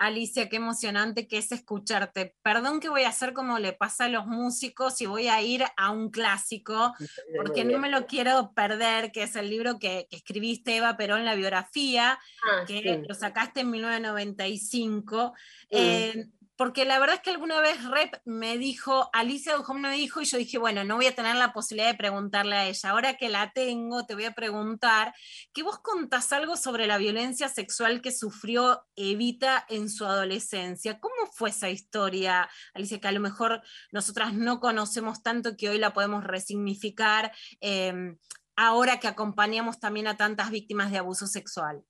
[0.00, 2.34] Alicia, qué emocionante que es escucharte.
[2.42, 5.62] Perdón que voy a hacer como le pasa a los músicos y voy a ir
[5.76, 6.94] a un clásico,
[7.36, 11.26] porque no me lo quiero perder, que es el libro que, que escribiste, Eva Perón,
[11.26, 13.02] la biografía, Ah, que sí.
[13.06, 15.34] lo sacaste en 1995.
[15.36, 15.66] Sí.
[15.70, 16.26] Eh,
[16.60, 20.26] porque la verdad es que alguna vez Rep me dijo, Alicia Dujón me dijo, y
[20.26, 22.90] yo dije, bueno, no voy a tener la posibilidad de preguntarle a ella.
[22.90, 25.14] Ahora que la tengo, te voy a preguntar
[25.54, 31.00] que vos contás algo sobre la violencia sexual que sufrió Evita en su adolescencia.
[31.00, 35.78] ¿Cómo fue esa historia, Alicia, que a lo mejor nosotras no conocemos tanto que hoy
[35.78, 37.32] la podemos resignificar
[37.62, 38.16] eh,
[38.54, 41.86] ahora que acompañamos también a tantas víctimas de abuso sexual?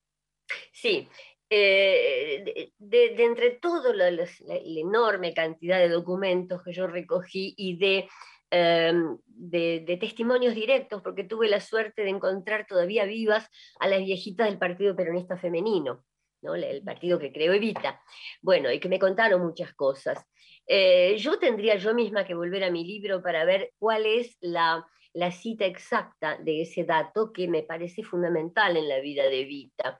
[0.72, 1.08] Sí,
[1.50, 8.08] eh, de, entre toda la, la- enorme cantidad de documentos que yo recogí y de,
[8.50, 8.92] eh,
[9.26, 13.48] de, de testimonios directos, porque tuve la suerte de encontrar todavía vivas
[13.80, 16.04] a las viejitas del Partido Peronista Femenino,
[16.42, 16.54] ¿no?
[16.54, 18.00] El partido que creó Evita,
[18.40, 20.24] bueno, y que me contaron muchas cosas.
[20.66, 24.86] Eh, yo tendría yo misma que volver a mi libro para ver cuál es la,
[25.12, 29.98] la cita exacta de ese dato que me parece fundamental en la vida de Evita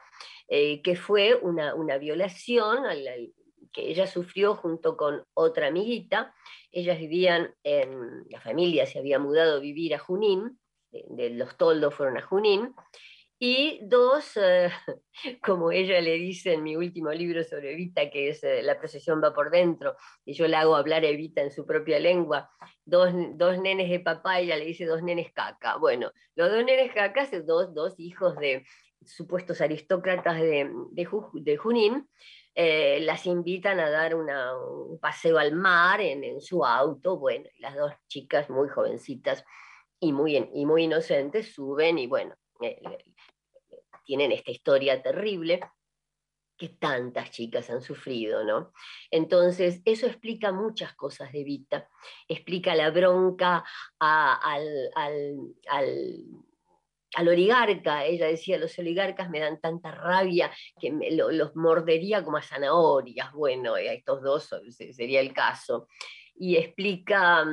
[0.53, 2.82] eh, que fue una, una violación
[3.73, 6.35] que ella sufrió junto con otra amiguita.
[6.73, 10.59] Ellas vivían en, la familia se había mudado a vivir a Junín,
[10.91, 12.74] de los toldos fueron a Junín,
[13.40, 14.70] y dos, eh,
[15.42, 19.22] como ella le dice en mi último libro sobre Evita, que es eh, La procesión
[19.24, 22.50] va por dentro, y yo la hago hablar a Evita en su propia lengua,
[22.84, 25.76] dos, dos nenes de papá, ella le dice dos nenes caca.
[25.78, 28.64] Bueno, los dos nenes caca son dos, dos hijos de
[29.04, 32.08] supuestos aristócratas de, de, Ju- de Junín,
[32.54, 34.28] eh, las invitan a dar un
[35.00, 39.44] paseo al mar en, en su auto, bueno, y las dos chicas muy jovencitas
[39.98, 42.80] y muy, y muy inocentes suben y bueno, eh,
[44.11, 45.61] tienen esta historia terrible
[46.59, 48.73] que tantas chicas han sufrido, ¿no?
[49.09, 51.89] Entonces, eso explica muchas cosas de Vita,
[52.27, 53.62] explica la bronca
[54.01, 56.24] al, al- al-
[57.15, 60.51] al oligarca, ella decía, los oligarcas me dan tanta rabia
[60.81, 65.87] que los mordería como a zanahorias, bueno, a estos dos se- sería el caso,
[66.35, 67.45] y explica...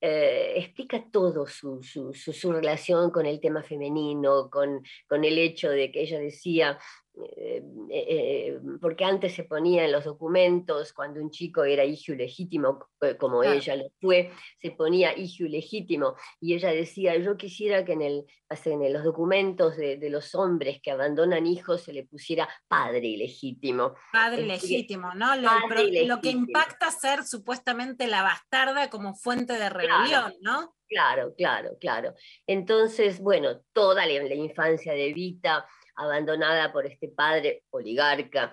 [0.00, 5.24] mm, eh, explica todo su, su- su- su relación con el tema femenino, con, con
[5.24, 6.78] el hecho de que ella decía,
[7.12, 12.86] eh, eh, porque antes se ponía en los documentos, cuando un chico era hijo ilegítimo,
[13.00, 14.30] eh, como ella lo fue,
[14.60, 18.26] se ponía hijo ilegítimo, y ella decía, yo quisiera que en, el,
[18.64, 23.94] en los documentos de, de los hombres que abandonan hijos se le pusiera padre ilegítimo.
[24.12, 25.34] Padre Es decir, legítimo, ¿no?
[25.36, 26.46] Lo, padre lo que ilegítimo.
[26.46, 30.74] impacta ser supuestamente la bastarda como fuente de rebelión, ¿no?
[30.88, 32.14] Claro, claro, claro.
[32.48, 35.64] Entonces, bueno, toda la, la infancia de Vita,
[35.96, 38.52] abandonada por este padre oligarca,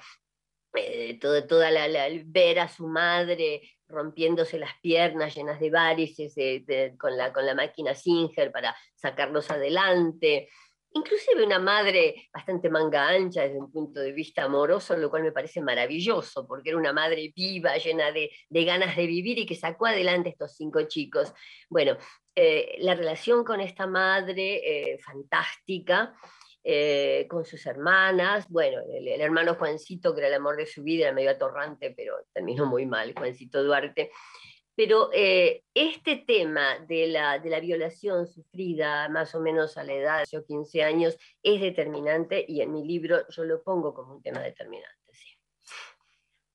[0.73, 6.63] eh, toda la, la- ver a su madre rompiéndose las piernas llenas de varices eh,
[6.65, 10.49] de- con, la, con la máquina Singer para sacarlos adelante.
[10.91, 15.31] inclusive una madre bastante manga ancha desde un punto de vista amoroso, lo cual me
[15.31, 19.55] parece maravilloso, porque era una madre viva, llena de, de ganas de vivir y que
[19.55, 21.33] sacó adelante estos cinco chicos.
[21.69, 21.97] Bueno,
[22.35, 26.15] eh, la relación con esta madre eh, fantástica,
[26.69, 30.83] eh, con sus hermanas, bueno, el, el hermano Juancito, que era el amor de su
[30.83, 34.11] vida, era medio atorrante, pero terminó muy mal, Juancito Duarte.
[34.75, 39.93] Pero eh, este tema de la, de la violación sufrida más o menos a la
[39.93, 44.21] edad de 15 años es determinante y en mi libro yo lo pongo como un
[44.21, 44.97] tema determinante.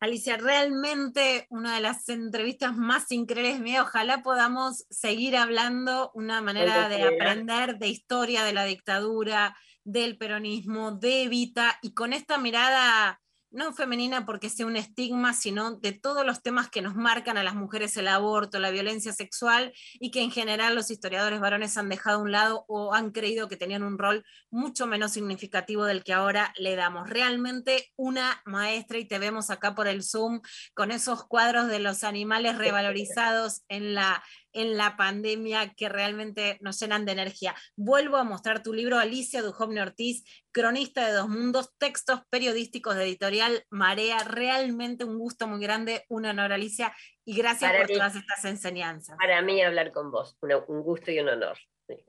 [0.03, 3.87] Alicia, realmente una de las entrevistas más increíbles mías.
[3.87, 10.93] Ojalá podamos seguir hablando una manera de aprender de historia de la dictadura, del peronismo,
[10.93, 13.21] de Evita, y con esta mirada
[13.53, 17.45] no femenina porque sea un estigma, sino de todos los temas que nos marcan a
[17.45, 21.89] las mujeres el aborto, la violencia sexual y que en general los historiadores varones han
[21.89, 26.03] dejado a un lado o han creído que tenían un rol mucho menos significativo del
[26.03, 27.09] que ahora le damos.
[27.11, 30.41] Realmente una maestra y te vemos acá por el Zoom
[30.75, 34.23] con esos cuadros de los animales revalorizados en la
[34.53, 37.55] en la pandemia que realmente nos llenan de energía.
[37.77, 43.05] Vuelvo a mostrar tu libro, Alicia Dujovne Ortiz, cronista de dos mundos, textos periodísticos de
[43.05, 44.19] editorial Marea.
[44.25, 47.97] Realmente un gusto muy grande, un honor, Alicia, y gracias Para por mí.
[47.97, 49.17] todas estas enseñanzas.
[49.19, 50.37] Para mí hablar con vos,
[50.69, 51.57] un gusto y un honor.
[51.87, 52.05] sí.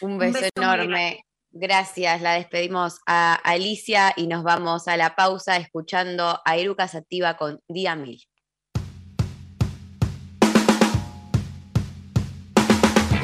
[0.00, 1.24] Un beso, enorme.
[1.50, 7.36] Gracias, la despedimos a Alicia y nos vamos a la pausa escuchando a Eruca Sativa
[7.36, 8.22] con Día Mil.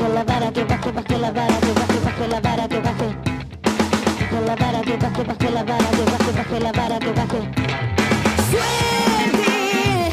[0.04, 3.16] Con la vara que baje, baje la vara, que baje, baje la vara, que baje.
[4.28, 7.40] Con la vara que baje, baje la vara, que baje, baje la vara, que baje.
[8.50, 10.10] Suerte,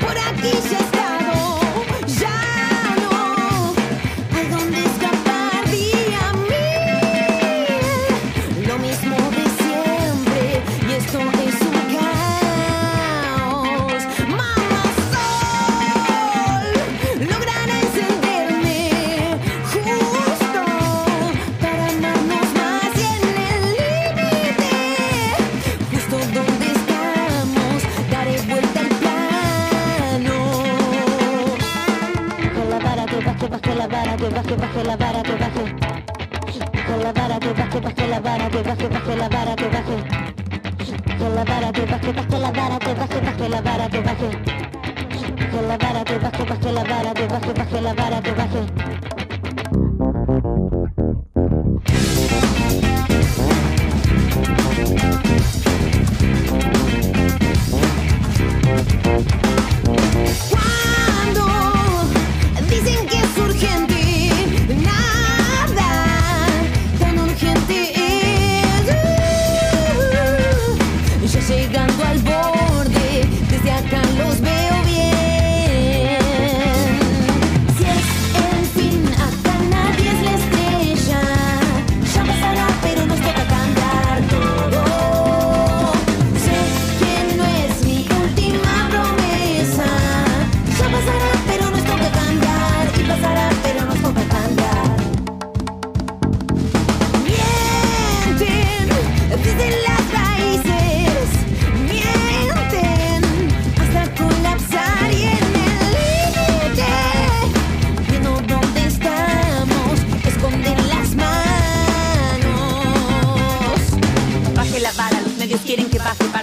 [0.00, 0.95] por aquí ya he
[34.46, 35.74] baje, baje la vara, que baje.
[36.86, 41.18] Con la vara que baje, baje la vara, que baje, baje la vara, que baje.
[41.18, 44.30] Con la vara que baje, baje la vara, que baje, baje la vara, que baje.
[45.66, 49.35] La vara que baje, baje la vara, que baje, baje la vara, que baje.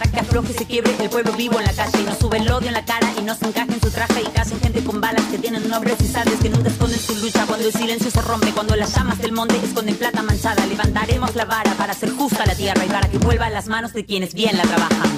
[0.03, 2.51] Para que afloje, se quiebre el pueblo vivo en la calle y no sube el
[2.51, 4.99] odio en la cara y no se encaje en su traje y casen gente con
[4.99, 8.21] balas que tienen nombres y sabes que nunca esconden su lucha cuando el silencio se
[8.21, 12.45] rompe, cuando las llamas del monte esconden plata manchada, levantaremos la vara para hacer justa
[12.45, 15.15] la tierra y para que vuelva a las manos de quienes bien la trabajan.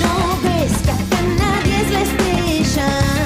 [0.00, 0.72] No ves
[1.38, 3.17] nadie es la estrella.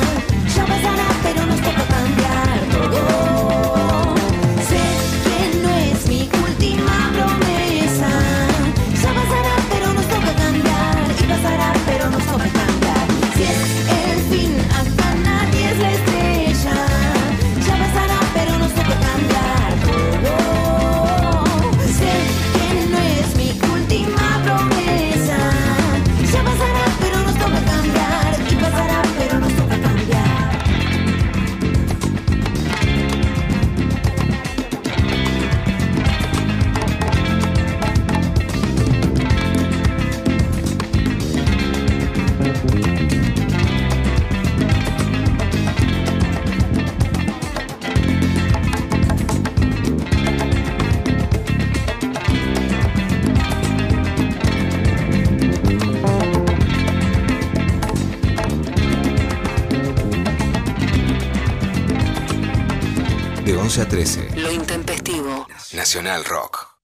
[63.73, 64.29] 11 a 13.
[64.37, 65.47] Lo intempestivo.
[65.73, 66.77] Nacional Rock.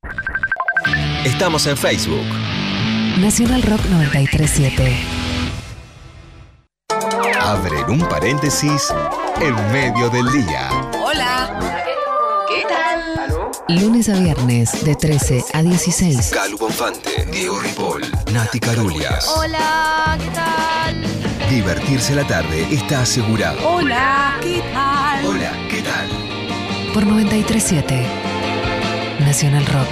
[1.23, 2.25] Estamos en Facebook.
[3.19, 4.97] Nacional Rock 937.
[7.43, 8.89] Abren un paréntesis
[9.39, 10.71] en medio del día.
[11.05, 11.85] Hola.
[12.49, 13.51] ¿Qué tal?
[13.69, 16.31] Lunes a viernes de 13 a 16.
[16.31, 18.03] Calu Bonfante, Diego Ripoll,
[18.33, 19.29] Nati Carulias.
[19.37, 21.05] Hola, ¿qué tal?
[21.51, 23.59] Divertirse la tarde está asegurado.
[23.69, 25.27] Hola, ¿qué tal?
[25.27, 25.78] Hola, ¿qué tal?
[26.99, 27.95] Por 937.
[29.21, 29.89] Nacional Rock.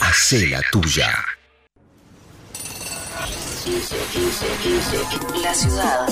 [0.00, 1.24] Hacé la tuya.
[5.40, 6.08] La ciudad.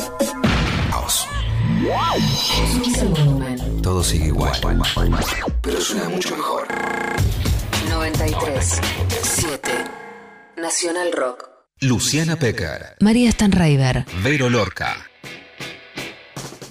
[3.09, 3.83] Volumen.
[3.83, 4.53] Todo sigue igual.
[5.63, 6.69] Pero suena mucho mejor.
[7.89, 8.81] 93.
[9.21, 9.71] 7.
[10.59, 11.49] Nacional Rock.
[11.81, 12.95] Luciana Pecker.
[13.01, 14.07] María Stanraiver.
[14.23, 14.95] Vero Lorca.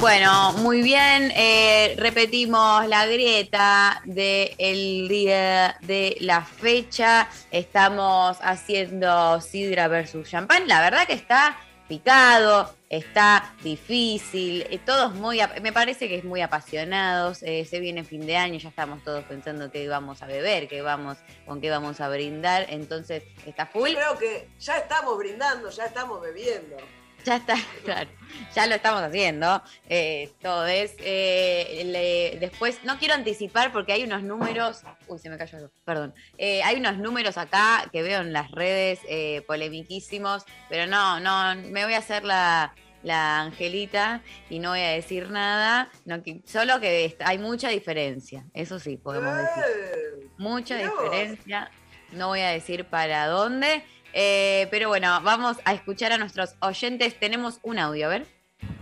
[0.04, 1.32] Bueno, muy bien.
[1.34, 7.30] eh, repetimos la grieta del día de la fecha.
[7.52, 10.68] Estamos haciendo sidra versus champán.
[10.68, 11.58] La verdad que está
[11.88, 17.42] picado, está difícil, eh, todos muy, me parece que es muy apasionados.
[17.42, 20.82] eh, se viene fin de año, ya estamos todos pensando qué vamos a beber, qué
[20.82, 22.66] vamos, con qué vamos a brindar.
[22.68, 23.94] Entonces está full.
[23.94, 26.76] Creo que ya estamos brindando, ya estamos bebiendo.
[27.26, 27.56] Ya está,
[27.86, 28.10] claro.
[28.56, 29.62] Ya lo estamos haciendo.
[29.88, 30.96] Eh, todo es.
[31.00, 34.82] eh, le- después, no quiero anticipar porque hay unos números.
[35.08, 35.72] Uy, se me cayó algo.
[35.86, 36.14] Perdón.
[36.38, 41.56] Eh, hay unos números acá que veo en las redes eh, polemiquísimos, pero no, no,
[41.56, 42.74] me voy a hacer la,
[43.04, 45.90] la angelita y no voy a decir nada.
[46.06, 48.46] No, que- solo que hay mucha diferencia.
[48.54, 50.30] Eso sí, podemos decir.
[50.38, 51.70] Mucha diferencia.
[52.12, 53.84] No voy a decir para dónde.
[54.14, 57.20] Eh, pero bueno, vamos a escuchar a nuestros oyentes.
[57.20, 58.28] Tenemos un audio, a ver.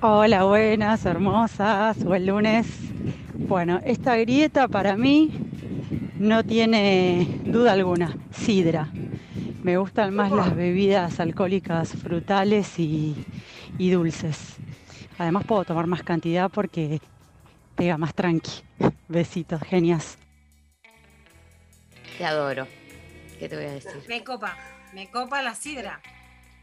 [0.01, 2.67] Hola, buenas, hermosas, buen lunes.
[3.33, 5.31] Bueno, esta grieta para mí
[6.19, 8.89] no tiene duda alguna, sidra.
[9.63, 13.15] Me gustan más las bebidas alcohólicas frutales y,
[13.77, 14.57] y dulces.
[15.17, 16.99] Además puedo tomar más cantidad porque
[17.75, 18.63] pega más tranqui.
[19.07, 20.17] Besitos, genias.
[22.17, 22.67] Te adoro.
[23.39, 23.91] ¿Qué te voy a decir?
[24.07, 24.55] Me copa,
[24.93, 25.99] me copa la sidra.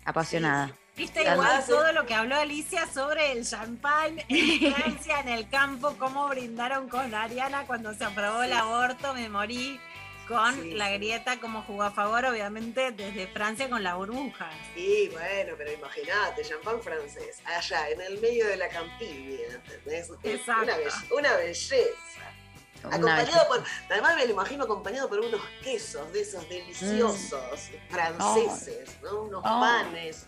[0.04, 0.72] Apasionada.
[0.96, 5.94] Viste igual todo lo que habló Alicia sobre el champán en Francia, en el campo,
[5.98, 9.78] cómo brindaron con Ariana cuando se aprobó el aborto, me morí
[10.26, 14.50] con Sí, la grieta como jugó a favor, obviamente, desde Francia con la burbuja.
[14.74, 20.10] Sí, bueno, pero imagínate, champán francés, allá en el medio de la campiña, ¿entendés?
[20.24, 20.64] Exacto.
[20.64, 21.84] Una, belle- una belleza.
[22.84, 29.22] Acompañado por, además me lo imagino acompañado por unos quesos de esos deliciosos franceses, ¿no?
[29.22, 29.60] Unos Oh.
[29.60, 30.26] panes.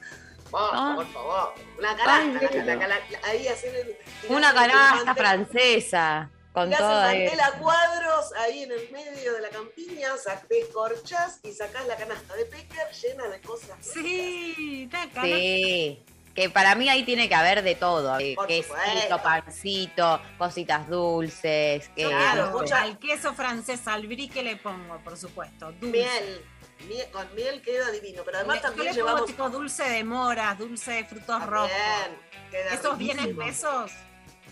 [0.53, 2.65] Oh, por favor, una canasta, la- Vero.
[2.65, 3.97] la- la- la- ahí hacer el,
[4.29, 6.31] Una canasta francesa.
[6.53, 10.09] Con todo mantel a cuadros ahí en el medio de la campiña,
[10.49, 13.77] descorchás y sacás la canasta de Pecker llena de cosas.
[13.81, 15.23] Sí, canasta.
[15.23, 16.05] Sí.
[16.41, 18.19] Que para mí ahí tiene que haber de todo.
[18.19, 19.23] eh, Por Quesito, supuesto.
[19.23, 21.91] pancito, cositas dulces.
[21.95, 22.73] Que, Claro, no sé.
[22.73, 25.71] al queso francés, al brie que le pongo, por supuesto.
[25.73, 25.87] Dulce.
[25.89, 26.43] Miel.
[26.89, 29.27] miel- Con miel queda divino, pero además Le- también yo le pongo llevamos...
[29.31, 31.71] tipo dulce de moras, dulce de frutos rojos.
[31.71, 33.47] También, queda ¿Esos vienen riquísimo.
[33.47, 33.93] pesos?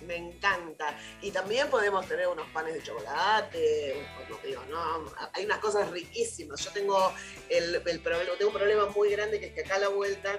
[0.06, 0.94] Me encanta.
[1.22, 6.62] Y también podemos tener unos panes de chocolate, no digo, no, hay unas cosas riquísimas.
[6.62, 7.12] Yo tengo
[7.48, 8.00] el, el
[8.36, 10.38] tengo un problema muy grande que es que acá a la vuelta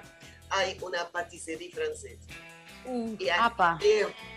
[0.51, 2.27] hay una patisserie francesa.
[2.85, 3.77] Uh, Y apa.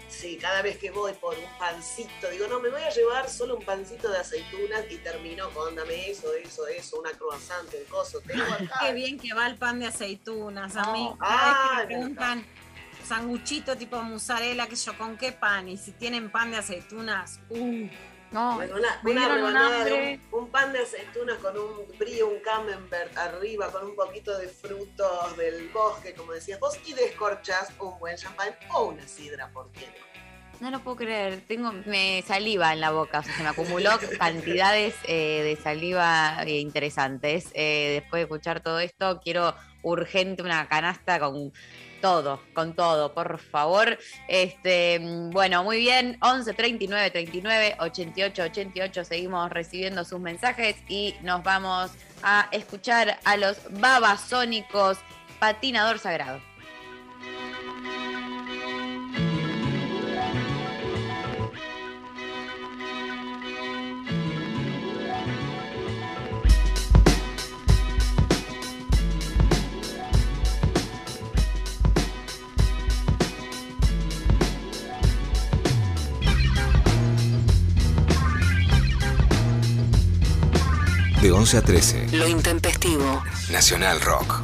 [0.09, 3.56] sí, cada vez que voy por un pancito, digo, no, me voy a llevar solo
[3.56, 8.20] un pancito de aceitunas y termino con dame eso, eso, eso, una croissant, el coso.
[8.20, 8.80] Tengo acá.
[8.80, 10.76] Qué bien que va el pan de aceitunas.
[10.76, 12.47] A mí, cada vez que Ah, me preguntan
[13.06, 15.68] sanguchito tipo mozzarella, que yo, ¿con qué pan?
[15.68, 17.86] Y si tienen pan de aceitunas, uh,
[18.33, 22.41] No, Bueno, una, una rebanada de un, un pan de aceitunas con un brie, un
[22.41, 27.99] camembert arriba, con un poquito de frutos del bosque, como decías vos, y descorchás un
[27.99, 30.13] buen champán o una sidra, ¿por qué no?
[30.63, 33.91] No lo puedo creer, tengo me saliva en la boca, o sea, se me acumuló
[34.19, 37.51] cantidades eh, de saliva eh, interesantes.
[37.53, 41.53] Eh, después de escuchar todo esto, quiero urgente una canasta con
[42.03, 43.99] todo, con todo, por favor.
[44.29, 45.01] Este,
[45.31, 51.93] bueno, muy bien, 11 39 39 88 88, seguimos recibiendo sus mensajes y nos vamos
[52.23, 54.99] a escuchar a los babasónicos
[55.39, 56.52] patinador sagrado.
[81.23, 82.09] De 11 a 13.
[82.16, 83.23] Lo intempestivo.
[83.49, 84.40] Nacional Rock.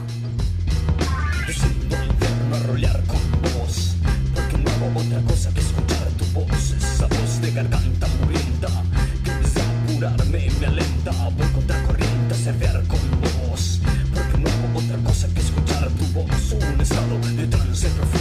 [2.52, 3.96] a rolear con vos
[4.32, 8.68] Porque no hago otra cosa que escuchar tu voz Esa voz de garganta murienta
[9.24, 13.80] Que desde apurarme me alenta Voy contra corriente a surfear con vos
[14.14, 18.17] Porque no hago otra cosa que escuchar tu voz Un estado de trance profundo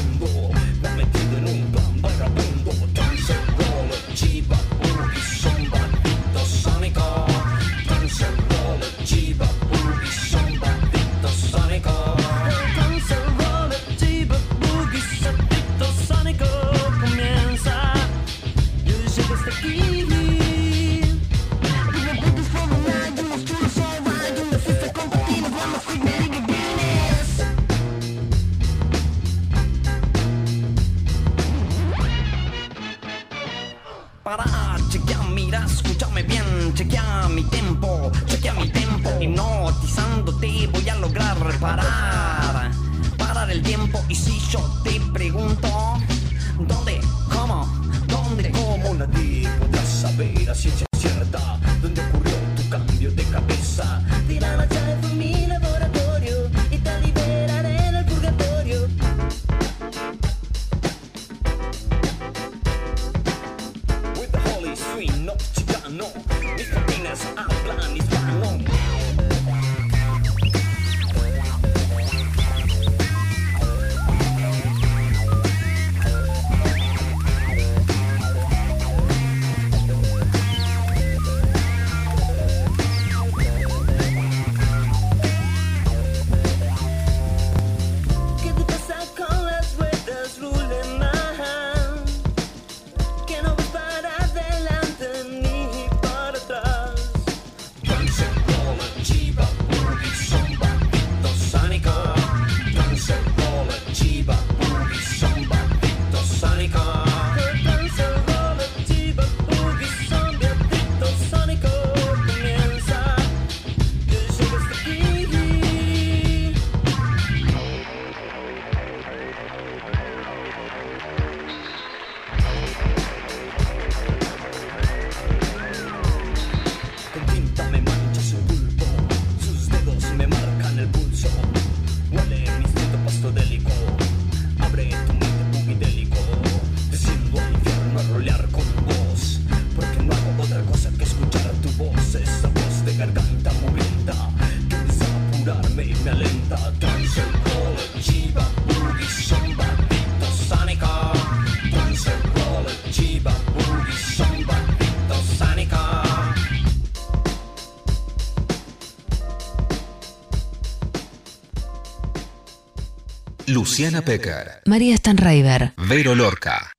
[163.78, 164.64] Luciana Pecker.
[164.66, 165.74] María Stanraiver.
[165.78, 166.72] Vero Lorca.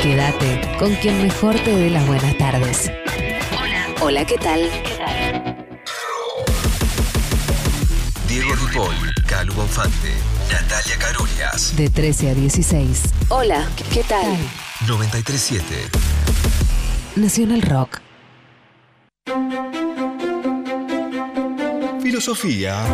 [0.00, 2.92] Quédate con quien mejor te dé las buenas tardes.
[3.60, 3.86] Hola.
[4.00, 4.70] Hola, ¿qué tal?
[8.28, 8.94] Diego Ripoll.
[9.26, 10.12] Calu Bonfante.
[10.52, 11.76] Natalia Carolias.
[11.76, 13.02] De 13 a 16.
[13.30, 14.38] Hola, ¿qué tal?
[14.86, 15.64] 937.
[17.16, 18.00] Nacional Rock.
[22.00, 22.84] Filosofía.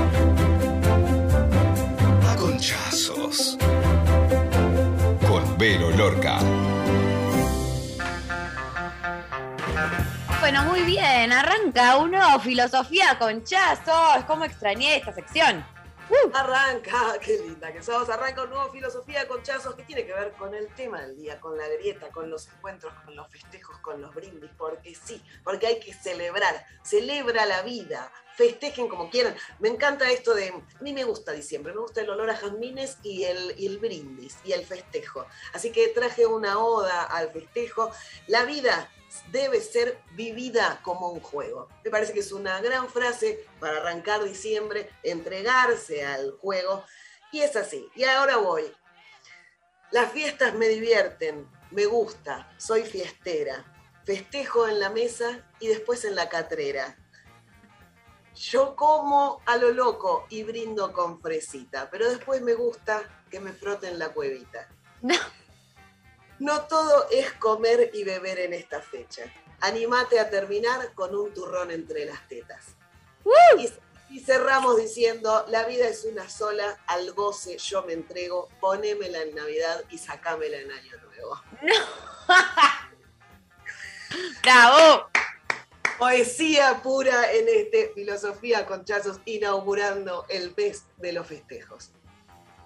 [5.78, 6.38] Lorca.
[10.40, 11.32] Bueno, muy bien.
[11.32, 14.24] Arranca uno, filosofía con chazos.
[14.26, 15.64] ¿Cómo extrañé esta sección?
[16.34, 18.08] Arranca, qué linda que sos.
[18.10, 18.99] Arranca un nuevo Filosofía
[19.42, 22.48] Chazos que tiene que ver con el tema del día, con la grieta, con los
[22.48, 26.66] encuentros, con los festejos, con los brindis, porque sí, porque hay que celebrar.
[26.82, 29.34] Celebra la vida, festejen como quieran.
[29.58, 30.48] Me encanta esto de.
[30.48, 33.78] A mí me gusta diciembre, me gusta el olor a jazmines y el, y el
[33.78, 35.26] brindis y el festejo.
[35.52, 37.90] Así que traje una oda al festejo.
[38.26, 38.90] La vida
[39.32, 41.68] debe ser vivida como un juego.
[41.84, 46.84] Me parece que es una gran frase para arrancar diciembre, entregarse al juego.
[47.32, 47.88] Y es así.
[47.94, 48.64] Y ahora voy.
[49.90, 53.64] Las fiestas me divierten, me gusta, soy fiestera.
[54.04, 56.96] Festejo en la mesa y después en la catrera.
[58.34, 63.52] Yo como a lo loco y brindo con fresita, pero después me gusta que me
[63.52, 64.68] froten la cuevita.
[66.38, 69.24] No todo es comer y beber en esta fecha.
[69.60, 72.76] Animate a terminar con un turrón entre las tetas.
[74.10, 79.34] Y cerramos diciendo, la vida es una sola, al goce yo me entrego, ponémela en
[79.34, 81.42] Navidad y sacámela en Año Nuevo.
[84.42, 85.08] ¡Bravo!
[85.98, 91.92] Poesía pura en este Filosofía con Chazos, inaugurando el mes de los festejos.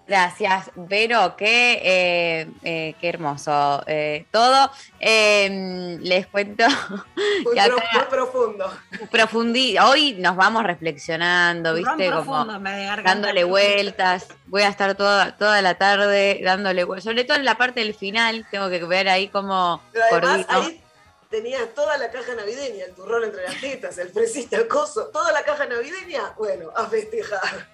[0.07, 4.71] Gracias, Vero, qué, eh, eh, qué hermoso eh, todo.
[5.01, 6.67] Eh, les cuento
[7.45, 8.71] Muy, que acá pro- muy profundo.
[9.11, 12.09] profundí, hoy nos vamos reflexionando, ¿viste?
[12.11, 14.29] profundo, Como dándole vueltas.
[14.47, 17.05] Voy a estar toda, toda la tarde dándole vueltas.
[17.05, 20.83] Sobre todo en la parte del final, tengo que ver ahí como Pero además ahí
[21.31, 25.33] tenías toda la caja navideña, el turrón entre las tetas, el fresita, el coso, toda
[25.33, 27.73] la caja navideña, bueno, a festejar.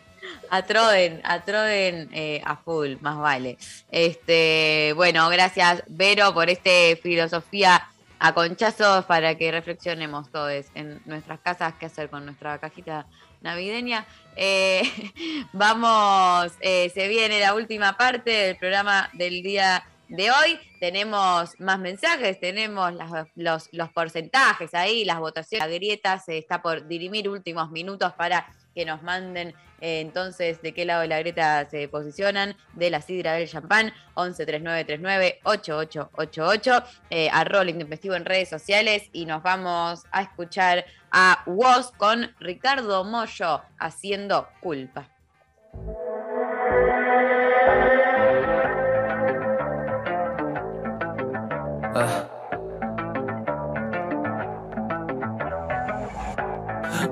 [0.51, 3.59] A Troden, a Troden eh, a full, más vale.
[3.90, 7.88] Este, bueno, gracias, Vero, por este filosofía
[8.20, 13.06] a conchazos para que reflexionemos todos en nuestras casas qué hacer con nuestra cajita
[13.40, 14.06] navideña.
[14.36, 14.82] Eh,
[15.52, 20.59] vamos, eh, se viene la última parte del programa del día de hoy.
[20.80, 22.92] Tenemos más mensajes, tenemos
[23.36, 28.47] los, los porcentajes ahí, las votaciones, la grieta se está por dirimir últimos minutos para
[28.74, 33.35] que nos manden entonces de qué lado de la grieta se posicionan, de la sidra
[33.35, 40.05] del champán, 11 3939 8888, eh, arroba el intempestivo en redes sociales y nos vamos
[40.12, 45.09] a escuchar a Woz con Ricardo Mollo haciendo culpa.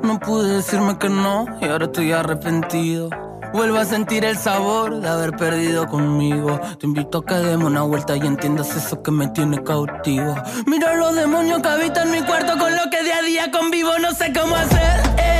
[0.02, 3.10] No pude decirme que no y ahora estoy arrepentido.
[3.52, 6.60] Vuelvo a sentir el sabor de haber perdido conmigo.
[6.78, 10.34] Te invito a que demos una vuelta y entiendas eso que me tiene cautivo.
[10.66, 13.90] Mira los demonios que habitan mi cuarto con lo que día a día convivo.
[14.00, 15.00] No sé cómo hacer.
[15.18, 15.38] eh.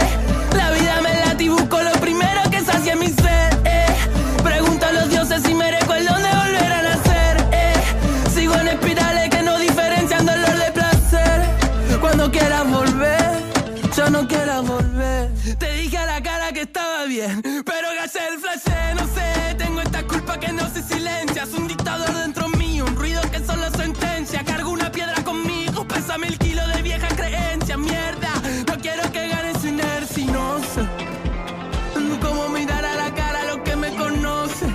[0.57, 3.28] La vida me late y busco lo primero que sacie mi ser.
[20.53, 21.45] No se silencia.
[21.45, 24.45] Es un dictador dentro mío, un ruido que solo sentencia.
[24.45, 27.77] Cargo una piedra conmigo, pesa mil kilos de vieja creencia.
[27.77, 28.33] Mierda,
[28.66, 31.09] no quiero que gane su inercia no sé
[32.20, 34.75] cómo mirar a la cara a los que me conocen.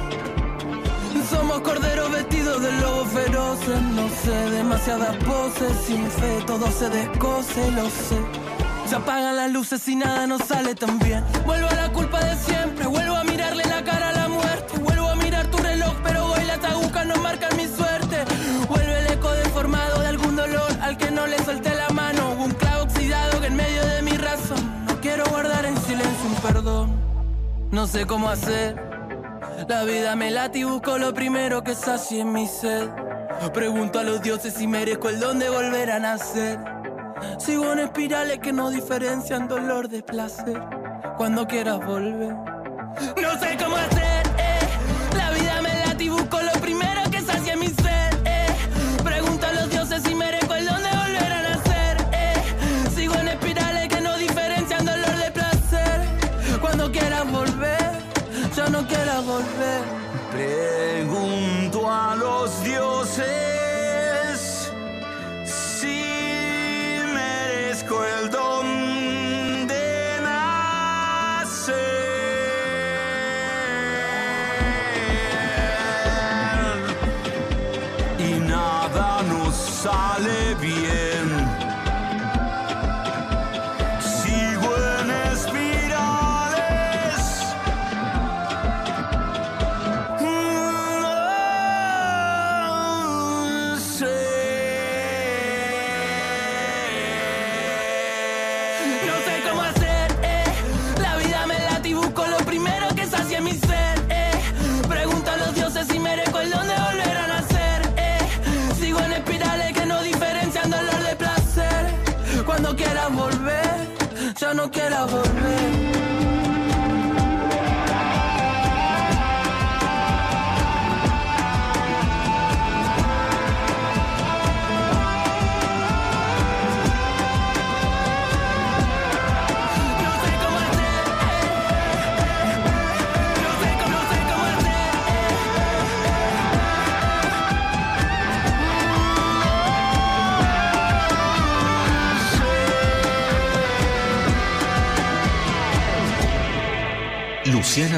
[1.29, 3.81] Somos corderos vestidos de lobos feroces.
[3.81, 5.71] No sé, demasiadas poses.
[5.85, 8.19] Sin fe todo se descoce, lo sé.
[8.87, 11.23] Se apagan las luces y nada nos sale tan bien.
[11.45, 12.85] Vuelvo a la culpa de siempre.
[12.87, 14.72] Vuelvo a mirarle la cara a la muerte.
[27.73, 28.75] No sé cómo hacer.
[29.67, 32.87] La vida me late y busco lo primero que sacie mi sed.
[33.51, 36.59] Pregunto a los dioses si merezco el don de volver a nacer.
[37.39, 40.61] Sigo en espirales que no diferencian dolor de placer.
[41.17, 42.35] Cuando quieras volver.
[43.19, 44.59] No sé cómo hacer, eh.
[45.17, 45.62] La vida me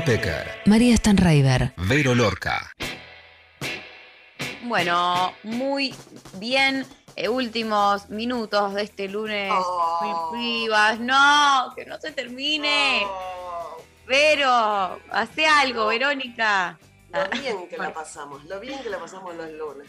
[0.06, 1.74] Pecker, María Stanraiver.
[1.78, 2.72] Vero Lorca.
[4.64, 5.96] Bueno, muy
[6.36, 6.86] bien.
[7.16, 9.52] eh, últimos minutos de este lunes.
[9.52, 10.32] Oh.
[11.00, 13.04] No, que no se termine.
[14.06, 16.78] Pero, hace algo, Verónica.
[17.12, 19.88] Lo bien que la pasamos, lo bien que la pasamos los lunes.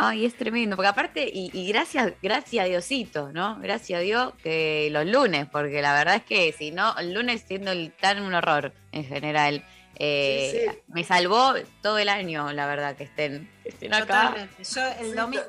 [0.00, 3.58] Ay, es tremendo, porque aparte, y, y gracias, gracias a Diosito, ¿no?
[3.60, 7.42] Gracias a Dios que los lunes, porque la verdad es que si no, el lunes
[7.46, 9.64] siendo el, tan un horror en general.
[9.96, 10.78] eh, Sí, sí.
[10.88, 14.28] Me salvó todo el año, la verdad, que estén, que estén acá.
[14.28, 14.64] Totalmente.
[14.64, 15.44] Yo el domingo,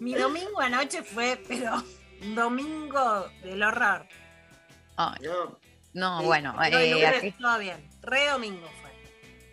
[0.00, 1.82] mi domingo anoche fue, pero
[2.22, 4.06] un domingo del horror.
[4.96, 5.18] Ay,
[5.94, 7.88] no, Sí, bueno, eh, lunes aquí- todo bien.
[8.02, 8.68] Re domingo.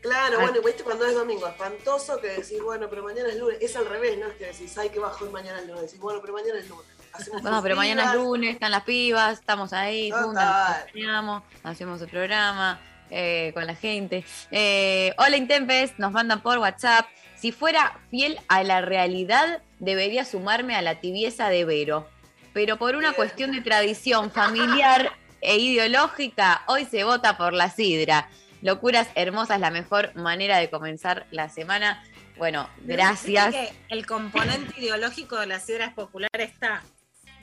[0.06, 0.42] Claro, Ah.
[0.44, 3.58] bueno, y viste cuando es domingo, espantoso que decís, bueno, pero mañana es lunes.
[3.60, 4.28] Es al revés, ¿no?
[4.28, 5.82] Es que decís, ay, que bajón mañana es lunes.
[5.82, 6.86] Decís, bueno, pero mañana es lunes.
[7.12, 10.24] Hacemos No, pero mañana es lunes, están las pibas, estamos ahí, Total.
[10.26, 12.80] juntas, nos hacemos el programa
[13.10, 14.24] eh, con la gente.
[14.52, 17.08] Eh, hola Intempes, nos mandan por WhatsApp.
[17.36, 22.08] Si fuera fiel a la realidad, debería sumarme a la tibieza de Vero.
[22.54, 25.12] Pero por una cuestión de tradición familiar
[25.42, 28.30] e ideológica, hoy se vota por la sidra.
[28.66, 32.04] Locuras hermosas, la mejor manera de comenzar la semana.
[32.36, 33.54] Bueno, gracias.
[33.54, 36.82] Que el componente ideológico de las sidras populares está.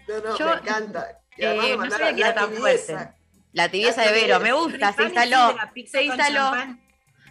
[0.09, 1.20] No, no, Yo, me encanta.
[1.39, 2.93] Eh, no sabía que era la tan tibieza.
[2.94, 3.15] fuerte.
[3.53, 5.57] La tibieza La de Vero, me gusta, se instaló.
[5.86, 6.53] Se instaló.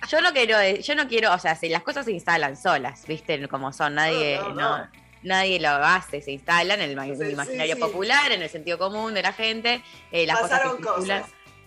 [0.10, 3.46] Yo no quiero, yo no quiero, o sea, si las cosas se instalan solas, viste,
[3.50, 4.90] como son, nadie, No, no, no, no.
[5.24, 7.82] nadie lo hace, se instalan en el, imaginario sí.
[7.82, 11.26] popular, en el sentido común de la gente, eh, las Pasaron cosas.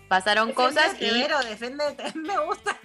[0.09, 2.13] Pasaron cosas y, Vero, defendete.
[2.19, 2.77] Me gusta.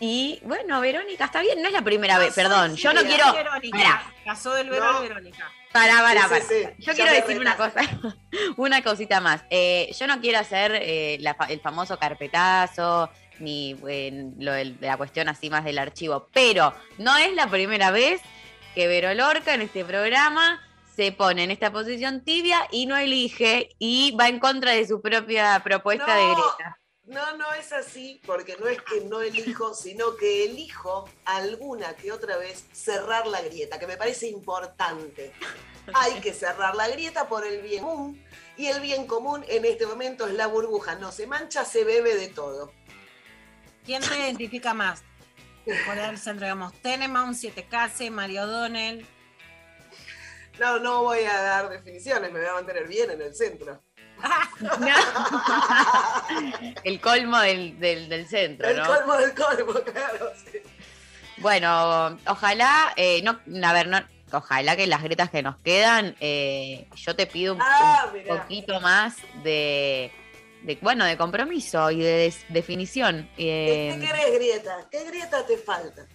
[0.00, 4.12] y, bueno, Verónica, está bien, no es la primera vez, perdón, yo no quiero, Verónica.
[4.24, 5.00] Pasó del Vero No.
[5.02, 5.50] Verónica.
[5.72, 6.44] Pará, pará, Sí, sí, pará.
[6.76, 7.80] sí, Yo ya quiero decir una cosa,
[8.56, 9.42] una cosita más.
[9.50, 14.76] Eh, yo no quiero hacer eh, la fa- el famoso carpetazo, ni eh, lo de
[14.80, 18.20] la cuestión así más del archivo, pero no es la primera vez
[18.74, 20.60] que Vero Lorca en este programa
[20.94, 25.00] se pone en esta posición tibia y no elige y va en contra de su
[25.00, 26.26] propia propuesta de.
[26.26, 26.80] Greta.
[27.06, 32.12] No, no es así, porque no es que no elijo, sino que elijo alguna que
[32.12, 35.32] otra vez cerrar la grieta, que me parece importante.
[35.92, 38.24] Hay que cerrar la grieta por el bien común,
[38.56, 40.94] y el bien común en este momento es la burbuja.
[40.94, 42.72] No se mancha, se bebe de todo.
[43.84, 45.02] ¿Quién te identifica más?
[45.86, 49.06] Por el centro, digamos, Teneman, 7K, Mario O'Donnell.
[50.58, 53.82] No, no voy a dar definiciones, me voy a mantener bien en el centro.
[56.84, 58.86] El colmo del, del- del centro, El ¿no?
[58.86, 60.30] colmo del colmo, claro.
[60.36, 60.58] sí.
[61.38, 64.00] Bueno, ojalá, eh, no, a ver, no,
[64.32, 68.80] ojalá que las gretas que nos quedan, eh, yo te pido un, Ah, un poquito
[68.80, 70.12] más de,
[70.62, 73.28] de, bueno, de compromiso y de definición.
[73.36, 74.86] ¿Qué Eh, querés, grieta?
[74.90, 76.06] ¿Qué grieta te falta?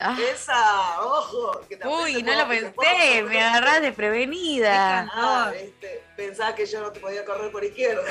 [0.00, 1.60] Ah, Esa, ojo.
[1.68, 5.08] Que te uy, no lo pensé, me agarrás desprevenida.
[5.12, 8.02] Ah, viste, pensaba que yo no te podía correr por izquierda.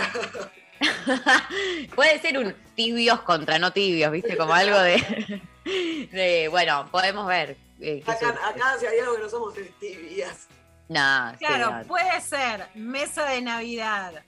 [1.96, 4.38] Puede ser un tibios contra no tibios, ¿viste?
[4.38, 5.42] Como algo de,
[6.12, 7.58] de bueno, podemos ver.
[7.82, 10.48] eh, Acá, acá si hay algo que no somos tibias.
[10.88, 11.84] No, sí, Claro, no.
[11.88, 14.24] puede ser mesa de Navidad,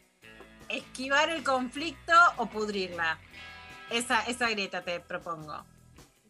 [0.70, 3.18] esquivar el conflicto o pudrirla.
[3.90, 5.66] Esa, esa grieta te propongo.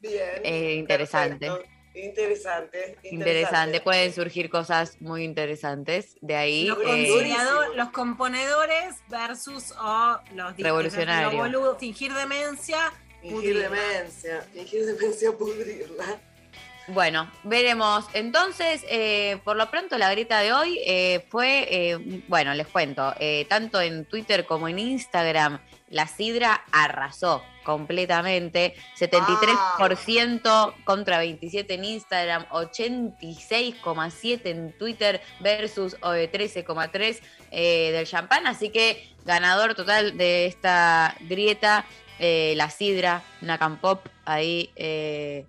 [0.01, 0.41] Bien.
[0.43, 1.47] Eh, interesante.
[1.47, 1.71] perfecto.
[1.93, 6.65] Interesante, Interesante, pueden surgir cosas muy interesantes de ahí.
[6.67, 7.35] Los, eh,
[7.75, 11.33] los componedores versus o los Revolucionarios.
[11.33, 13.69] los boludos, fingir demencia, Fingir pudrirla.
[13.69, 16.21] demencia, fingir demencia, pudrirla.
[16.87, 18.05] Bueno, veremos.
[18.13, 23.13] Entonces, eh, por lo pronto, la grita de hoy eh, fue, eh, bueno, les cuento,
[23.19, 25.59] eh, tanto en Twitter como en Instagram,
[25.89, 28.75] la Sidra arrasó completamente.
[28.99, 37.19] 73% contra 27 en Instagram, 86,7 en Twitter versus eh, 13,3
[37.51, 38.47] eh, del champán.
[38.47, 41.85] Así que ganador total de esta grieta,
[42.19, 44.71] eh, la Sidra, una Campop ahí.
[44.75, 45.45] eh,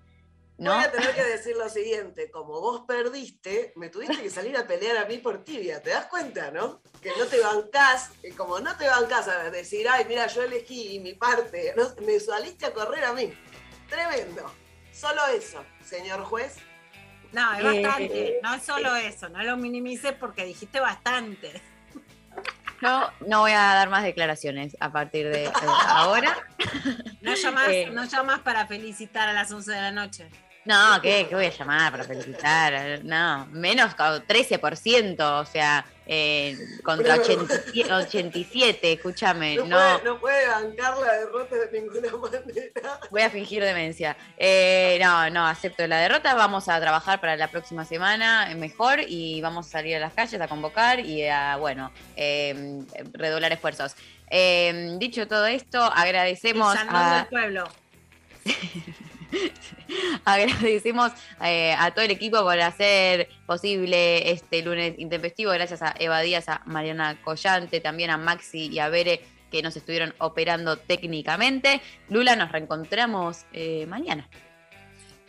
[0.58, 0.74] ¿no?
[0.74, 4.66] Voy a tener que decir lo siguiente, como vos perdiste, me tuviste que salir a
[4.66, 6.80] pelear a mí por tibia, ¿te das cuenta, no?
[7.00, 10.98] Que no te bancás, y como no te bancás a decir, ay, mira, yo elegí
[11.00, 11.84] mi parte, ¿no?
[12.06, 13.32] me saliste a correr a mí.
[13.88, 14.50] Tremendo.
[14.92, 16.56] Solo eso, señor juez.
[17.32, 18.40] No, es Eh, bastante.
[18.42, 21.60] No es solo eso, no lo minimices porque dijiste bastante.
[22.82, 25.50] No, no voy a dar más declaraciones a partir de
[25.86, 26.36] ahora.
[27.20, 27.88] No llamas, Eh.
[27.92, 30.28] no llamas para felicitar a las 11 de la noche.
[30.64, 33.00] No, ¿qué, ¿qué voy a llamar para felicitar?
[33.04, 39.76] No, menos ca- 13%, o sea, eh, contra 80 87, escúchame, No, no.
[39.76, 43.00] Puede, no puede bancar la derrota de ninguna manera.
[43.10, 44.16] Voy a fingir demencia.
[44.36, 46.34] Eh, no, no, acepto la derrota.
[46.34, 50.12] Vamos a trabajar para la próxima semana eh, mejor y vamos a salir a las
[50.14, 52.82] calles a convocar y a, bueno, eh,
[53.14, 53.96] redoblar esfuerzos.
[54.30, 57.68] Eh, dicho todo esto, agradecemos al pueblo.
[60.24, 65.52] agradecemos eh, a todo el equipo por hacer posible este lunes intempestivo.
[65.52, 69.76] Gracias a Eva Díaz, a Mariana Collante, también a Maxi y a Bere que nos
[69.76, 71.82] estuvieron operando técnicamente.
[72.08, 74.28] Lula, nos reencontramos eh, mañana.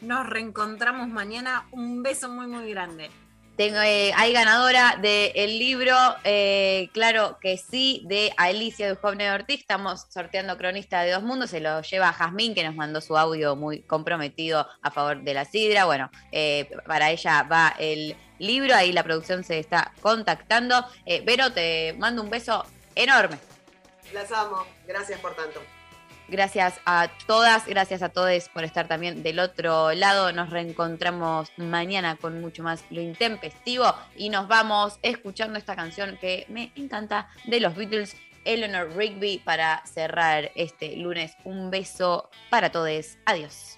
[0.01, 1.65] Nos reencontramos mañana.
[1.71, 3.09] Un beso muy, muy grande.
[3.55, 9.59] Tengo, eh, hay ganadora del libro, eh, claro que sí, de Alicia Dujovne Ortiz.
[9.59, 11.51] Estamos sorteando Cronista de Dos Mundos.
[11.51, 15.45] Se lo lleva Jazmín, que nos mandó su audio muy comprometido a favor de la
[15.45, 15.85] sidra.
[15.85, 18.73] Bueno, eh, para ella va el libro.
[18.73, 20.83] Ahí la producción se está contactando.
[21.05, 22.65] Eh, Vero, te mando un beso
[22.95, 23.37] enorme.
[24.13, 24.65] Las amo.
[24.87, 25.61] Gracias por tanto.
[26.27, 30.31] Gracias a todas, gracias a todos por estar también del otro lado.
[30.31, 36.45] Nos reencontramos mañana con mucho más lo intempestivo y nos vamos escuchando esta canción que
[36.49, 41.35] me encanta de los Beatles, Eleanor Rigby, para cerrar este lunes.
[41.43, 43.17] Un beso para todos.
[43.25, 43.77] Adiós.